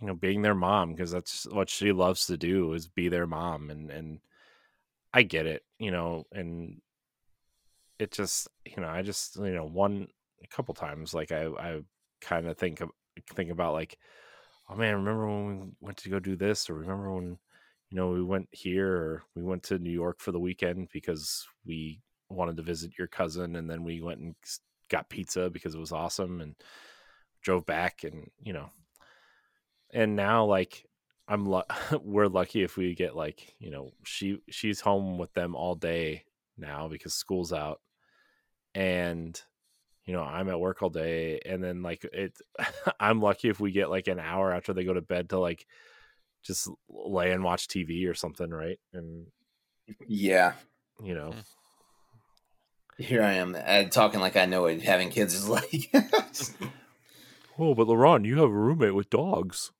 you 0.00 0.06
know 0.06 0.14
being 0.14 0.40
their 0.42 0.54
mom 0.54 0.94
because 0.94 1.10
that's 1.10 1.46
what 1.50 1.68
she 1.68 1.92
loves 1.92 2.26
to 2.26 2.38
do 2.38 2.72
is 2.72 2.88
be 2.88 3.08
their 3.08 3.26
mom 3.26 3.68
and 3.68 3.90
and 3.90 4.20
I 5.12 5.22
get 5.22 5.46
it, 5.46 5.62
you 5.78 5.90
know, 5.90 6.24
and 6.32 6.80
it 7.98 8.12
just, 8.12 8.48
you 8.64 8.80
know, 8.82 8.88
I 8.88 9.02
just, 9.02 9.36
you 9.36 9.54
know, 9.54 9.66
one 9.66 10.08
a 10.42 10.46
couple 10.46 10.74
times, 10.74 11.12
like 11.12 11.32
I, 11.32 11.46
I 11.46 11.80
kind 12.20 12.46
of 12.46 12.56
think 12.56 12.80
of, 12.80 12.90
think 13.34 13.50
about 13.50 13.74
like, 13.74 13.98
oh 14.68 14.76
man, 14.76 14.94
remember 14.94 15.26
when 15.26 15.60
we 15.60 15.66
went 15.80 15.96
to 15.98 16.10
go 16.10 16.20
do 16.20 16.36
this, 16.36 16.70
or 16.70 16.74
remember 16.74 17.12
when, 17.12 17.38
you 17.90 17.96
know, 17.96 18.10
we 18.10 18.22
went 18.22 18.48
here, 18.52 18.88
or 18.88 19.22
we 19.34 19.42
went 19.42 19.64
to 19.64 19.78
New 19.78 19.90
York 19.90 20.20
for 20.20 20.30
the 20.32 20.38
weekend 20.38 20.88
because 20.92 21.46
we 21.66 22.00
wanted 22.28 22.56
to 22.56 22.62
visit 22.62 22.92
your 22.96 23.08
cousin, 23.08 23.56
and 23.56 23.68
then 23.68 23.82
we 23.82 24.00
went 24.00 24.20
and 24.20 24.34
got 24.88 25.10
pizza 25.10 25.50
because 25.50 25.74
it 25.74 25.80
was 25.80 25.92
awesome, 25.92 26.40
and 26.40 26.54
drove 27.42 27.66
back, 27.66 28.04
and 28.04 28.30
you 28.40 28.52
know, 28.52 28.70
and 29.92 30.14
now 30.14 30.44
like 30.44 30.86
I'm 31.30 31.48
lu- 31.48 31.62
we're 32.02 32.26
lucky 32.26 32.62
if 32.62 32.76
we 32.76 32.94
get 32.94 33.14
like 33.14 33.54
you 33.60 33.70
know 33.70 33.92
she 34.04 34.40
she's 34.50 34.80
home 34.80 35.16
with 35.16 35.32
them 35.32 35.54
all 35.54 35.76
day 35.76 36.24
now 36.58 36.88
because 36.88 37.14
school's 37.14 37.52
out, 37.52 37.80
and 38.74 39.40
you 40.04 40.12
know 40.12 40.22
I'm 40.22 40.48
at 40.50 40.60
work 40.60 40.82
all 40.82 40.90
day, 40.90 41.40
and 41.46 41.62
then 41.62 41.82
like 41.82 42.04
it 42.12 42.36
I'm 43.00 43.22
lucky 43.22 43.48
if 43.48 43.60
we 43.60 43.70
get 43.70 43.90
like 43.90 44.08
an 44.08 44.18
hour 44.18 44.52
after 44.52 44.72
they 44.72 44.84
go 44.84 44.92
to 44.92 45.00
bed 45.00 45.30
to 45.30 45.38
like 45.38 45.66
just 46.42 46.68
lay 46.88 47.30
and 47.30 47.44
watch 47.44 47.68
TV 47.68 48.08
or 48.10 48.14
something, 48.14 48.50
right? 48.50 48.80
And 48.92 49.26
yeah, 50.06 50.54
you 51.02 51.14
know. 51.14 51.30
Hmm. 51.30 51.40
Here 52.98 53.22
I 53.22 53.34
am 53.34 53.56
uh, 53.58 53.84
talking 53.84 54.20
like 54.20 54.36
I 54.36 54.44
know 54.44 54.62
what 54.62 54.82
having 54.82 55.08
kids 55.08 55.32
is 55.32 55.48
like. 55.48 55.90
Oh, 57.58 57.74
but 57.74 57.86
LeRon, 57.86 58.26
you 58.26 58.36
have 58.40 58.50
a 58.50 58.52
roommate 58.52 58.94
with 58.94 59.08
dogs. 59.08 59.70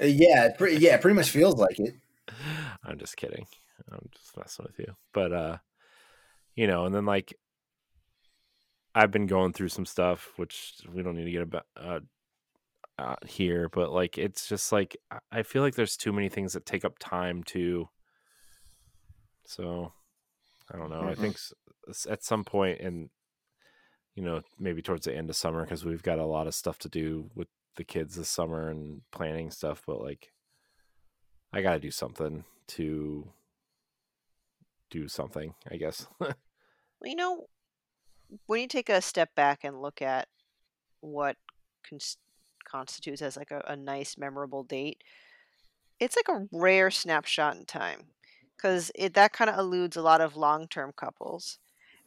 Uh, 0.00 0.06
yeah, 0.06 0.46
it 0.46 0.58
pre- 0.58 0.76
yeah, 0.76 0.96
pretty 0.96 1.14
much 1.14 1.30
feels 1.30 1.56
like 1.56 1.78
it. 1.78 1.94
I'm 2.84 2.98
just 2.98 3.16
kidding. 3.16 3.46
I'm 3.92 4.08
just 4.14 4.36
messing 4.36 4.66
with 4.66 4.78
you. 4.78 4.94
But 5.12 5.32
uh 5.32 5.58
you 6.56 6.66
know, 6.66 6.84
and 6.86 6.94
then 6.94 7.06
like 7.06 7.34
I've 8.94 9.10
been 9.10 9.26
going 9.26 9.52
through 9.52 9.68
some 9.68 9.86
stuff 9.86 10.32
which 10.36 10.74
we 10.92 11.02
don't 11.02 11.16
need 11.16 11.24
to 11.24 11.30
get 11.30 11.42
about 11.42 11.66
uh, 11.76 12.00
uh 12.98 13.16
here, 13.26 13.68
but 13.68 13.92
like 13.92 14.18
it's 14.18 14.48
just 14.48 14.72
like 14.72 14.96
I- 15.10 15.18
I 15.32 15.42
feel 15.42 15.62
like 15.62 15.74
there's 15.74 15.96
too 15.96 16.12
many 16.12 16.28
things 16.28 16.52
that 16.54 16.66
take 16.66 16.84
up 16.84 16.98
time 16.98 17.42
to 17.44 17.88
so 19.46 19.92
I 20.72 20.78
don't 20.78 20.90
know. 20.90 21.02
I 21.02 21.14
Mhm. 21.14 21.20
think 21.20 21.38
at 22.08 22.22
some 22.24 22.44
point 22.44 22.80
in 22.80 23.10
you 24.16 24.24
know, 24.24 24.42
maybe 24.58 24.82
towards 24.82 25.04
the 25.06 25.14
end 25.16 25.30
of 25.30 25.36
summer 25.36 25.62
because 25.64 25.84
we've 25.84 26.02
got 26.02 26.18
a 26.18 26.26
lot 26.26 26.46
of 26.46 26.54
stuff 26.54 26.78
to 26.80 26.88
do 26.88 27.30
with 27.34 27.48
the 27.76 27.84
kids 27.84 28.16
this 28.16 28.28
summer 28.28 28.68
and 28.68 29.02
planning 29.10 29.50
stuff, 29.50 29.82
but 29.86 30.00
like 30.00 30.32
I 31.52 31.62
got 31.62 31.74
to 31.74 31.80
do 31.80 31.90
something 31.90 32.44
to 32.68 33.28
do 34.90 35.08
something, 35.08 35.54
I 35.70 35.76
guess. 35.76 36.06
Well, 37.00 37.08
you 37.08 37.16
know, 37.16 37.46
when 38.44 38.60
you 38.60 38.68
take 38.68 38.90
a 38.90 39.00
step 39.00 39.34
back 39.34 39.64
and 39.64 39.80
look 39.80 40.02
at 40.02 40.28
what 41.00 41.36
cons- 41.88 42.18
constitutes 42.64 43.22
as 43.22 43.38
like 43.38 43.50
a, 43.50 43.64
a 43.68 43.74
nice, 43.74 44.18
memorable 44.18 44.64
date, 44.64 45.02
it's 45.98 46.16
like 46.16 46.28
a 46.28 46.46
rare 46.52 46.90
snapshot 46.90 47.56
in 47.56 47.64
time 47.64 48.08
because 48.56 48.90
it 48.94 49.14
that 49.14 49.32
kind 49.32 49.48
of 49.48 49.58
eludes 49.58 49.96
a 49.96 50.02
lot 50.02 50.20
of 50.20 50.36
long-term 50.36 50.92
couples. 50.96 51.58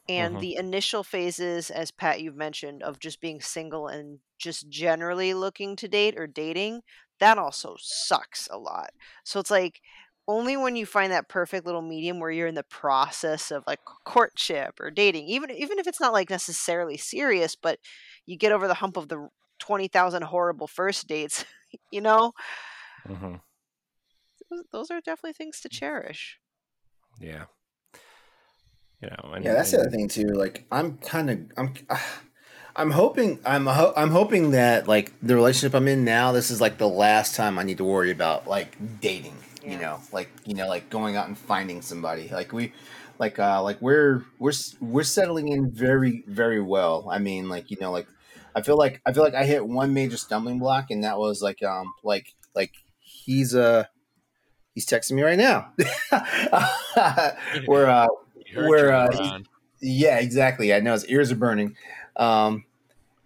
And 0.08 0.38
Mhm. 0.38 0.40
the 0.40 0.56
initial 0.56 1.02
phases, 1.02 1.70
as 1.70 1.90
Pat 1.90 2.20
you've 2.20 2.36
mentioned, 2.36 2.82
of 2.82 2.98
just 3.00 3.20
being 3.20 3.40
single 3.40 3.88
and 3.88 4.20
just 4.38 4.68
generally 4.68 5.32
looking 5.34 5.76
to 5.76 5.88
date 5.88 6.18
or 6.18 6.26
dating, 6.26 6.82
that 7.20 7.38
also 7.38 7.76
sucks 7.78 8.46
a 8.50 8.58
lot. 8.58 8.90
So 9.24 9.40
it's 9.40 9.50
like 9.50 9.80
only 10.26 10.56
when 10.56 10.76
you 10.76 10.86
find 10.86 11.12
that 11.12 11.28
perfect 11.28 11.66
little 11.66 11.82
medium 11.82 12.18
where 12.20 12.30
you're 12.30 12.46
in 12.46 12.54
the 12.54 12.64
process 12.64 13.50
of 13.50 13.64
like 13.66 13.80
courtship 14.04 14.78
or 14.80 14.90
dating, 14.90 15.28
even 15.28 15.50
even 15.50 15.78
if 15.78 15.86
it's 15.86 16.00
not 16.00 16.12
like 16.12 16.30
necessarily 16.30 16.96
serious, 16.96 17.56
but 17.56 17.78
you 18.26 18.36
get 18.36 18.52
over 18.52 18.68
the 18.68 18.74
hump 18.74 18.96
of 18.96 19.08
the 19.08 19.28
twenty 19.58 19.88
thousand 19.88 20.22
horrible 20.24 20.66
first 20.66 21.06
dates, 21.06 21.44
you 21.90 22.00
know, 22.00 22.32
hmm 23.06 23.36
those, 24.50 24.64
those 24.72 24.90
are 24.90 25.00
definitely 25.02 25.32
things 25.34 25.60
to 25.60 25.68
cherish. 25.68 26.38
Yeah. 27.20 27.46
You 29.04 29.10
know, 29.10 29.34
and, 29.34 29.44
Yeah, 29.44 29.52
that's 29.52 29.70
the 29.70 29.80
other 29.80 29.90
thing 29.90 30.08
too. 30.08 30.28
Like, 30.28 30.64
I'm 30.72 30.96
kind 30.98 31.30
of, 31.30 31.38
I'm, 31.56 31.74
I'm 32.76 32.90
hoping, 32.90 33.38
I'm, 33.44 33.66
ho- 33.66 33.92
I'm 33.96 34.10
hoping 34.10 34.52
that 34.52 34.88
like 34.88 35.12
the 35.22 35.34
relationship 35.34 35.74
I'm 35.74 35.86
in 35.86 36.04
now, 36.04 36.32
this 36.32 36.50
is 36.50 36.60
like 36.60 36.78
the 36.78 36.88
last 36.88 37.36
time 37.36 37.58
I 37.58 37.62
need 37.62 37.78
to 37.78 37.84
worry 37.84 38.10
about 38.10 38.48
like 38.48 38.76
dating. 39.00 39.36
You 39.64 39.78
know, 39.78 40.00
like 40.12 40.28
you 40.44 40.54
know, 40.54 40.68
like 40.68 40.90
going 40.90 41.16
out 41.16 41.26
and 41.26 41.38
finding 41.38 41.80
somebody. 41.80 42.28
Like 42.28 42.52
we, 42.52 42.74
like, 43.18 43.38
uh, 43.38 43.62
like 43.62 43.80
we're 43.80 44.26
we're 44.38 44.52
we're 44.78 45.04
settling 45.04 45.48
in 45.48 45.70
very 45.70 46.22
very 46.26 46.60
well. 46.60 47.08
I 47.10 47.18
mean, 47.18 47.48
like 47.48 47.70
you 47.70 47.78
know, 47.80 47.90
like 47.90 48.06
I 48.54 48.60
feel 48.60 48.76
like 48.76 49.00
I 49.06 49.14
feel 49.14 49.22
like 49.22 49.34
I 49.34 49.44
hit 49.44 49.66
one 49.66 49.94
major 49.94 50.18
stumbling 50.18 50.58
block, 50.58 50.90
and 50.90 51.02
that 51.04 51.16
was 51.16 51.40
like 51.40 51.62
um 51.62 51.94
like 52.02 52.26
like 52.54 52.72
he's 52.98 53.54
uh 53.54 53.84
he's 54.74 54.84
texting 54.84 55.12
me 55.12 55.22
right 55.22 55.38
now. 55.38 55.72
We're 57.66 57.86
uh 57.86 58.08
Where, 58.56 58.92
uh, 58.92 59.40
yeah, 59.80 60.18
exactly. 60.18 60.72
I 60.72 60.80
know 60.80 60.92
his 60.92 61.06
ears 61.06 61.32
are 61.32 61.36
burning. 61.36 61.76
Um, 62.16 62.64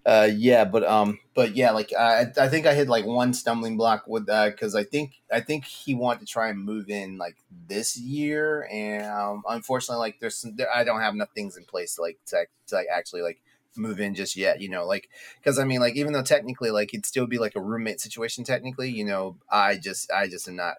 uh, 0.09 0.31
yeah, 0.35 0.65
but 0.65 0.85
um, 0.85 1.19
but 1.35 1.55
yeah, 1.55 1.71
like 1.73 1.93
I, 1.93 2.29
I 2.41 2.49
think 2.49 2.67
I 2.67 2.73
hit 2.73 2.89
like 2.89 3.05
one 3.05 3.35
stumbling 3.35 3.77
block 3.77 4.05
with 4.07 4.25
because 4.25 4.75
I 4.75 4.83
think 4.83 5.21
I 5.31 5.41
think 5.41 5.67
he 5.67 5.95
wanted 5.95 6.21
to 6.21 6.27
try 6.27 6.49
and 6.49 6.59
move 6.65 6.89
in 6.89 7.19
like 7.19 7.37
this 7.69 7.99
year, 7.99 8.67
and 8.73 9.05
um, 9.05 9.43
unfortunately, 9.47 10.01
like 10.01 10.19
there's 10.19 10.39
some 10.39 10.57
there, 10.57 10.75
I 10.75 10.83
don't 10.83 11.03
have 11.03 11.13
enough 11.13 11.29
things 11.35 11.59
in 11.59 11.65
place 11.65 11.97
to 11.97 12.01
like 12.03 12.19
to, 12.29 12.47
to 12.69 12.75
like 12.77 12.87
actually 12.91 13.21
like 13.21 13.43
move 13.77 14.01
in 14.01 14.15
just 14.15 14.35
yet. 14.35 14.63
You 14.63 14.71
know, 14.71 14.87
like 14.87 15.11
because 15.39 15.59
I 15.59 15.65
mean, 15.65 15.81
like 15.81 15.95
even 15.95 16.15
though 16.15 16.23
technically 16.23 16.71
like 16.71 16.95
it'd 16.95 17.05
still 17.05 17.27
be 17.27 17.37
like 17.37 17.55
a 17.55 17.61
roommate 17.61 18.01
situation, 18.01 18.45
technically, 18.45 18.89
you 18.91 19.05
know, 19.05 19.37
I 19.51 19.77
just 19.77 20.11
I 20.11 20.27
just 20.27 20.49
am 20.49 20.57
not 20.57 20.77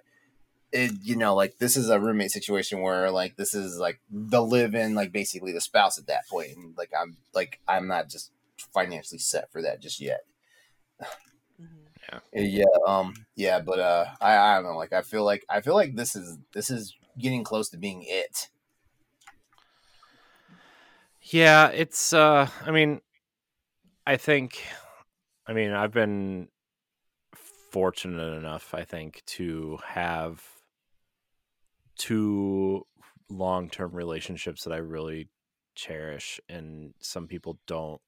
it, 0.72 0.92
you 1.02 1.16
know, 1.16 1.36
like 1.36 1.58
this 1.58 1.76
is 1.78 1.90
a 1.90 2.00
roommate 2.00 2.32
situation 2.32 2.82
where 2.82 3.12
like 3.12 3.36
this 3.38 3.54
is 3.54 3.78
like 3.78 4.00
the 4.10 4.42
live 4.42 4.76
in, 4.76 4.96
like 4.96 5.12
basically 5.12 5.52
the 5.52 5.62
spouse 5.62 5.98
at 5.98 6.08
that 6.08 6.28
point, 6.28 6.56
and 6.56 6.78
like 6.78 6.92
I'm 7.00 7.18
like 7.34 7.60
I'm 7.68 7.88
not 7.88 8.10
just 8.10 8.32
financially 8.74 9.20
set 9.20 9.52
for 9.52 9.62
that 9.62 9.82
just 9.82 10.00
yet. 10.00 10.22
Mhm. 11.60 11.88
Yeah, 12.34 12.66
um, 12.88 13.14
yeah, 13.36 13.60
but 13.60 13.80
uh, 13.80 14.06
I 14.22 14.38
I 14.38 14.56
don't 14.56 14.64
know, 14.64 14.78
like 14.78 14.94
I 14.94 15.02
feel 15.02 15.24
like 15.24 15.46
I 15.50 15.62
feel 15.62 15.76
like 15.76 15.96
this 15.96 16.16
is 16.16 16.38
this 16.54 16.70
is 16.70 16.96
getting 17.18 17.44
close 17.44 17.70
to 17.70 17.78
being 17.78 18.04
it. 18.06 18.50
Yeah, 21.22 21.68
it's 21.70 22.14
uh 22.14 22.50
I 22.66 22.72
mean 22.72 23.02
I 24.06 24.18
think 24.18 24.64
I 25.48 25.54
mean 25.54 25.72
I've 25.72 25.92
been 25.92 26.50
fortunate 27.34 28.34
enough 28.38 28.74
I 28.74 28.84
think 28.84 29.24
to 29.26 29.78
have 29.86 30.44
two 32.00 32.88
long-term 33.30 33.94
relationships 33.94 34.66
that 34.66 34.74
I 34.74 34.80
really 34.80 35.30
cherish 35.76 36.42
and 36.50 36.96
some 37.02 37.28
people 37.28 37.60
don't 37.68 38.02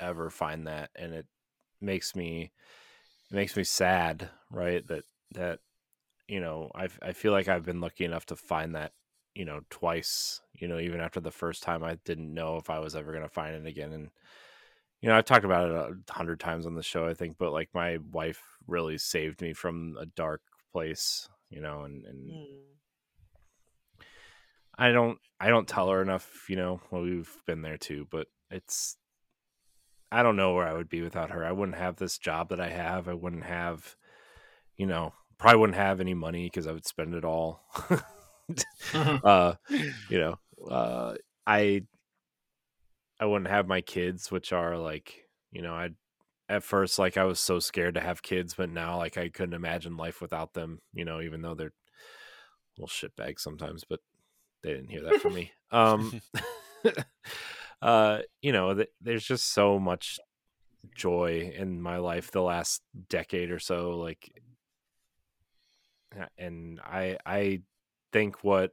ever 0.00 0.30
find 0.30 0.66
that 0.68 0.90
and 0.96 1.14
it 1.14 1.26
makes 1.80 2.16
me 2.16 2.52
it 3.30 3.34
makes 3.34 3.56
me 3.56 3.64
sad, 3.64 4.30
right? 4.50 4.86
That 4.86 5.04
that 5.32 5.60
you 6.28 6.40
know, 6.40 6.70
I 6.74 6.88
I 7.02 7.12
feel 7.12 7.32
like 7.32 7.48
I've 7.48 7.64
been 7.64 7.80
lucky 7.80 8.04
enough 8.04 8.26
to 8.26 8.36
find 8.36 8.74
that 8.76 8.92
you 9.34 9.44
know 9.44 9.60
twice 9.70 10.40
you 10.54 10.68
know 10.68 10.78
even 10.80 11.00
after 11.00 11.20
the 11.20 11.30
first 11.30 11.62
time 11.62 11.84
i 11.84 11.94
didn't 12.04 12.34
know 12.34 12.56
if 12.56 12.68
i 12.68 12.80
was 12.80 12.96
ever 12.96 13.18
to 13.20 13.28
find 13.28 13.54
it 13.54 13.66
again 13.68 13.92
and 13.92 14.10
you 15.00 15.08
know 15.08 15.16
i've 15.16 15.24
talked 15.24 15.44
about 15.44 15.70
it 15.70 15.96
a 16.08 16.12
hundred 16.12 16.40
times 16.40 16.66
on 16.66 16.74
the 16.74 16.82
show 16.82 17.06
i 17.06 17.14
think 17.14 17.36
but 17.38 17.52
like 17.52 17.68
my 17.74 17.98
wife 18.12 18.42
really 18.66 18.98
saved 18.98 19.40
me 19.40 19.52
from 19.52 19.96
a 20.00 20.06
dark 20.06 20.42
place 20.72 21.28
you 21.50 21.60
know 21.60 21.82
and, 21.82 22.04
and 22.06 22.34
Mm. 22.34 22.79
I 24.80 24.90
don't 24.90 25.18
i 25.38 25.48
don't 25.48 25.68
tell 25.68 25.88
her 25.90 26.02
enough 26.02 26.46
you 26.48 26.56
know 26.56 26.80
well 26.90 27.02
we've 27.02 27.36
been 27.46 27.62
there 27.62 27.76
too 27.76 28.06
but 28.10 28.26
it's 28.50 28.96
i 30.10 30.22
don't 30.22 30.36
know 30.36 30.54
where 30.54 30.66
i 30.66 30.72
would 30.72 30.88
be 30.88 31.02
without 31.02 31.30
her. 31.30 31.44
I 31.44 31.52
wouldn't 31.52 31.78
have 31.78 31.96
this 31.96 32.18
job 32.18 32.48
that 32.48 32.60
i 32.60 32.68
have. 32.68 33.06
I 33.06 33.14
wouldn't 33.14 33.44
have 33.44 33.94
you 34.76 34.86
know 34.86 35.12
probably 35.38 35.60
wouldn't 35.60 35.76
have 35.78 36.00
any 36.00 36.14
money 36.14 36.46
because 36.46 36.66
i 36.66 36.72
would 36.72 36.86
spend 36.86 37.14
it 37.14 37.24
all. 37.24 37.62
Uh 38.92 39.54
you 40.08 40.18
know 40.18 40.34
uh 40.68 41.14
i 41.46 41.82
i 43.20 43.24
wouldn't 43.24 43.48
have 43.48 43.68
my 43.68 43.80
kids 43.80 44.28
which 44.32 44.52
are 44.52 44.76
like 44.76 45.28
you 45.52 45.62
know 45.62 45.72
i 45.72 45.90
at 46.48 46.64
first 46.64 46.98
like 46.98 47.16
i 47.16 47.22
was 47.22 47.38
so 47.38 47.60
scared 47.60 47.94
to 47.94 48.00
have 48.00 48.24
kids 48.24 48.54
but 48.54 48.68
now 48.68 48.96
like 48.96 49.16
i 49.16 49.28
couldn't 49.28 49.54
imagine 49.54 49.96
life 49.96 50.20
without 50.20 50.54
them 50.54 50.80
you 50.92 51.04
know 51.04 51.20
even 51.20 51.42
though 51.42 51.54
they're 51.54 51.72
little 52.76 52.88
shitbags 52.88 53.38
sometimes 53.38 53.84
but 53.88 54.00
they 54.62 54.70
didn't 54.74 54.90
hear 54.90 55.02
that 55.02 55.20
from 55.20 55.34
me. 55.34 55.52
Um 55.72 56.20
uh 57.82 58.18
you 58.42 58.50
know 58.52 58.74
th- 58.74 58.88
there's 59.00 59.24
just 59.24 59.52
so 59.52 59.78
much 59.78 60.18
joy 60.96 61.52
in 61.56 61.80
my 61.80 61.98
life 61.98 62.30
the 62.32 62.42
last 62.42 62.82
decade 63.08 63.50
or 63.52 63.60
so 63.60 63.90
like 63.98 64.32
and 66.36 66.80
i 66.84 67.16
i 67.24 67.60
think 68.12 68.42
what 68.42 68.72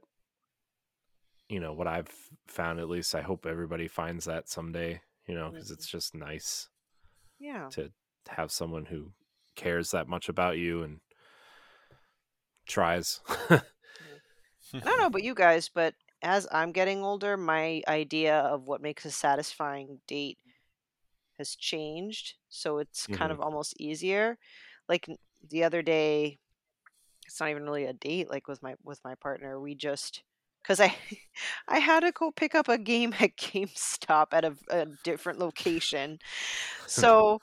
you 1.48 1.60
know 1.60 1.72
what 1.72 1.86
i've 1.86 2.10
found 2.48 2.80
at 2.80 2.88
least 2.88 3.14
i 3.14 3.20
hope 3.22 3.46
everybody 3.46 3.86
finds 3.86 4.24
that 4.24 4.48
someday 4.48 5.00
you 5.28 5.34
know 5.34 5.50
because 5.50 5.70
it's 5.70 5.86
just 5.86 6.14
nice 6.14 6.68
Yeah. 7.38 7.68
to 7.70 7.92
have 8.28 8.50
someone 8.50 8.86
who 8.86 9.12
cares 9.54 9.92
that 9.92 10.08
much 10.08 10.28
about 10.28 10.58
you 10.58 10.82
and 10.82 11.00
tries 12.66 13.20
I 14.84 14.88
don't 14.88 15.00
know 15.00 15.06
about 15.06 15.22
you 15.22 15.34
guys, 15.34 15.68
but 15.68 15.94
as 16.22 16.46
I'm 16.52 16.72
getting 16.72 17.02
older, 17.04 17.36
my 17.36 17.82
idea 17.88 18.38
of 18.38 18.66
what 18.68 18.82
makes 18.82 19.04
a 19.04 19.10
satisfying 19.10 20.00
date 20.06 20.38
has 21.38 21.54
changed. 21.56 22.34
So 22.48 22.78
it's 22.78 23.06
kind 23.06 23.30
Mhm. 23.30 23.32
of 23.32 23.40
almost 23.40 23.74
easier. 23.80 24.38
Like 24.88 25.06
the 25.48 25.64
other 25.64 25.82
day, 25.82 26.38
it's 27.26 27.40
not 27.40 27.50
even 27.50 27.64
really 27.64 27.84
a 27.84 27.92
date. 27.92 28.30
Like 28.30 28.48
with 28.48 28.62
my 28.62 28.74
with 28.84 29.00
my 29.04 29.14
partner, 29.16 29.60
we 29.60 29.74
just 29.74 30.22
because 30.62 30.80
I 30.80 30.94
I 31.68 31.78
had 31.78 32.00
to 32.00 32.12
go 32.12 32.30
pick 32.32 32.54
up 32.54 32.68
a 32.68 32.78
game 32.78 33.14
at 33.20 33.36
GameStop 33.38 34.28
at 34.32 34.44
a, 34.44 34.56
a 34.70 34.86
different 35.04 35.38
location. 35.38 36.18
So 36.86 37.40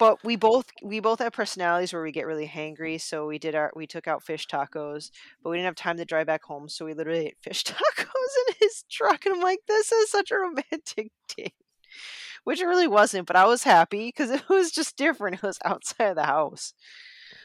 but 0.00 0.24
we 0.24 0.34
both 0.34 0.66
we 0.82 0.98
both 0.98 1.20
have 1.20 1.32
personalities 1.32 1.92
where 1.92 2.02
we 2.02 2.10
get 2.10 2.26
really 2.26 2.48
hangry 2.48 3.00
so 3.00 3.26
we 3.26 3.38
did 3.38 3.54
our 3.54 3.70
we 3.76 3.86
took 3.86 4.08
out 4.08 4.24
fish 4.24 4.48
tacos 4.48 5.10
but 5.42 5.50
we 5.50 5.58
didn't 5.58 5.66
have 5.66 5.76
time 5.76 5.96
to 5.96 6.04
drive 6.04 6.26
back 6.26 6.42
home 6.42 6.68
so 6.68 6.84
we 6.84 6.94
literally 6.94 7.26
ate 7.26 7.36
fish 7.40 7.62
tacos 7.64 8.06
in 8.48 8.54
his 8.60 8.84
truck 8.90 9.24
and 9.26 9.36
i'm 9.36 9.40
like 9.40 9.60
this 9.68 9.92
is 9.92 10.10
such 10.10 10.32
a 10.32 10.36
romantic 10.36 11.12
date 11.36 11.54
which 12.44 12.60
it 12.60 12.66
really 12.66 12.88
wasn't, 12.88 13.26
but 13.26 13.36
I 13.36 13.46
was 13.46 13.64
happy 13.64 14.08
because 14.08 14.30
it 14.30 14.48
was 14.48 14.70
just 14.70 14.96
different. 14.96 15.36
It 15.36 15.42
was 15.42 15.58
outside 15.64 16.10
of 16.10 16.16
the 16.16 16.24
house. 16.24 16.72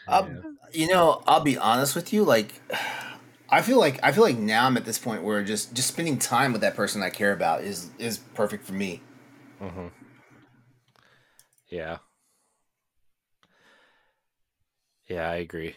Um, 0.08 0.58
you 0.72 0.88
know, 0.88 1.22
I'll 1.28 1.41
be 1.41 1.58
honest 1.58 1.95
with 1.95 2.14
you. 2.14 2.24
Like, 2.24 2.53
I 3.49 3.62
feel 3.62 3.80
like 3.80 3.99
I 4.01 4.12
feel 4.12 4.24
like 4.24 4.38
now 4.38 4.66
I'm 4.66 4.76
at 4.76 4.86
this 4.86 4.97
point 4.97 5.24
where 5.24 5.43
just 5.43 5.76
just 5.76 5.88
spending 5.88 6.18
time 6.18 6.51
with 6.51 6.62
that 6.62 6.76
person 6.76 7.03
I 7.03 7.12
care 7.12 7.32
about 7.32 7.62
is 7.62 7.91
is 7.99 8.18
perfect 8.18 8.66
for 8.66 8.74
me. 8.74 9.01
Mm-hmm. 9.62 9.88
Yeah. 11.70 11.97
Yeah, 15.08 15.30
I 15.30 15.36
agree. 15.38 15.76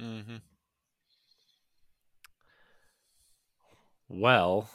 Mm-hmm. 0.00 0.36
Well, 4.08 4.70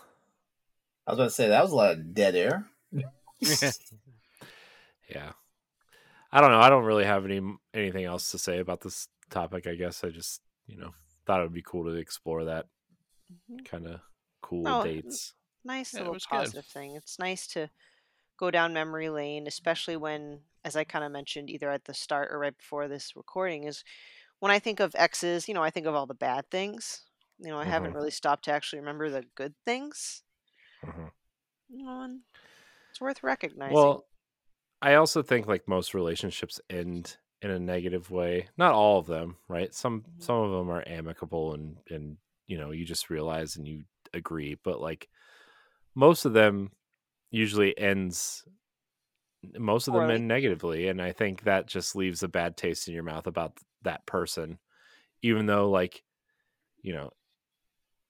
I 1.08 1.12
was 1.12 1.20
about 1.20 1.24
to 1.26 1.30
say 1.32 1.48
that 1.50 1.62
was 1.64 1.72
a 1.72 1.76
lot 1.76 1.92
of 1.92 2.14
dead 2.14 2.36
air. 2.36 2.70
yeah. 5.10 5.32
I 6.32 6.42
don't 6.42 6.52
know. 6.52 6.60
I 6.60 6.70
don't 6.70 6.86
really 6.86 7.06
have 7.06 7.26
any 7.26 7.42
anything 7.74 8.06
else 8.06 8.32
to 8.32 8.38
say 8.38 8.60
about 8.60 8.82
this 8.82 9.08
topic. 9.30 9.68
I 9.68 9.76
guess 9.76 10.04
I 10.04 10.10
just 10.10 10.42
you 10.68 10.78
know 10.78 10.92
thought 11.26 11.40
it 11.40 11.44
would 11.44 11.54
be 11.54 11.64
cool 11.64 11.86
to 11.86 11.92
explore 11.96 12.46
that 12.46 12.68
Mhm. 13.30 13.66
kind 13.66 13.88
of 13.88 14.00
cool 14.42 14.66
Oh, 14.66 14.84
dates. 14.84 15.34
Nice 15.66 15.94
Yeah, 15.94 16.00
little 16.00 16.14
was 16.14 16.26
good. 16.26 16.54
positive 16.54 16.66
thing. 16.66 16.96
It's 16.96 17.20
nice 17.20 17.48
to 17.48 17.70
go 18.38 18.52
down 18.52 18.74
memory 18.74 19.10
lane, 19.10 19.48
especially 19.48 19.98
when, 19.98 20.42
as 20.66 20.76
I 20.76 20.84
kind 20.84 21.06
of 21.06 21.12
mentioned 21.12 21.50
either 21.50 21.70
at 21.72 21.86
the 21.86 21.94
start 21.94 22.32
or 22.32 22.40
right 22.40 22.58
before 22.58 22.88
this 22.88 23.16
recording, 23.16 23.66
is 23.66 23.84
when 24.40 24.52
I 24.52 24.60
think 24.60 24.80
of 24.80 24.96
exes, 24.96 25.48
you 25.48 25.54
know, 25.54 25.64
I 25.64 25.72
think 25.72 25.88
of 25.88 25.96
all 25.96 26.08
the 26.08 26.16
bad 26.16 26.50
things. 26.52 27.06
You 27.40 27.50
know, 27.50 27.60
I 27.60 27.66
haven't 27.66 27.94
Mhm. 27.94 27.96
really 27.96 28.12
stopped 28.12 28.46
to 28.46 28.54
actually 28.54 28.80
remember 28.80 29.10
the 29.10 29.24
good 29.36 29.56
things. 29.66 30.24
Mhm. 30.84 31.10
You 31.70 31.86
know, 31.86 32.20
it's 32.90 33.02
worth 33.02 33.24
recognizing. 33.24 33.96
Well, 33.96 34.08
I 34.82 34.96
also 34.96 35.24
think 35.24 35.48
like 35.48 35.68
most 35.68 35.96
relationships 35.96 36.62
end 36.70 37.18
in 37.42 37.52
a 37.52 37.60
negative 37.60 38.12
way. 38.12 38.50
Not 38.58 38.74
all 38.74 39.00
of 39.00 39.08
them, 39.08 39.38
right? 39.48 39.74
Some 39.74 40.08
Mhm. 40.08 40.20
some 40.20 40.38
of 40.38 40.52
them 40.52 40.70
are 40.72 40.84
amicable 40.88 41.54
and 41.56 41.80
and 41.90 42.20
you 42.48 42.58
know 42.58 42.72
you 42.72 42.86
just 42.86 43.10
realize 43.12 43.58
and 43.58 43.68
you 43.68 43.86
agree, 44.14 44.56
but 44.56 44.82
like 44.82 45.10
most 45.96 46.26
of 46.26 46.34
them 46.34 46.72
usually 47.32 47.78
ends 47.78 48.46
most 49.58 49.88
of 49.88 49.94
them 49.94 50.10
Poorly. 50.10 50.12
end 50.12 50.28
negatively 50.28 50.88
and 50.88 51.02
i 51.02 51.12
think 51.12 51.44
that 51.44 51.68
just 51.68 51.96
leaves 51.96 52.24
a 52.24 52.28
bad 52.28 52.58
taste 52.58 52.88
in 52.88 52.94
your 52.94 53.04
mouth 53.04 53.28
about 53.28 53.58
that 53.82 54.06
person 54.06 54.60
even 55.24 55.46
though 55.48 55.70
like 55.70 56.04
you 56.82 56.94
know 56.94 57.12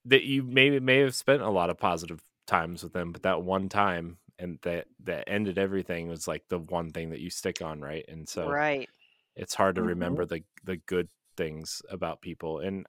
that 0.06 0.24
you 0.24 0.44
may 0.44 0.80
may 0.80 1.00
have 1.00 1.16
spent 1.16 1.42
a 1.42 1.50
lot 1.50 1.70
of 1.70 1.78
positive 1.78 2.24
times 2.48 2.84
with 2.84 2.94
them 2.94 3.12
but 3.12 3.24
that 3.24 3.44
one 3.44 3.70
time 3.70 4.18
and 4.38 4.60
that 4.64 4.88
that 5.00 5.24
ended 5.28 5.58
everything 5.58 6.08
was 6.08 6.28
like 6.28 6.48
the 6.50 6.58
one 6.60 6.92
thing 6.92 7.10
that 7.10 7.20
you 7.20 7.30
stick 7.30 7.62
on 7.62 7.82
right 7.82 8.06
and 8.08 8.28
so 8.28 8.60
right. 8.60 8.90
it's 9.36 9.56
hard 9.56 9.76
to 9.76 9.82
Mhm. 9.82 9.84
remember 9.84 10.26
the 10.26 10.44
the 10.64 10.78
good 10.78 11.10
things 11.38 11.82
about 11.90 12.22
people 12.22 12.60
and 12.60 12.88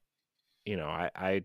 you 0.64 0.76
know 0.76 0.88
i 0.88 1.10
i 1.16 1.42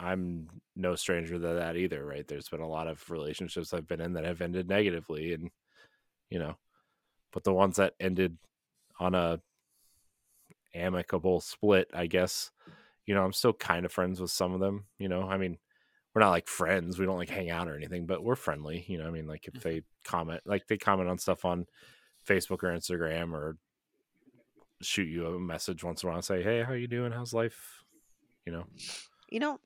i'm 0.00 0.48
no 0.76 0.96
stranger 0.96 1.34
to 1.34 1.40
that 1.40 1.76
either 1.76 2.04
right 2.06 2.28
there's 2.28 2.48
been 2.50 2.60
a 2.60 2.68
lot 2.68 2.88
of 2.88 3.10
relationships 3.10 3.72
i've 3.74 3.86
been 3.88 4.00
in 4.02 4.14
that 4.14 4.24
have 4.24 4.42
ended 4.42 4.68
negatively 4.68 5.34
and 5.34 5.50
you 6.30 6.38
know 6.38 6.56
but 7.32 7.44
the 7.44 7.52
ones 7.52 7.76
that 7.76 7.94
ended 8.00 8.36
on 8.98 9.14
a 9.14 9.40
amicable 10.74 11.40
split 11.40 11.88
i 11.94 12.06
guess 12.06 12.50
you 13.06 13.14
know 13.14 13.24
i'm 13.24 13.32
still 13.32 13.52
kind 13.52 13.86
of 13.86 13.92
friends 13.92 14.20
with 14.20 14.30
some 14.30 14.52
of 14.52 14.60
them 14.60 14.84
you 14.98 15.08
know 15.08 15.22
i 15.22 15.36
mean 15.36 15.58
we're 16.14 16.20
not 16.20 16.30
like 16.30 16.48
friends 16.48 16.98
we 16.98 17.06
don't 17.06 17.18
like 17.18 17.30
hang 17.30 17.50
out 17.50 17.68
or 17.68 17.76
anything 17.76 18.06
but 18.06 18.22
we're 18.22 18.36
friendly 18.36 18.84
you 18.88 18.98
know 18.98 19.06
i 19.06 19.10
mean 19.10 19.26
like 19.26 19.48
if 19.52 19.62
they 19.62 19.82
comment 20.04 20.40
like 20.44 20.66
they 20.66 20.76
comment 20.76 21.08
on 21.08 21.18
stuff 21.18 21.44
on 21.44 21.66
facebook 22.26 22.62
or 22.62 22.76
instagram 22.76 23.32
or 23.32 23.56
shoot 24.80 25.08
you 25.08 25.26
a 25.26 25.40
message 25.40 25.82
once 25.82 26.02
in 26.02 26.06
a 26.06 26.10
while 26.10 26.18
and 26.18 26.24
say 26.24 26.42
hey 26.42 26.62
how 26.62 26.72
you 26.72 26.86
doing? 26.86 27.12
How's 27.12 27.32
life? 27.32 27.84
You 28.46 28.52
know? 28.52 28.64
You 29.30 29.40
know, 29.40 29.60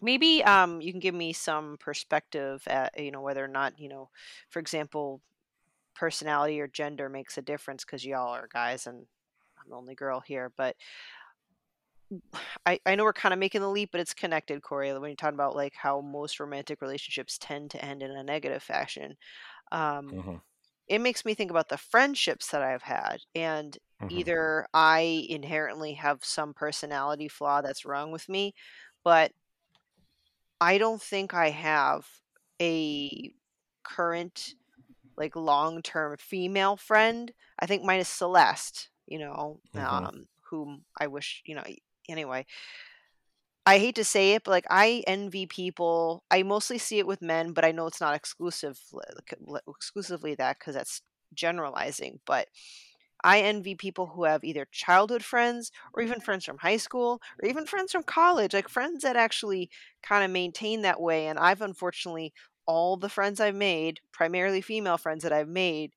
maybe 0.00 0.42
um 0.44 0.80
you 0.80 0.92
can 0.92 1.00
give 1.00 1.14
me 1.14 1.32
some 1.32 1.76
perspective 1.78 2.62
at 2.66 2.98
you 2.98 3.10
know 3.10 3.20
whether 3.20 3.44
or 3.44 3.48
not 3.48 3.78
you 3.78 3.88
know, 3.88 4.10
for 4.50 4.58
example, 4.58 5.20
personality 5.94 6.60
or 6.60 6.68
gender 6.68 7.08
makes 7.08 7.38
a 7.38 7.42
difference 7.42 7.84
because 7.84 8.04
y'all 8.04 8.34
are 8.34 8.48
guys 8.52 8.86
and 8.86 9.06
I'm 9.62 9.70
the 9.70 9.76
only 9.76 9.94
girl 9.94 10.20
here, 10.20 10.52
but 10.56 10.76
I, 12.66 12.78
I 12.86 12.94
know 12.94 13.04
we're 13.04 13.12
kind 13.12 13.32
of 13.32 13.38
making 13.38 13.60
the 13.60 13.70
leap, 13.70 13.90
but 13.92 14.00
it's 14.00 14.14
connected, 14.14 14.62
Corey. 14.62 14.92
When 14.92 15.10
you're 15.10 15.16
talking 15.16 15.34
about 15.34 15.56
like 15.56 15.74
how 15.74 16.00
most 16.00 16.40
romantic 16.40 16.80
relationships 16.80 17.38
tend 17.38 17.70
to 17.72 17.84
end 17.84 18.02
in 18.02 18.10
a 18.10 18.22
negative 18.22 18.62
fashion, 18.62 19.16
um, 19.72 20.18
Mhm, 20.18 20.40
it 20.88 21.00
makes 21.00 21.24
me 21.24 21.34
think 21.34 21.50
about 21.50 21.68
the 21.68 21.78
friendships 21.78 22.48
that 22.50 22.62
I've 22.62 22.82
had, 22.82 23.18
and 23.34 23.76
mhm, 24.00 24.22
either 24.22 24.66
I 24.74 25.26
inherently 25.28 25.94
have 25.94 26.24
some 26.24 26.54
personality 26.54 27.28
flaw 27.28 27.62
that's 27.62 27.84
wrong 27.84 28.12
with 28.12 28.28
me, 28.28 28.54
but 29.04 29.32
I 30.60 30.78
don't 30.78 31.02
think 31.02 31.34
I 31.34 31.50
have 31.50 32.06
a 32.60 33.32
current 33.84 34.54
like 35.16 35.36
long-term 35.36 36.16
female 36.18 36.76
friend. 36.76 37.32
I 37.58 37.66
think 37.66 37.84
mine 37.84 38.00
is 38.00 38.08
Celeste, 38.08 38.90
you 39.06 39.18
know, 39.18 39.60
Mhm. 39.74 40.08
um, 40.08 40.28
whom 40.50 40.84
I 40.98 41.06
wish, 41.08 41.42
you 41.44 41.54
know, 41.54 41.64
anyway. 42.08 42.46
I 43.64 43.78
hate 43.78 43.94
to 43.96 44.04
say 44.04 44.32
it, 44.32 44.42
but 44.44 44.50
like 44.50 44.66
I 44.70 45.04
envy 45.06 45.46
people. 45.46 46.24
I 46.30 46.42
mostly 46.42 46.78
see 46.78 46.98
it 46.98 47.06
with 47.06 47.22
men, 47.22 47.52
but 47.52 47.64
I 47.64 47.70
know 47.72 47.86
it's 47.86 48.00
not 48.00 48.14
exclusive 48.16 48.80
exclusively 49.68 50.34
that 50.36 50.58
because 50.58 50.74
that's 50.74 51.02
generalizing. 51.32 52.20
But 52.26 52.48
I 53.24 53.40
envy 53.42 53.76
people 53.76 54.08
who 54.08 54.24
have 54.24 54.44
either 54.44 54.66
childhood 54.72 55.24
friends 55.24 55.72
or 55.94 56.02
even 56.02 56.20
friends 56.20 56.44
from 56.44 56.58
high 56.58 56.78
school 56.78 57.20
or 57.42 57.48
even 57.48 57.66
friends 57.66 57.92
from 57.92 58.02
college, 58.04 58.54
like 58.54 58.68
friends 58.68 59.02
that 59.04 59.16
actually 59.16 59.70
kind 60.02 60.24
of 60.24 60.30
maintain 60.30 60.82
that 60.82 61.00
way. 61.00 61.28
And 61.28 61.38
I've 61.38 61.62
unfortunately 61.62 62.34
all 62.66 62.96
the 62.96 63.08
friends 63.08 63.40
I've 63.40 63.54
made, 63.54 64.00
primarily 64.12 64.60
female 64.60 64.98
friends 64.98 65.22
that 65.22 65.32
I've 65.32 65.48
made, 65.48 65.92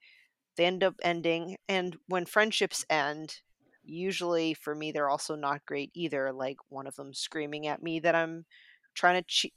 they 0.58 0.66
end 0.66 0.84
up 0.84 0.96
ending. 1.04 1.58
And 1.68 1.98
when 2.08 2.26
friendships 2.26 2.86
end, 2.90 3.42
usually 3.84 4.54
for 4.54 4.76
me, 4.76 4.92
they're 4.92 5.10
also 5.10 5.36
not 5.36 5.66
great 5.66 5.92
either. 5.94 6.32
Like 6.32 6.58
one 6.70 6.88
of 6.88 6.96
them 6.96 7.14
screaming 7.14 7.68
at 7.68 7.84
me 7.84 8.00
that 8.00 8.16
I'm 8.16 8.46
trying 8.94 9.22
to 9.22 9.28
cheat. 9.28 9.54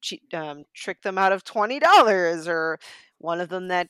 Cheat, 0.00 0.34
um, 0.34 0.64
trick 0.74 1.00
them 1.02 1.16
out 1.16 1.30
of 1.30 1.44
twenty 1.44 1.78
dollars, 1.78 2.48
or 2.48 2.80
one 3.18 3.40
of 3.40 3.50
them 3.50 3.68
that 3.68 3.86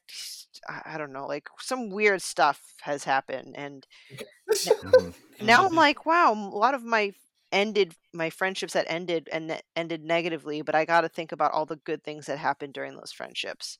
I 0.69 0.83
I 0.85 0.99
don't 0.99 1.15
know, 1.15 1.27
like 1.27 1.49
some 1.59 1.89
weird 1.89 2.21
stuff 2.21 2.75
has 2.83 3.05
happened, 3.05 3.55
and 3.57 3.87
mhm. 4.51 5.15
now 5.41 5.65
I'm 5.67 5.75
like, 5.75 6.05
wow, 6.05 6.35
a 6.35 6.35
lot 6.35 6.75
of 6.75 6.85
my 6.85 7.15
ended 7.53 7.95
my 8.13 8.31
friendships 8.31 8.73
that 8.73 8.87
ended 8.89 9.29
and 9.33 9.51
that 9.51 9.65
ended 9.77 10.05
negatively, 10.05 10.63
but 10.63 10.75
I 10.75 10.85
got 10.85 11.03
to 11.03 11.09
think 11.09 11.33
about 11.33 11.53
all 11.53 11.67
the 11.67 11.77
good 11.77 12.03
things 12.03 12.27
that 12.27 12.39
happened 12.39 12.75
during 12.75 12.97
those 12.97 13.13
friendships. 13.13 13.79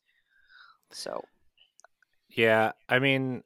So 0.93 1.23
Yeah, 2.29 2.73
I 2.89 2.99
mean, 2.99 3.43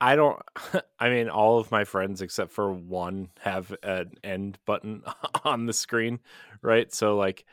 I 0.00 0.16
don't. 0.16 0.40
I 0.98 1.10
mean, 1.10 1.28
all 1.28 1.58
of 1.58 1.70
my 1.70 1.84
friends 1.84 2.22
except 2.22 2.52
for 2.52 2.72
one 2.72 3.30
have 3.40 3.74
an 3.82 4.12
end 4.22 4.58
button 4.64 5.02
on 5.44 5.66
the 5.66 5.72
screen, 5.72 6.20
right? 6.62 6.92
So, 6.92 7.16
like, 7.16 7.44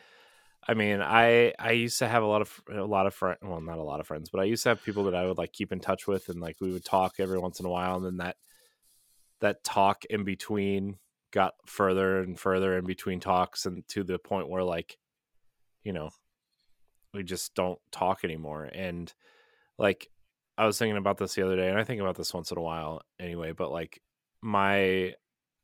I 0.67 0.73
mean, 0.73 1.01
I 1.01 1.53
I 1.59 1.71
used 1.71 1.99
to 1.99 2.07
have 2.07 2.23
a 2.23 2.27
lot 2.27 2.41
of 2.41 2.61
a 2.71 2.83
lot 2.83 3.07
of 3.07 3.13
friends. 3.13 3.39
Well, 3.41 3.61
not 3.61 3.79
a 3.79 3.83
lot 3.83 3.99
of 3.99 4.07
friends, 4.07 4.29
but 4.29 4.41
I 4.41 4.45
used 4.45 4.63
to 4.63 4.69
have 4.69 4.83
people 4.83 5.05
that 5.05 5.15
I 5.15 5.25
would 5.25 5.37
like 5.37 5.53
keep 5.53 5.71
in 5.71 5.79
touch 5.79 6.07
with, 6.07 6.29
and 6.29 6.39
like 6.41 6.57
we 6.61 6.71
would 6.71 6.85
talk 6.85 7.15
every 7.19 7.39
once 7.39 7.59
in 7.59 7.65
a 7.65 7.69
while, 7.69 7.97
and 7.97 8.05
then 8.05 8.17
that 8.17 8.37
that 9.41 9.63
talk 9.63 10.05
in 10.05 10.23
between 10.23 10.97
got 11.35 11.53
further 11.65 12.21
and 12.21 12.39
further 12.39 12.77
in 12.77 12.85
between 12.85 13.19
talks, 13.19 13.65
and 13.67 13.87
to 13.89 14.03
the 14.03 14.17
point 14.17 14.49
where 14.49 14.63
like, 14.63 14.97
you 15.83 15.93
know, 15.93 16.09
we 17.13 17.23
just 17.23 17.53
don't 17.53 17.77
talk 17.91 18.23
anymore, 18.23 18.63
and 18.73 19.13
like 19.77 20.09
I 20.57 20.65
was 20.65 20.79
thinking 20.79 20.97
about 20.97 21.17
this 21.17 21.35
the 21.35 21.43
other 21.43 21.57
day, 21.57 21.69
and 21.69 21.77
I 21.77 21.83
think 21.83 22.01
about 22.01 22.15
this 22.15 22.33
once 22.33 22.51
in 22.51 22.57
a 22.57 22.61
while 22.61 23.01
anyway. 23.19 23.51
But 23.51 23.71
like 23.71 24.01
my 24.41 25.13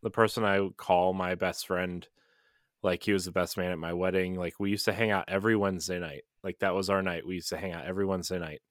the 0.03 0.11
person 0.11 0.43
I 0.43 0.59
would 0.59 0.77
call 0.77 1.13
my 1.13 1.35
best 1.35 1.65
friend, 1.65 2.05
like 2.83 3.03
he 3.03 3.13
was 3.13 3.25
the 3.25 3.31
best 3.31 3.57
man 3.57 3.71
at 3.71 3.79
my 3.79 3.93
wedding. 3.93 4.35
Like 4.35 4.59
we 4.59 4.69
used 4.69 4.85
to 4.85 4.93
hang 4.93 5.09
out 5.11 5.25
every 5.29 5.55
Wednesday 5.55 5.99
night. 5.99 6.23
Like 6.43 6.59
that 6.59 6.75
was 6.75 6.89
our 6.89 7.01
night. 7.01 7.25
We 7.25 7.35
used 7.35 7.49
to 7.49 7.57
hang 7.57 7.71
out 7.71 7.85
every 7.85 8.05
Wednesday 8.05 8.39
night, 8.39 8.61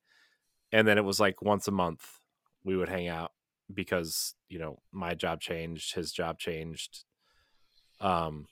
and 0.70 0.86
then 0.86 0.98
it 0.98 1.04
was 1.04 1.18
like 1.18 1.40
once 1.40 1.66
a 1.66 1.72
month 1.72 2.06
we 2.62 2.76
would 2.76 2.90
hang 2.90 3.08
out 3.08 3.32
because 3.72 4.34
you 4.48 4.58
know 4.58 4.80
my 4.92 5.14
job 5.14 5.40
changed, 5.40 5.94
his 5.94 6.12
job 6.12 6.38
changed, 6.38 7.04
um, 8.00 8.46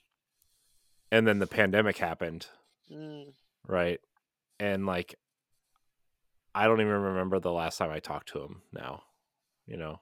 and 1.11 1.27
then 1.27 1.39
the 1.39 1.47
pandemic 1.47 1.99
happened, 1.99 2.47
mm, 2.91 3.33
right? 3.67 4.01
And 4.61 4.87
like 4.87 5.17
I 6.55 6.67
don't 6.67 6.81
even 6.81 6.93
remember 6.93 7.39
the 7.39 7.53
last 7.53 7.79
time 7.79 7.91
I 7.91 8.01
talked 8.01 8.29
to 8.31 8.41
him 8.41 8.63
now. 8.73 9.03
You 9.67 9.77
know, 9.77 10.01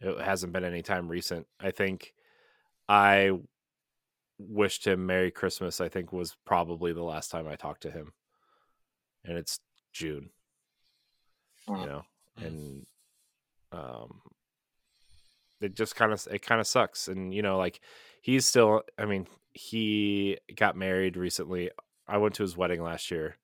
it 0.00 0.20
hasn't 0.20 0.52
been 0.52 0.64
any 0.64 0.82
time 0.82 1.08
recent. 1.08 1.46
I 1.60 1.70
think 1.70 2.14
I 2.88 3.32
wished 4.38 4.86
him 4.86 5.06
Merry 5.06 5.30
Christmas, 5.30 5.80
I 5.80 5.88
think 5.88 6.12
was 6.12 6.36
probably 6.46 6.92
the 6.92 7.02
last 7.02 7.30
time 7.30 7.46
I 7.46 7.56
talked 7.56 7.82
to 7.82 7.90
him. 7.90 8.12
And 9.24 9.36
it's 9.36 9.60
June. 9.92 10.30
you 11.80 11.86
know, 11.86 12.02
and 12.38 12.86
um, 13.72 14.20
it 15.60 15.74
just 15.74 15.96
kind 15.96 16.12
of 16.12 16.26
it 16.30 16.42
kind 16.42 16.60
of 16.60 16.66
sucks, 16.66 17.08
and 17.08 17.34
you 17.34 17.42
know, 17.42 17.58
like 17.58 17.80
he's 18.22 18.46
still. 18.46 18.82
I 18.98 19.04
mean, 19.04 19.26
he 19.52 20.38
got 20.54 20.76
married 20.76 21.16
recently. 21.16 21.70
I 22.08 22.18
went 22.18 22.34
to 22.34 22.42
his 22.42 22.56
wedding 22.56 22.82
last 22.82 23.10
year, 23.10 23.36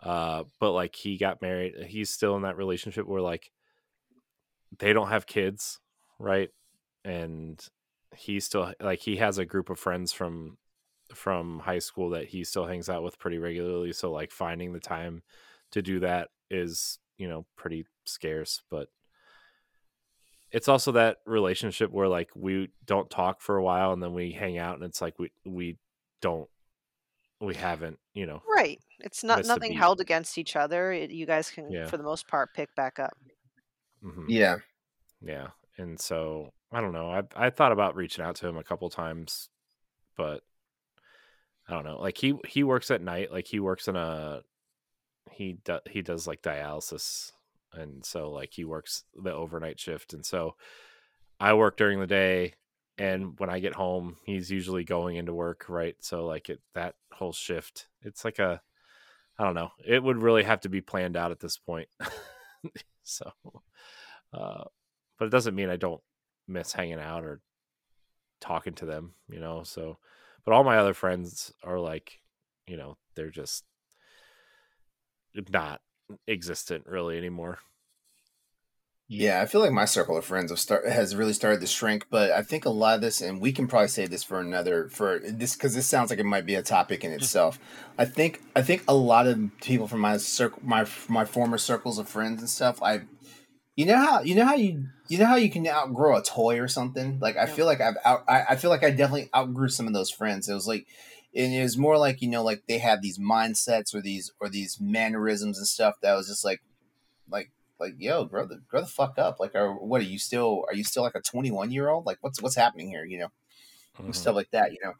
uh, 0.00 0.44
but 0.60 0.72
like 0.72 0.94
he 0.94 1.16
got 1.16 1.42
married. 1.42 1.74
He's 1.86 2.10
still 2.10 2.36
in 2.36 2.42
that 2.42 2.56
relationship 2.56 3.06
where 3.06 3.22
like 3.22 3.50
they 4.78 4.92
don't 4.92 5.08
have 5.08 5.26
kids, 5.26 5.80
right? 6.18 6.50
And 7.04 7.64
he 8.16 8.40
still 8.40 8.72
like 8.80 9.00
he 9.00 9.16
has 9.16 9.38
a 9.38 9.44
group 9.44 9.70
of 9.70 9.78
friends 9.78 10.12
from 10.12 10.58
from 11.14 11.60
high 11.60 11.78
school 11.78 12.10
that 12.10 12.26
he 12.26 12.44
still 12.44 12.66
hangs 12.66 12.88
out 12.88 13.02
with 13.02 13.18
pretty 13.18 13.38
regularly. 13.38 13.92
So 13.92 14.10
like 14.10 14.30
finding 14.30 14.72
the 14.72 14.80
time 14.80 15.22
to 15.72 15.82
do 15.82 16.00
that 16.00 16.28
is, 16.50 16.98
you 17.16 17.28
know, 17.28 17.46
pretty 17.56 17.86
scarce, 18.04 18.62
but 18.70 18.88
it's 20.56 20.68
also 20.68 20.92
that 20.92 21.18
relationship 21.26 21.90
where 21.90 22.08
like 22.08 22.30
we 22.34 22.70
don't 22.86 23.10
talk 23.10 23.40
for 23.42 23.56
a 23.56 23.62
while 23.62 23.92
and 23.92 24.02
then 24.02 24.14
we 24.14 24.32
hang 24.32 24.56
out 24.58 24.74
and 24.76 24.84
it's 24.84 25.00
like 25.02 25.18
we 25.18 25.30
we 25.44 25.76
don't 26.22 26.48
we 27.40 27.54
haven't, 27.54 27.98
you 28.14 28.24
know. 28.24 28.40
Right. 28.48 28.80
It's 29.00 29.22
not 29.22 29.44
nothing 29.44 29.74
held 29.74 30.00
against 30.00 30.38
each 30.38 30.56
other. 30.56 30.90
It, 30.92 31.10
you 31.10 31.26
guys 31.26 31.50
can, 31.50 31.70
Yeah. 31.70 31.86
for 31.86 31.98
the 31.98 32.02
most 32.02 32.26
part, 32.26 32.54
pick 32.54 32.74
back 32.74 32.98
up. 32.98 33.14
mhm. 34.02 34.24
Yeah. 34.28 34.56
Yeah. 35.20 35.48
And 35.76 36.00
so 36.00 36.52
I 36.72 36.80
don't 36.80 36.94
know. 36.94 37.10
I 37.10 37.22
I 37.46 37.50
thought 37.50 37.72
about 37.72 37.94
reaching 37.94 38.24
out 38.24 38.36
to 38.36 38.48
him 38.48 38.56
a 38.56 38.64
couple 38.64 38.88
times, 38.88 39.50
but 40.16 40.42
I 41.68 41.74
don't 41.74 41.84
know. 41.84 42.00
Like 42.00 42.16
he 42.16 42.34
he 42.46 42.62
works 42.64 42.90
at 42.90 43.02
night. 43.02 43.30
Like 43.30 43.46
he 43.46 43.60
works 43.60 43.88
in 43.88 43.96
a 43.96 44.40
he 45.30 45.58
do, 45.64 45.78
he 45.90 46.00
does 46.00 46.26
like 46.26 46.40
dialysis, 46.40 47.32
and 47.76 48.04
so 48.04 48.30
like 48.30 48.52
he 48.52 48.64
works 48.64 49.04
the 49.14 49.32
overnight 49.32 49.78
shift, 49.80 50.12
and 50.12 50.24
so 50.24 50.56
I 51.40 51.54
work 51.54 51.76
during 51.76 52.00
the 52.00 52.06
day. 52.06 52.54
And 52.98 53.38
when 53.38 53.50
I 53.50 53.58
get 53.60 53.74
home, 53.74 54.16
he's 54.24 54.50
usually 54.50 54.82
going 54.82 55.16
into 55.16 55.34
work, 55.34 55.66
right? 55.68 55.96
So 56.00 56.24
like 56.24 56.48
it 56.48 56.60
that 56.74 56.94
whole 57.12 57.32
shift, 57.32 57.88
it's 58.02 58.24
like 58.24 58.38
a 58.38 58.62
I 59.38 59.44
don't 59.44 59.54
know. 59.54 59.70
It 59.84 60.02
would 60.02 60.22
really 60.22 60.44
have 60.44 60.60
to 60.62 60.68
be 60.68 60.80
planned 60.80 61.16
out 61.16 61.30
at 61.30 61.40
this 61.40 61.58
point. 61.58 61.88
so, 63.02 63.30
uh, 64.32 64.64
but 65.18 65.26
it 65.26 65.30
doesn't 65.30 65.54
mean 65.54 65.68
I 65.68 65.76
don't 65.76 66.00
miss 66.48 66.72
hanging 66.72 67.00
out 67.00 67.24
or 67.24 67.40
talking 68.40 68.72
to 68.74 68.86
them, 68.86 69.12
you 69.28 69.40
know. 69.40 69.62
So, 69.62 69.98
but 70.44 70.52
all 70.52 70.64
my 70.64 70.78
other 70.78 70.94
friends 70.94 71.52
are 71.62 71.78
like, 71.78 72.20
you 72.66 72.78
know, 72.78 72.96
they're 73.14 73.30
just 73.30 73.64
not 75.50 75.80
existent 76.28 76.86
really 76.86 77.18
anymore. 77.18 77.58
Yeah, 79.08 79.40
I 79.40 79.46
feel 79.46 79.60
like 79.60 79.70
my 79.70 79.84
circle 79.84 80.16
of 80.16 80.24
friends 80.24 80.50
have 80.50 80.58
start 80.58 80.88
has 80.88 81.14
really 81.14 81.32
started 81.32 81.60
to 81.60 81.66
shrink, 81.68 82.06
but 82.10 82.32
I 82.32 82.42
think 82.42 82.64
a 82.64 82.70
lot 82.70 82.96
of 82.96 83.00
this, 83.02 83.20
and 83.20 83.40
we 83.40 83.52
can 83.52 83.68
probably 83.68 83.86
save 83.86 84.10
this 84.10 84.24
for 84.24 84.40
another 84.40 84.88
for 84.88 85.20
this 85.20 85.54
because 85.54 85.76
this 85.76 85.86
sounds 85.86 86.10
like 86.10 86.18
it 86.18 86.24
might 86.26 86.44
be 86.44 86.56
a 86.56 86.62
topic 86.62 87.04
in 87.04 87.12
itself. 87.18 87.60
I 87.96 88.04
think 88.04 88.42
I 88.56 88.62
think 88.62 88.82
a 88.88 88.94
lot 88.96 89.28
of 89.28 89.38
people 89.60 89.86
from 89.86 90.00
my 90.00 90.16
circle, 90.16 90.60
my 90.64 90.86
my 91.08 91.24
former 91.24 91.56
circles 91.56 92.00
of 92.00 92.08
friends 92.08 92.40
and 92.40 92.50
stuff, 92.50 92.82
I, 92.82 93.02
you 93.76 93.86
know 93.86 93.96
how 93.96 94.22
you 94.22 94.34
know 94.34 94.44
how 94.44 94.56
you 94.56 94.86
you 95.08 95.18
know 95.18 95.26
how 95.26 95.36
you 95.36 95.50
can 95.52 95.68
outgrow 95.68 96.16
a 96.16 96.22
toy 96.22 96.58
or 96.58 96.66
something. 96.66 97.20
Like 97.20 97.36
I 97.36 97.46
Yeah. 97.46 97.54
feel 97.54 97.66
like 97.66 97.80
I've 97.80 97.98
out 98.04 98.24
I, 98.26 98.42
I 98.50 98.56
feel 98.56 98.70
like 98.70 98.82
I 98.82 98.90
definitely 98.90 99.30
outgrew 99.36 99.68
some 99.68 99.86
of 99.86 99.92
those 99.92 100.10
friends. 100.10 100.48
It 100.48 100.54
was 100.54 100.66
like. 100.66 100.86
And 101.36 101.52
it 101.54 101.62
was 101.62 101.76
more 101.78 101.98
like 101.98 102.22
you 102.22 102.28
know, 102.28 102.42
like 102.42 102.62
they 102.66 102.78
have 102.78 103.02
these 103.02 103.18
mindsets 103.18 103.94
or 103.94 104.00
these 104.00 104.32
or 104.40 104.48
these 104.48 104.78
mannerisms 104.80 105.58
and 105.58 105.66
stuff 105.66 105.96
that 106.02 106.14
was 106.14 106.28
just 106.28 106.44
like, 106.44 106.62
like 107.30 107.50
like 107.78 107.94
yo 107.98 108.24
grow 108.24 108.46
the 108.46 108.62
grow 108.68 108.80
the 108.80 108.86
fuck 108.86 109.18
up. 109.18 109.38
Like 109.40 109.54
are 109.54 109.74
what 109.74 110.00
are 110.00 110.04
you 110.04 110.18
still 110.18 110.64
are 110.68 110.74
you 110.74 110.84
still 110.84 111.02
like 111.02 111.14
a 111.14 111.20
21 111.20 111.70
year 111.72 111.88
old 111.88 112.06
like 112.06 112.18
what's 112.22 112.40
what's 112.42 112.56
happening 112.56 112.88
here 112.88 113.04
you 113.04 113.18
know? 113.18 113.28
Mhm. 114.00 114.14
stuff 114.14 114.34
like 114.36 114.50
that 114.50 114.72
you 114.72 114.78
know? 114.84 114.92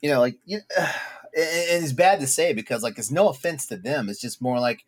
You 0.00 0.10
know 0.10 0.20
like 0.20 0.36
you, 0.44 0.60
and 0.78 0.88
and 1.34 1.84
it's 1.84 1.92
bad 1.92 2.20
to 2.20 2.26
say 2.26 2.52
because 2.52 2.82
like 2.82 2.98
it's 2.98 3.10
no 3.10 3.28
offense 3.28 3.66
to 3.66 3.76
them. 3.76 4.08
It's 4.08 4.20
just 4.20 4.42
more 4.42 4.60
like 4.60 4.84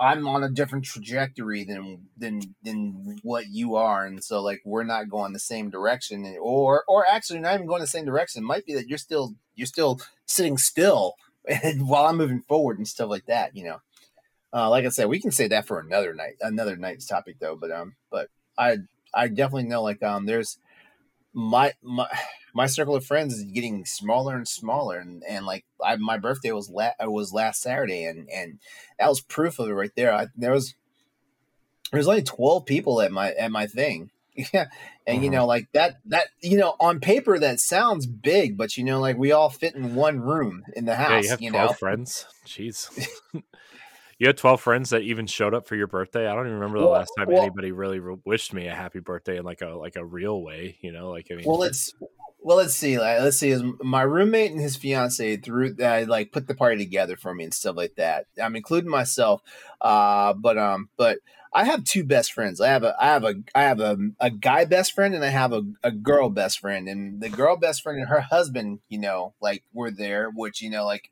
i'm 0.00 0.26
on 0.26 0.42
a 0.44 0.48
different 0.50 0.84
trajectory 0.84 1.64
than 1.64 2.08
than 2.16 2.40
than 2.62 3.18
what 3.22 3.48
you 3.48 3.76
are. 3.76 4.06
And 4.06 4.22
so 4.24 4.40
like 4.42 4.62
we're 4.64 4.84
not 4.84 5.08
going 5.10 5.32
the 5.32 5.38
same 5.38 5.70
direction. 5.70 6.24
And- 6.24 6.38
or 6.40 6.84
or 6.88 7.06
actually 7.06 7.40
not 7.40 7.54
even 7.54 7.66
going 7.66 7.80
the 7.82 7.86
same 7.86 8.06
direction. 8.06 8.42
It 8.42 8.46
might 8.46 8.66
be 8.66 8.74
that 8.74 8.88
you're 8.88 8.98
still 8.98 9.34
you're 9.54 9.66
still 9.66 10.00
sitting 10.26 10.58
still 10.58 11.14
while 11.78 12.06
i'm 12.06 12.16
moving 12.18 12.42
forward 12.42 12.78
and 12.78 12.86
stuff 12.88 13.10
like 13.10 13.26
that 13.26 13.56
you 13.56 13.64
know? 13.64 13.80
Uh, 14.52 14.68
like 14.68 14.84
I 14.84 14.88
said, 14.88 15.08
we 15.08 15.20
can 15.20 15.30
say 15.30 15.48
that 15.48 15.66
for 15.66 15.78
another 15.78 16.12
night, 16.14 16.34
another 16.40 16.76
night's 16.76 17.06
topic 17.06 17.36
though. 17.40 17.56
But 17.56 17.70
um, 17.70 17.94
but 18.10 18.28
I 18.58 18.78
I 19.14 19.28
definitely 19.28 19.64
know 19.64 19.82
like 19.82 20.02
um, 20.02 20.26
there's 20.26 20.58
my 21.32 21.72
my 21.82 22.08
my 22.54 22.66
circle 22.66 22.94
of 22.96 23.04
friends 23.04 23.34
is 23.34 23.44
getting 23.44 23.84
smaller 23.84 24.36
and 24.36 24.46
smaller, 24.48 24.98
and 24.98 25.22
and 25.28 25.46
like 25.46 25.64
I 25.84 25.96
my 25.96 26.16
birthday 26.18 26.52
was 26.52 26.68
la- 26.70 26.92
was 27.00 27.32
last 27.32 27.62
Saturday, 27.62 28.04
and 28.04 28.28
and 28.30 28.58
that 28.98 29.08
was 29.08 29.20
proof 29.20 29.58
of 29.58 29.68
it 29.68 29.72
right 29.72 29.92
there. 29.96 30.12
I, 30.12 30.26
there 30.36 30.52
was 30.52 30.74
there 31.92 31.98
was 31.98 32.08
only 32.08 32.22
twelve 32.22 32.66
people 32.66 33.00
at 33.00 33.12
my 33.12 33.32
at 33.32 33.50
my 33.50 33.66
thing. 33.66 34.10
Yeah, 34.54 34.66
and 35.06 35.22
you 35.22 35.28
Mhm. 35.28 35.34
know, 35.34 35.46
like 35.46 35.66
that 35.72 35.96
that 36.06 36.28
you 36.40 36.56
know, 36.56 36.74
on 36.80 37.00
paper 37.00 37.38
that 37.38 37.60
sounds 37.60 38.06
big, 38.06 38.56
but 38.56 38.76
you 38.76 38.84
know, 38.84 38.98
like 39.00 39.18
we 39.18 39.32
all 39.32 39.50
fit 39.50 39.74
in 39.74 39.94
one 39.96 40.20
room 40.20 40.62
in 40.74 40.84
the 40.86 40.94
house. 40.94 41.10
Yeah, 41.10 41.20
you 41.20 41.28
have 41.30 41.40
you 41.42 41.50
12 41.50 41.66
know, 41.70 41.74
friends. 41.74 42.26
Jeez. 42.46 42.88
you 44.20 44.26
had 44.26 44.36
12 44.36 44.60
friends 44.60 44.90
that 44.90 45.00
even 45.00 45.26
showed 45.26 45.54
up 45.54 45.66
for 45.66 45.74
your 45.76 45.86
birthday. 45.86 46.28
I 46.28 46.34
don't 46.34 46.44
even 46.46 46.58
remember 46.58 46.78
the 46.78 46.84
Well- 46.84 46.92
last 46.92 47.10
time 47.18 47.26
well- 47.28 47.40
anybody 47.42 47.72
really 47.72 47.98
re- 47.98 48.18
wished 48.24 48.52
me 48.52 48.68
a 48.68 48.74
happy 48.74 49.00
birthday 49.00 49.38
in 49.38 49.44
like 49.44 49.62
a 49.62 49.70
like 49.70 49.96
a 49.96 50.04
real 50.04 50.42
way, 50.42 50.76
you 50.82 50.92
know, 50.92 51.10
like 51.10 51.26
I 51.32 51.34
mean 51.36 51.46
Well, 51.46 51.58
let's 51.58 51.94
well 52.38 52.58
let's 52.58 52.74
see. 52.74 52.98
Like, 52.98 53.20
let's 53.20 53.38
see. 53.38 53.48
Is 53.48 53.62
my 53.82 54.02
roommate 54.02 54.50
and 54.52 54.60
his 54.60 54.76
fiance 54.76 55.38
threw 55.38 55.72
that 55.74 56.06
like 56.08 56.32
put 56.32 56.46
the 56.48 56.54
party 56.54 56.76
together 56.76 57.16
for 57.16 57.34
me 57.34 57.44
and 57.44 57.54
stuff 57.54 57.76
like 57.76 57.94
that. 57.96 58.26
I'm 58.40 58.56
including 58.56 58.90
myself. 58.90 59.40
Uh, 59.80 60.34
but 60.34 60.58
um, 60.58 60.90
but 60.98 61.18
I 61.54 61.64
have 61.64 61.84
two 61.84 62.04
best 62.04 62.34
friends. 62.34 62.60
I 62.60 62.68
have 62.68 62.84
a 62.84 62.94
I 63.02 63.06
have 63.06 63.24
a 63.24 63.34
I 63.54 63.62
have 63.62 63.80
a, 63.80 63.96
a 64.20 64.30
guy 64.30 64.66
best 64.66 64.92
friend 64.92 65.14
and 65.14 65.24
I 65.24 65.28
have 65.28 65.54
a, 65.54 65.62
a 65.82 65.90
girl 65.90 66.28
best 66.28 66.60
friend. 66.60 66.88
And 66.88 67.22
the 67.22 67.30
girl 67.30 67.56
best 67.56 67.82
friend 67.82 67.98
and 67.98 68.08
her 68.08 68.20
husband, 68.20 68.80
you 68.90 68.98
know, 68.98 69.32
like 69.40 69.62
were 69.72 69.90
there, 69.90 70.28
which 70.30 70.60
you 70.60 70.68
know, 70.68 70.84
like 70.84 71.10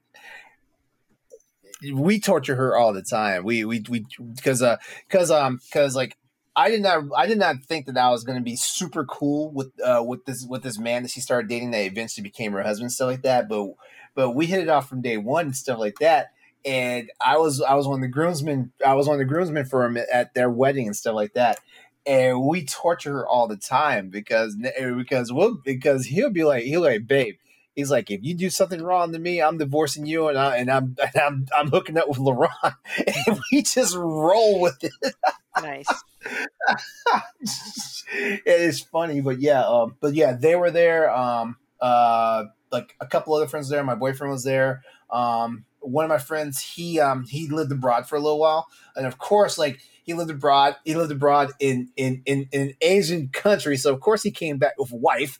we 1.93 2.21
torture 2.21 2.57
her 2.57 2.77
all 2.77 2.93
the 2.93 3.03
time. 3.03 3.45
We 3.45 3.65
we 3.65 3.85
we 3.89 4.07
because 4.35 4.63
uh 4.63 4.77
because 5.09 5.31
um 5.31 5.61
because 5.65 5.95
like 5.95 6.17
I 6.57 6.71
did 6.71 6.83
not 6.83 7.05
I 7.17 7.27
did 7.27 7.39
not 7.39 7.63
think 7.63 7.87
that 7.87 7.97
I 7.97 8.11
was 8.11 8.25
going 8.25 8.39
to 8.39 8.45
be 8.45 8.57
super 8.57 9.05
cool 9.05 9.51
with 9.51 9.71
uh 9.85 10.03
with 10.05 10.25
this 10.25 10.45
with 10.49 10.63
this 10.63 10.79
man 10.79 11.03
that 11.03 11.11
she 11.11 11.21
started 11.21 11.49
dating 11.49 11.71
that 11.73 11.85
eventually 11.85 12.23
became 12.23 12.53
her 12.53 12.63
husband 12.63 12.93
stuff 12.93 13.07
like 13.07 13.23
that. 13.23 13.49
But 13.49 13.71
but 14.15 14.31
we 14.33 14.47
hit 14.47 14.61
it 14.61 14.69
off 14.69 14.89
from 14.89 15.03
day 15.03 15.17
one 15.17 15.47
and 15.47 15.57
stuff 15.57 15.79
like 15.79 15.99
that. 16.01 16.33
And 16.65 17.11
I 17.25 17.39
was 17.39 17.63
I 17.63 17.75
was 17.75 17.87
one 17.87 18.01
of 18.01 18.03
the 18.03 18.09
groomsmen 18.09 18.73
I 18.85 18.95
was 18.95 19.07
one 19.07 19.15
of 19.15 19.21
the 19.21 19.33
groomsmen 19.33 19.67
for 19.67 19.85
him 19.85 19.99
at 20.13 20.35
their 20.35 20.51
wedding 20.51 20.87
and 20.87 20.97
stuff 20.97 21.15
like 21.15 21.35
that. 21.35 21.61
And 22.07 22.43
we 22.43 22.65
torture 22.65 23.13
her 23.13 23.27
all 23.27 23.47
the 23.47 23.57
time 23.57 24.09
because 24.09 24.57
because 24.57 25.33
we'll 25.33 25.59
because 25.65 26.07
he'll 26.07 26.31
be 26.31 26.45
like 26.45 26.65
he'll 26.65 26.81
be 26.81 26.89
like 26.89 27.07
babe 27.07 27.37
He's 27.79 27.93
like, 27.93 28.11
if 28.11 28.25
you 28.25 28.35
do 28.35 28.51
something 28.51 28.83
wrong 28.83 29.13
to 29.13 29.21
me, 29.21 29.41
I'm 29.41 29.57
divorcing 29.57 30.05
you, 30.05 30.27
and 30.27 30.37
I 30.37 30.57
and 30.57 30.69
I'm 30.69 30.97
and 31.01 31.23
I'm 31.23 31.47
I'm 31.57 31.71
hooking 31.71 31.97
up 31.97 32.09
with 32.09 32.19
LeRon, 32.19 32.49
and 33.07 33.41
we 33.53 33.63
just 33.63 33.95
roll 33.95 34.61
with 34.61 34.83
it. 34.83 35.15
Nice. 35.63 35.87
it 37.41 38.43
is 38.45 38.81
funny, 38.81 39.21
but 39.21 39.39
yeah, 39.39 39.63
um, 39.65 39.95
but 40.01 40.15
yeah, 40.15 40.33
they 40.33 40.57
were 40.57 40.73
there. 40.73 41.09
Um, 41.09 41.57
uh, 41.81 42.47
like 42.73 42.97
a 43.01 43.07
couple 43.07 43.33
other 43.35 43.47
friends 43.47 43.69
there. 43.69 43.85
My 43.85 43.95
boyfriend 43.95 44.33
was 44.33 44.43
there. 44.43 44.83
Um, 45.09 45.65
one 45.79 46.05
of 46.05 46.09
my 46.09 46.19
friends, 46.19 46.61
he 46.61 46.99
um, 46.99 47.27
he 47.27 47.47
lived 47.47 47.71
abroad 47.71 48.09
for 48.09 48.17
a 48.17 48.21
little 48.21 48.41
while, 48.41 48.67
and 48.97 49.07
of 49.07 49.19
course, 49.19 49.57
like 49.57 49.79
he 50.03 50.15
lived 50.15 50.33
abroad. 50.33 50.75
He 50.85 50.97
lived 50.97 51.13
abroad 51.13 51.53
in 51.61 51.91
in 51.97 52.23
in, 52.27 52.49
in 52.51 52.61
an 52.61 52.75
Asian 52.81 53.29
country, 53.29 53.77
so 53.77 53.95
of 53.95 54.01
course 54.01 54.25
he 54.25 54.33
came 54.33 54.59
back 54.59 54.75
with 54.79 54.91
a 54.91 54.97
wife. 54.97 55.39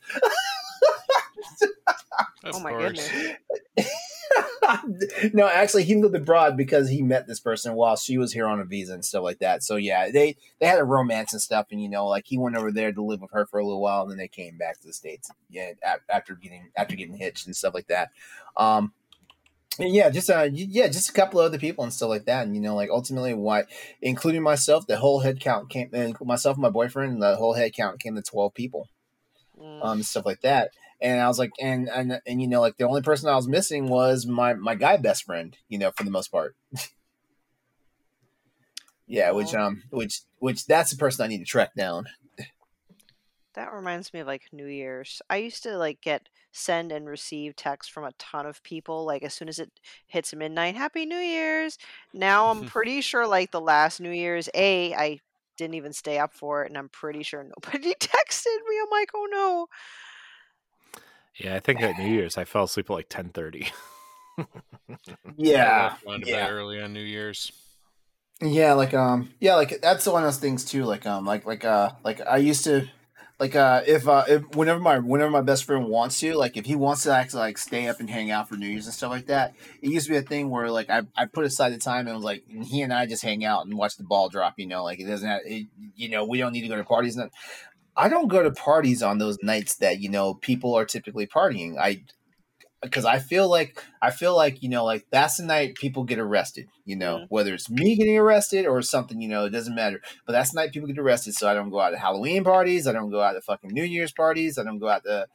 Of 2.43 2.55
oh 2.55 2.59
my 2.59 2.71
course. 2.71 3.09
goodness. 3.09 3.87
no, 5.33 5.47
actually, 5.47 5.83
he 5.83 5.95
lived 5.95 6.15
abroad 6.15 6.55
because 6.55 6.89
he 6.89 7.01
met 7.01 7.27
this 7.27 7.39
person 7.39 7.73
while 7.73 7.95
she 7.95 8.17
was 8.17 8.31
here 8.33 8.47
on 8.47 8.59
a 8.59 8.65
visa 8.65 8.93
and 8.93 9.03
stuff 9.03 9.23
like 9.23 9.39
that. 9.39 9.63
So 9.63 9.75
yeah, 9.75 10.09
they 10.09 10.37
they 10.59 10.65
had 10.67 10.79
a 10.79 10.83
romance 10.83 11.33
and 11.33 11.41
stuff, 11.41 11.67
and 11.71 11.81
you 11.81 11.89
know, 11.89 12.07
like 12.07 12.25
he 12.27 12.37
went 12.37 12.55
over 12.55 12.71
there 12.71 12.91
to 12.91 13.01
live 13.03 13.21
with 13.21 13.31
her 13.31 13.45
for 13.45 13.59
a 13.59 13.65
little 13.65 13.81
while, 13.81 14.03
and 14.03 14.11
then 14.11 14.17
they 14.17 14.27
came 14.27 14.57
back 14.57 14.79
to 14.79 14.87
the 14.87 14.93
states. 14.93 15.29
Yeah, 15.49 15.71
after 16.09 16.35
getting 16.35 16.69
after 16.77 16.95
getting 16.95 17.17
hitched 17.17 17.45
and 17.45 17.55
stuff 17.55 17.73
like 17.73 17.87
that. 17.87 18.11
Um, 18.55 18.93
and 19.79 19.93
yeah, 19.93 20.09
just 20.09 20.29
uh, 20.29 20.47
yeah, 20.51 20.87
just 20.87 21.09
a 21.09 21.13
couple 21.13 21.39
of 21.39 21.45
other 21.45 21.59
people 21.59 21.83
and 21.83 21.93
stuff 21.93 22.09
like 22.09 22.25
that, 22.25 22.45
and 22.45 22.55
you 22.55 22.61
know, 22.61 22.75
like 22.75 22.89
ultimately, 22.89 23.33
what, 23.33 23.67
including 24.01 24.43
myself, 24.43 24.87
the 24.87 24.97
whole 24.97 25.19
head 25.19 25.39
count 25.39 25.69
came, 25.69 25.89
and 25.93 26.15
myself 26.21 26.55
and 26.55 26.61
my 26.61 26.69
boyfriend, 26.69 27.21
the 27.21 27.35
whole 27.35 27.53
head 27.53 27.73
count 27.73 27.99
came 27.99 28.15
to 28.15 28.21
twelve 28.21 28.53
people 28.53 28.87
Mm. 29.59 29.85
um, 29.85 30.03
stuff 30.03 30.25
like 30.25 30.41
that. 30.41 30.71
And 31.01 31.21
I 31.21 31.27
was 31.27 31.39
like, 31.39 31.51
and, 31.61 31.89
and 31.89 32.21
and 32.25 32.41
you 32.41 32.47
know, 32.47 32.61
like 32.61 32.77
the 32.77 32.87
only 32.87 33.01
person 33.01 33.29
I 33.29 33.35
was 33.35 33.47
missing 33.47 33.87
was 33.87 34.25
my 34.25 34.53
my 34.53 34.75
guy 34.75 34.97
best 34.97 35.23
friend, 35.23 35.55
you 35.69 35.77
know, 35.77 35.91
for 35.91 36.03
the 36.03 36.11
most 36.11 36.27
part. 36.27 36.55
Yeah, 39.09 39.31
which 39.31 39.55
um, 39.55 39.81
which 39.89 40.21
which 40.37 40.67
that's 40.67 40.91
the 40.91 40.97
person 40.97 41.25
I 41.25 41.27
need 41.27 41.39
to 41.39 41.43
track 41.43 41.73
down. 41.75 42.05
That 43.55 43.73
reminds 43.73 44.13
me 44.13 44.19
of 44.19 44.27
like 44.27 44.43
New 44.51 44.67
Year's. 44.67 45.19
I 45.31 45.37
used 45.37 45.63
to 45.63 45.75
like 45.77 45.99
get 45.99 46.29
send 46.51 46.91
and 46.91 47.07
receive 47.07 47.55
texts 47.55 47.91
from 47.91 48.03
a 48.03 48.11
ton 48.19 48.45
of 48.45 48.61
people 48.61 49.05
like 49.05 49.23
as 49.23 49.33
soon 49.33 49.49
as 49.49 49.57
it 49.57 49.71
hits 50.05 50.33
midnight, 50.35 50.75
Happy 50.75 51.07
New 51.07 51.17
Year's. 51.17 51.79
Now 52.13 52.51
I'm 52.51 52.65
pretty 52.67 53.01
sure 53.01 53.25
like 53.25 53.49
the 53.49 53.59
last 53.59 53.99
New 53.99 54.11
Year's, 54.11 54.47
A, 54.53 54.93
I 54.93 55.19
didn't 55.57 55.73
even 55.73 55.91
stay 55.91 56.19
up 56.19 56.35
for 56.35 56.63
it, 56.63 56.69
and 56.69 56.77
I'm 56.77 56.89
pretty 56.89 57.23
sure 57.23 57.43
nobody 57.43 57.95
texted 57.99 58.45
me. 58.69 58.79
I'm 58.79 58.91
like, 58.91 59.09
oh 59.15 59.27
no. 59.31 59.67
Yeah, 61.39 61.55
I 61.55 61.59
think 61.59 61.81
at 61.81 61.97
New 61.97 62.07
Year's 62.07 62.37
I 62.37 62.43
fell 62.45 62.65
asleep 62.65 62.89
at 62.89 62.93
like 62.93 63.09
ten 63.09 63.29
thirty. 63.29 63.67
Yeah, 65.37 65.95
yeah. 66.25 66.49
early 66.49 66.81
on 66.81 66.93
New 66.93 67.01
Year's. 67.01 67.51
Yeah, 68.41 68.73
like 68.73 68.93
um, 68.93 69.31
yeah, 69.39 69.55
like 69.55 69.81
that's 69.81 70.05
one 70.05 70.23
of 70.23 70.27
those 70.27 70.39
things 70.39 70.63
too. 70.63 70.85
Like 70.85 71.05
um, 71.05 71.25
like 71.25 71.45
like 71.45 71.65
uh, 71.65 71.91
like 72.03 72.21
I 72.25 72.37
used 72.37 72.63
to, 72.63 72.87
like 73.37 73.55
uh, 73.55 73.83
if 73.85 74.07
uh, 74.07 74.23
if 74.27 74.55
whenever 74.55 74.79
my 74.79 74.99
whenever 74.99 75.29
my 75.29 75.41
best 75.41 75.65
friend 75.65 75.87
wants 75.87 76.19
to, 76.21 76.35
like 76.35 76.55
if 76.55 76.65
he 76.65 76.75
wants 76.75 77.03
to 77.03 77.11
actually 77.11 77.41
like 77.41 77.57
stay 77.57 77.87
up 77.87 77.99
and 77.99 78.09
hang 78.09 78.31
out 78.31 78.47
for 78.47 78.55
New 78.55 78.67
Year's 78.67 78.85
and 78.85 78.93
stuff 78.93 79.11
like 79.11 79.27
that, 79.27 79.53
it 79.81 79.89
used 79.89 80.07
to 80.07 80.13
be 80.13 80.17
a 80.17 80.21
thing 80.21 80.49
where 80.49 80.71
like 80.71 80.89
I, 80.89 81.03
I 81.15 81.25
put 81.25 81.45
aside 81.45 81.73
the 81.73 81.77
time 81.77 82.07
and 82.07 82.15
was 82.15 82.23
like 82.23 82.43
he 82.47 82.81
and 82.81 82.93
I 82.93 83.05
just 83.05 83.23
hang 83.23 83.43
out 83.43 83.65
and 83.65 83.77
watch 83.77 83.97
the 83.97 84.03
ball 84.03 84.29
drop. 84.29 84.53
You 84.57 84.67
know, 84.67 84.85
like 84.85 85.01
it 85.01 85.05
doesn't 85.05 85.27
have, 85.27 85.41
it, 85.45 85.67
you 85.95 86.09
know, 86.09 86.25
we 86.25 86.37
don't 86.37 86.53
need 86.53 86.61
to 86.61 86.69
go 86.69 86.77
to 86.77 86.83
parties. 86.85 87.17
And 87.17 87.29
I 87.99 88.09
don't 88.09 88.29
go 88.29 88.41
to 88.43 88.51
parties 88.51 89.03
on 89.03 89.17
those 89.17 89.37
nights 89.43 89.75
that 89.77 89.99
you 89.99 90.09
know 90.09 90.35
people 90.35 90.73
are 90.75 90.85
typically 90.85 91.27
partying. 91.27 91.77
I 91.77 92.03
because 92.81 93.03
I 93.03 93.19
feel 93.19 93.49
like 93.49 93.83
I 94.01 94.11
feel 94.11 94.35
like 94.35 94.63
you 94.63 94.69
know 94.69 94.85
like 94.85 95.05
that's 95.11 95.37
the 95.37 95.43
night 95.43 95.75
people 95.75 96.03
get 96.05 96.19
arrested. 96.19 96.67
You 96.85 96.95
know 96.95 97.17
Mhm. 97.17 97.25
whether 97.29 97.53
it's 97.53 97.69
me 97.69 97.95
getting 97.97 98.17
arrested 98.17 98.65
or 98.65 98.81
something. 98.81 99.21
You 99.21 99.27
know 99.27 99.45
it 99.45 99.49
doesn't 99.51 99.75
matter. 99.75 100.01
But 100.25 100.33
that's 100.33 100.51
the 100.51 100.61
night 100.61 100.71
people 100.71 100.87
get 100.87 100.97
arrested. 100.99 101.35
So 101.35 101.49
I 101.49 101.53
don't 101.53 101.69
go 101.71 101.81
out 101.81 101.89
to 101.91 101.97
Halloween 101.97 102.43
parties. 102.43 102.87
I 102.87 102.93
don't 102.93 103.09
go 103.11 103.21
out 103.21 103.33
to 103.33 103.41
fucking 103.41 103.71
New 103.71 103.83
Year's 103.83 104.13
parties. 104.13 104.57
I 104.57 104.63
don't 104.63 104.79
go 104.79 104.87
out 104.89 105.03
to 105.03 105.27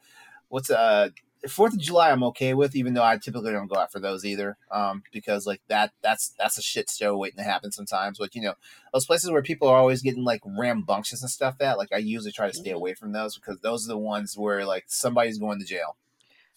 what's 0.49 0.71
uh 0.71 1.09
Fourth 1.49 1.73
of 1.73 1.79
July. 1.79 2.11
I'm 2.11 2.23
okay 2.23 2.53
with, 2.53 2.75
even 2.75 2.93
though 2.93 3.03
I 3.03 3.17
typically 3.17 3.51
don't 3.51 3.67
go 3.67 3.77
out 3.79 3.91
for 3.91 3.99
those 3.99 4.25
either. 4.25 4.57
Um, 4.71 5.03
because 5.11 5.45
like 5.45 5.61
that 5.67 5.91
that's 6.01 6.29
that's 6.37 6.57
a 6.57 6.61
shit 6.61 6.89
show 6.89 7.15
waiting 7.17 7.37
to 7.37 7.43
happen 7.43 7.71
sometimes. 7.71 8.17
But 8.17 8.35
you 8.35 8.41
know 8.41 8.55
those 8.93 9.05
places 9.05 9.29
where 9.31 9.41
people 9.41 9.67
are 9.67 9.77
always 9.77 10.01
getting 10.01 10.23
like 10.23 10.41
rambunctious 10.45 11.21
and 11.21 11.29
stuff. 11.31 11.57
That 11.59 11.77
like 11.77 11.89
I 11.93 11.97
usually 11.97 12.31
try 12.31 12.47
to 12.47 12.53
stay 12.57 12.71
away 12.71 12.93
from 12.93 13.11
those 13.11 13.35
because 13.35 13.59
those 13.59 13.85
are 13.85 13.89
the 13.89 13.97
ones 13.97 14.37
where 14.37 14.65
like 14.65 14.85
somebody's 14.87 15.37
going 15.37 15.59
to 15.59 15.65
jail. 15.65 15.97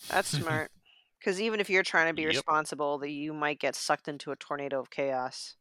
That's 0.09 0.29
smart. 0.29 0.71
Because 1.19 1.41
even 1.41 1.59
if 1.59 1.69
you're 1.69 1.83
trying 1.83 2.07
to 2.07 2.15
be 2.15 2.23
Yep. 2.23 2.29
responsible, 2.31 2.97
that 2.99 3.11
you 3.11 3.35
might 3.35 3.59
get 3.59 3.75
sucked 3.75 4.07
into 4.07 4.31
a 4.31 4.37
tornado 4.37 4.79
of 4.79 4.89
chaos. 4.89 5.57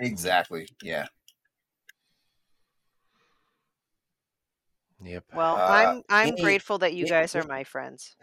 Exactly. 0.00 0.66
Yeah. 0.82 1.06
Yep. 5.02 5.24
Well, 5.32 5.56
Uh, 5.56 5.60
I'm 5.60 6.02
I'm 6.08 6.28
any- 6.32 6.42
grateful 6.42 6.78
that 6.78 6.92
you 6.92 7.02
any- 7.04 7.10
guys 7.10 7.34
are 7.34 7.44
my 7.44 7.64
friends. 7.64 8.16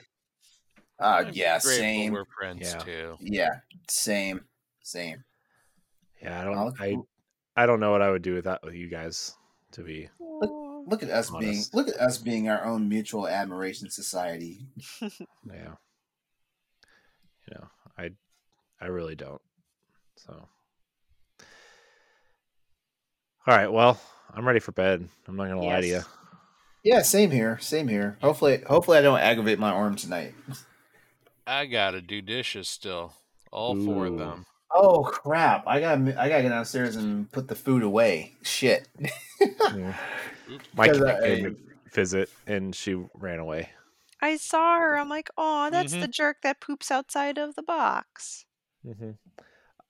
Uh, 1.00 1.24
I'm 1.28 1.34
yeah. 1.34 1.52
grateful 1.60 1.72
Same. 1.72 2.14
We're 2.14 2.26
friends 2.26 2.74
Yeah. 2.74 2.80
too. 2.80 3.18
Yeah. 3.20 3.50
Same. 3.88 4.42
Same. 4.82 5.24
Yeah, 6.22 6.42
I 6.42 6.44
don't. 6.44 6.66
look- 6.66 6.82
I 6.82 6.96
I 7.56 7.66
don't 7.66 7.80
know 7.80 7.92
what 7.92 8.02
I 8.02 8.10
would 8.10 8.22
do 8.22 8.34
without 8.36 8.64
with 8.64 8.74
you 8.74 8.88
guys. 8.88 9.36
To 9.74 9.84
be 9.84 10.10
Aw. 10.22 10.84
Look 10.88 11.04
at 11.04 11.10
us 11.10 11.30
being 11.30 11.62
look 11.74 11.90
at 11.90 11.98
us 11.98 12.18
being 12.18 12.48
our 12.50 12.64
own 12.64 12.88
mutual 12.88 13.28
admiration 13.28 13.90
society. 13.90 14.66
yeah. 15.02 15.76
You 17.46 17.54
know, 17.56 17.68
I 17.98 18.12
I 18.80 18.86
really 18.88 19.16
don't. 19.16 19.42
So. 20.16 20.48
All 23.46 23.56
right. 23.56 23.72
Well, 23.72 24.00
I'm 24.34 24.48
ready 24.48 24.60
for 24.60 24.72
bed. 24.72 25.08
I'm 25.28 25.36
not 25.36 25.48
gonna 25.50 25.62
lie 25.62 25.82
to 25.82 25.88
you. 25.88 26.02
Yeah, 26.84 27.02
same 27.02 27.32
here. 27.32 27.58
Same 27.60 27.88
here. 27.90 28.18
Hopefully 28.22 28.64
hopefully 28.66 28.98
I 28.98 29.02
don't 29.02 29.20
aggravate 29.20 29.60
my 29.60 29.72
arm 29.72 29.96
tonight. 29.96 30.34
I 31.48 31.66
gotta 31.66 32.02
do 32.02 32.22
dishes 32.22 32.68
still. 32.68 33.14
All 33.52 33.76
four 33.80 34.06
of 34.08 34.18
them. 34.18 34.46
Oh 34.70 35.04
crap. 35.04 35.64
I 35.66 35.80
gotta 35.80 36.22
I 36.22 36.28
gotta 36.30 36.44
get 36.44 36.50
downstairs 36.50 36.96
and 36.98 37.32
put 37.32 37.48
the 37.48 37.56
food 37.56 37.84
away. 37.84 38.34
Shit. 38.44 38.88
Yeah. 39.40 39.96
My 40.76 40.88
Because 40.88 41.04
cat 41.04 41.24
came 41.24 41.44
to 41.46 41.58
visit 41.94 42.30
and 42.46 42.76
she 42.76 42.96
ran 43.14 43.40
away. 43.40 43.70
I 44.22 44.38
saw 44.38 44.78
her. 44.80 44.98
I'm 44.98 45.10
like, 45.10 45.30
oh, 45.38 45.70
that's 45.70 45.94
Mhm. 45.94 46.02
the 46.02 46.08
jerk 46.08 46.38
that 46.44 46.60
poops 46.60 46.90
outside 46.92 47.38
of 47.38 47.56
the 47.56 47.64
box. 47.64 48.46
Mm-hmm. 48.86 49.12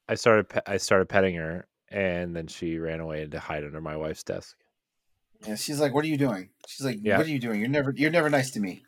I 0.10 0.16
started 0.16 0.50
pe- 0.50 0.62
I 0.68 0.78
started 0.78 1.10
petting 1.10 1.36
her, 1.36 1.68
and 1.90 2.36
then 2.36 2.48
she 2.48 2.78
ran 2.78 3.00
away 3.00 3.26
to 3.26 3.40
hide 3.40 3.64
under 3.64 3.82
my 3.82 3.96
wife's 3.98 4.24
desk. 4.24 4.56
Yeah, 5.48 5.56
she's 5.56 5.80
like, 5.80 5.94
"What 5.94 6.04
are 6.06 6.08
you 6.10 6.18
doing?" 6.18 6.50
She's 6.68 6.86
like, 6.86 6.98
Yeah. 7.02 7.18
"What 7.18 7.26
are 7.28 7.30
you 7.30 7.40
doing? 7.40 7.60
You're 7.60 7.70
never 7.70 7.94
you're 7.96 8.12
never 8.12 8.30
nice 8.30 8.52
to 8.52 8.60
me." 8.60 8.84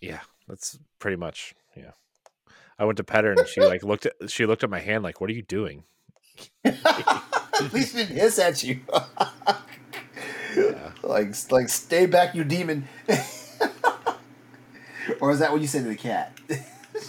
Yeah, 0.00 0.20
that's 0.46 0.78
pretty 0.98 1.16
much 1.16 1.54
yeah. 1.78 1.92
I 2.78 2.84
went 2.84 2.96
to 2.98 3.04
pet 3.04 3.24
her, 3.24 3.32
and 3.32 3.46
she 3.48 3.60
like 3.60 3.82
looked 3.82 4.06
at 4.06 4.30
she 4.30 4.46
looked 4.46 4.62
at 4.64 4.70
my 4.70 4.80
hand 4.80 5.02
like, 5.02 5.20
"What 5.20 5.30
are 5.30 5.34
you 5.34 5.42
doing?" 5.42 5.84
At 6.64 7.72
least 7.72 7.92
she 7.92 7.98
didn't 7.98 8.16
hiss 8.16 8.38
at 8.38 8.62
you. 8.62 8.80
Yeah. 10.56 10.92
Like 11.02 11.34
like 11.50 11.68
stay 11.68 12.06
back, 12.06 12.34
you 12.34 12.44
demon. 12.44 12.88
or 15.20 15.30
is 15.30 15.40
that 15.40 15.52
what 15.52 15.60
you 15.60 15.66
say 15.66 15.80
to 15.80 15.88
the 15.88 15.96
cat? 15.96 16.38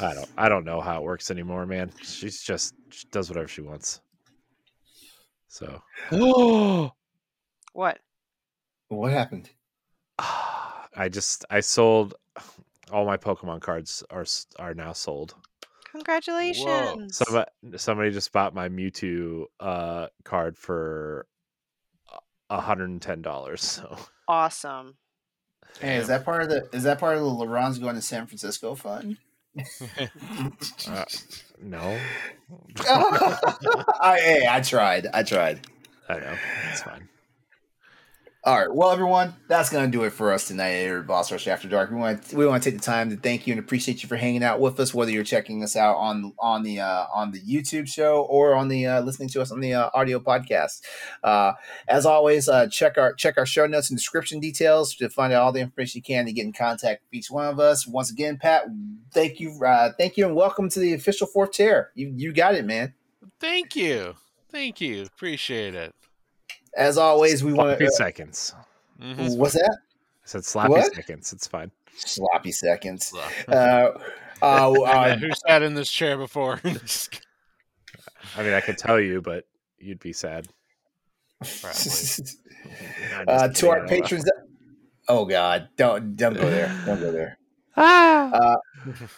I 0.01 0.13
don't 0.13 0.29
I 0.37 0.49
don't 0.49 0.65
know 0.65 0.81
how 0.81 0.97
it 0.97 1.03
works 1.03 1.31
anymore, 1.31 1.65
man. 1.65 1.91
She's 2.01 2.41
just 2.41 2.73
she 2.89 3.07
does 3.11 3.29
whatever 3.29 3.47
she 3.47 3.61
wants. 3.61 4.01
So 5.47 5.81
What? 7.73 7.99
what 8.89 9.11
happened? 9.11 9.49
I 10.19 11.09
just 11.09 11.45
I 11.49 11.59
sold 11.59 12.15
all 12.91 13.05
my 13.05 13.17
Pokemon 13.17 13.61
cards 13.61 14.03
are 14.09 14.25
are 14.57 14.73
now 14.73 14.93
sold. 14.93 15.35
Congratulations. 15.91 17.17
Somebody, 17.17 17.49
somebody 17.77 18.11
just 18.11 18.31
bought 18.31 18.53
my 18.53 18.69
Mewtwo 18.69 19.45
uh, 19.59 20.07
card 20.23 20.57
for 20.57 21.25
a 22.49 22.61
hundred 22.61 22.89
and 22.89 23.01
ten 23.01 23.21
dollars. 23.21 23.63
So 23.63 23.97
Awesome. 24.27 24.95
Hey, 25.79 25.97
is 25.97 26.07
that 26.07 26.25
part 26.25 26.43
of 26.43 26.49
the 26.49 26.67
is 26.73 26.83
that 26.83 26.99
part 26.99 27.17
of 27.17 27.23
the 27.23 27.29
LeRon's 27.29 27.79
going 27.79 27.95
to 27.95 28.01
San 28.01 28.27
Francisco 28.27 28.75
fund? 28.75 29.17
uh, 30.87 31.05
no, 31.61 31.97
I, 32.87 34.19
hey, 34.21 34.47
I 34.49 34.61
tried. 34.61 35.07
I 35.13 35.23
tried. 35.23 35.65
I 36.07 36.19
know 36.19 36.37
it's 36.71 36.83
fine. 36.83 37.09
All 38.45 38.57
right. 38.57 38.73
Well, 38.73 38.89
everyone, 38.89 39.33
that's 39.49 39.69
going 39.69 39.91
to 39.91 39.97
do 39.97 40.05
it 40.05 40.11
for 40.11 40.31
us 40.31 40.47
tonight 40.47 40.69
at 40.69 41.05
Boss 41.05 41.29
Rush 41.29 41.45
After 41.49 41.67
Dark. 41.67 41.91
We 41.91 41.97
want 41.97 42.23
to, 42.23 42.37
we 42.37 42.47
want 42.47 42.63
to 42.63 42.71
take 42.71 42.79
the 42.79 42.85
time 42.85 43.09
to 43.09 43.17
thank 43.17 43.45
you 43.45 43.51
and 43.51 43.59
appreciate 43.59 44.01
you 44.01 44.07
for 44.07 44.15
hanging 44.15 44.43
out 44.43 44.61
with 44.61 44.79
us, 44.79 44.93
whether 44.93 45.11
you're 45.11 45.25
checking 45.25 45.61
us 45.61 45.75
out 45.75 45.97
on 45.97 46.31
on 46.39 46.63
the 46.63 46.79
uh, 46.79 47.03
on 47.13 47.31
the 47.31 47.41
YouTube 47.41 47.89
show 47.89 48.21
or 48.29 48.55
on 48.55 48.69
the 48.69 48.87
uh, 48.87 49.01
listening 49.01 49.27
to 49.29 49.41
us 49.41 49.51
on 49.51 49.59
the 49.59 49.73
uh, 49.73 49.89
audio 49.93 50.21
podcast. 50.21 50.79
Uh, 51.21 51.51
as 51.89 52.05
always, 52.05 52.47
uh, 52.47 52.67
check 52.67 52.97
our 52.97 53.13
check 53.13 53.37
our 53.37 53.45
show 53.45 53.67
notes 53.67 53.89
and 53.89 53.97
description 53.97 54.39
details 54.39 54.95
to 54.95 55.09
find 55.09 55.33
out 55.33 55.43
all 55.43 55.51
the 55.51 55.59
information 55.59 55.99
you 55.99 56.03
can 56.03 56.25
to 56.25 56.31
get 56.31 56.45
in 56.45 56.53
contact 56.53 57.03
with 57.03 57.19
each 57.19 57.29
one 57.29 57.45
of 57.45 57.59
us. 57.59 57.85
Once 57.85 58.09
again, 58.09 58.37
Pat, 58.37 58.63
thank 59.11 59.41
you, 59.41 59.59
uh, 59.65 59.91
thank 59.97 60.15
you, 60.15 60.25
and 60.25 60.33
welcome 60.33 60.69
to 60.69 60.79
the 60.79 60.93
official 60.93 61.27
fourth 61.27 61.51
chair. 61.51 61.91
You 61.93 62.13
you 62.15 62.31
got 62.31 62.55
it, 62.55 62.63
man. 62.63 62.93
Thank 63.41 63.75
you. 63.75 64.15
Thank 64.49 64.79
you. 64.79 65.03
Appreciate 65.03 65.75
it. 65.75 65.93
As 66.75 66.97
always, 66.97 67.43
we 67.43 67.53
want 67.53 67.69
Sloppy 67.71 67.85
to. 67.85 67.91
seconds. 67.91 68.53
Mhm. 69.01 69.37
what's 69.37 69.53
that? 69.53 69.77
I 69.81 70.25
said 70.25 70.45
sloppy 70.45 70.71
What? 70.73 70.93
seconds. 70.93 71.33
It's 71.33 71.47
fine. 71.47 71.71
Sloppy 71.95 72.51
seconds. 72.51 73.07
So, 73.07 73.19
Uh, 73.47 73.91
uh, 74.41 74.71
uh, 74.83 75.15
Who 75.17 75.29
sat 75.47 75.61
in 75.63 75.73
this 75.73 75.89
chair 75.91 76.17
before? 76.17 76.59
I 76.63 78.43
mean, 78.43 78.53
I 78.53 78.61
could 78.61 78.77
tell 78.77 78.99
you, 78.99 79.21
but 79.21 79.45
you'd 79.79 79.99
be 79.99 80.13
sad. 80.13 80.47
Uh, 83.27 83.47
to 83.47 83.69
our 83.69 83.85
kidding. 83.85 84.01
patrons. 84.03 84.29
Oh 85.07 85.25
God, 85.25 85.69
don't 85.77 86.15
don't 86.15 86.33
go 86.35 86.49
there. 86.49 86.67
Don't 86.85 86.99
go 86.99 87.11
there. 87.11 87.37
Ah! 87.77 88.57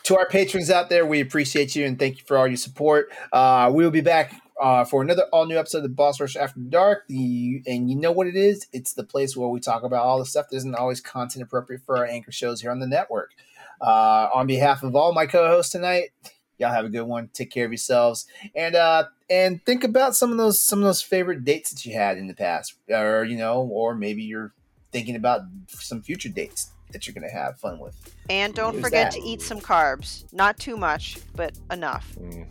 To 0.04 0.18
our 0.18 0.28
patrons 0.28 0.70
out 0.70 0.90
there, 0.90 1.06
we 1.06 1.20
appreciate 1.20 1.76
you 1.76 1.86
and 1.86 1.98
thank 1.98 2.18
you 2.20 2.24
for 2.26 2.38
all 2.38 2.48
your 2.48 2.58
support. 2.58 3.12
Uh, 3.34 3.72
we 3.74 3.84
will 3.84 3.92
be 3.92 4.02
back 4.02 4.41
uh, 4.62 4.86
for 4.86 5.02
another 5.02 5.24
all 5.34 5.48
new 5.48 5.58
episode 5.58 5.80
of 5.80 5.84
the 5.84 5.90
Boss 5.90 6.20
Rush 6.22 6.36
After 6.36 6.60
Dark. 6.60 7.08
The 7.08 7.64
and 7.66 7.90
you 7.90 7.96
know 7.96 8.12
what 8.12 8.28
it 8.28 8.36
is? 8.36 8.68
It's 8.72 8.94
the 8.94 9.04
place 9.04 9.36
where 9.36 9.50
we 9.50 9.60
talk 9.60 9.84
about 9.84 10.04
all 10.04 10.20
the 10.20 10.26
stuff 10.26 10.50
that 10.50 10.58
isn't 10.58 10.76
always 10.76 11.02
content 11.02 11.44
appropriate 11.44 11.82
for 11.84 11.98
our 11.98 12.06
anchor 12.06 12.32
shows 12.32 12.62
here 12.62 12.70
on 12.70 12.80
the 12.80 12.88
network. 12.88 13.32
Uh, 13.82 14.30
on 14.34 14.46
behalf 14.46 14.84
of 14.84 14.96
all 14.96 15.14
my 15.14 15.26
co-hosts 15.26 15.72
tonight, 15.72 16.10
y'all 16.60 16.72
have 16.72 16.86
a 16.86 16.90
good 16.90 17.02
one. 17.02 17.30
Take 17.34 17.50
care 17.50 17.66
of 17.66 17.72
yourselves 17.72 18.28
and 18.56 18.76
uh, 18.76 19.06
and 19.32 19.66
think 19.66 19.84
about 19.84 20.16
some 20.16 20.32
of 20.32 20.38
those 20.38 20.62
some 20.62 20.80
of 20.80 20.86
those 20.86 21.02
favorite 21.02 21.44
dates 21.44 21.72
that 21.72 21.84
you 21.84 21.96
had 21.96 22.20
in 22.20 22.28
the 22.28 22.36
past, 22.36 22.76
or 22.88 23.26
you 23.26 23.38
know, 23.38 23.64
or 23.64 23.96
maybe 23.96 24.22
you're 24.22 24.54
thinking 24.92 25.16
about 25.16 25.42
some 25.70 26.04
future 26.04 26.30
dates 26.30 26.72
that 26.92 27.08
you're 27.08 27.14
going 27.14 27.28
to 27.28 27.34
have 27.34 27.58
fun 27.58 27.80
with. 27.80 27.96
And 28.30 28.54
don't 28.54 28.74
Who's 28.74 28.84
forget 28.84 29.12
that? 29.12 29.20
to 29.20 29.26
eat 29.26 29.42
some 29.42 29.60
carbs. 29.60 30.32
Not 30.32 30.60
too 30.60 30.78
much, 30.78 31.18
but 31.36 31.58
enough. 31.72 32.14
Mm, 32.20 32.46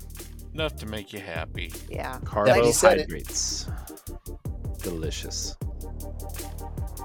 Enough 0.55 0.77
to 0.77 0.87
make 0.87 1.13
you 1.13 1.21
happy. 1.21 1.73
Yeah. 1.89 2.13
That 2.13 2.21
you 2.23 2.27
carbohydrates. 2.73 3.67
delicious. 4.83 5.57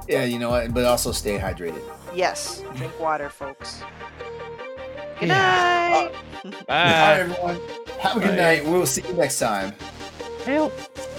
Yeah, 0.08 0.24
you 0.24 0.40
know 0.40 0.50
what? 0.50 0.74
But 0.74 0.86
also 0.86 1.12
stay 1.12 1.38
hydrated. 1.38 1.82
Yes, 2.14 2.64
drink 2.76 2.98
water, 3.00 3.30
folks. 3.30 3.82
Good 5.20 5.30
Yeah. 5.30 6.10
night. 6.12 6.12
Uh, 6.44 6.46
All 6.46 6.52
right, 6.52 6.66
Bye. 6.68 7.20
everyone. 7.20 7.60
Have 8.00 8.18
a 8.18 8.20
good 8.20 8.30
Bye. 8.30 8.36
night. 8.36 8.66
We'll 8.66 8.86
see 8.86 9.02
you 9.08 9.14
next 9.14 9.40
time. 9.40 9.74
Help. 10.46 10.74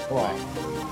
Come 0.09 0.19
on. 0.19 0.86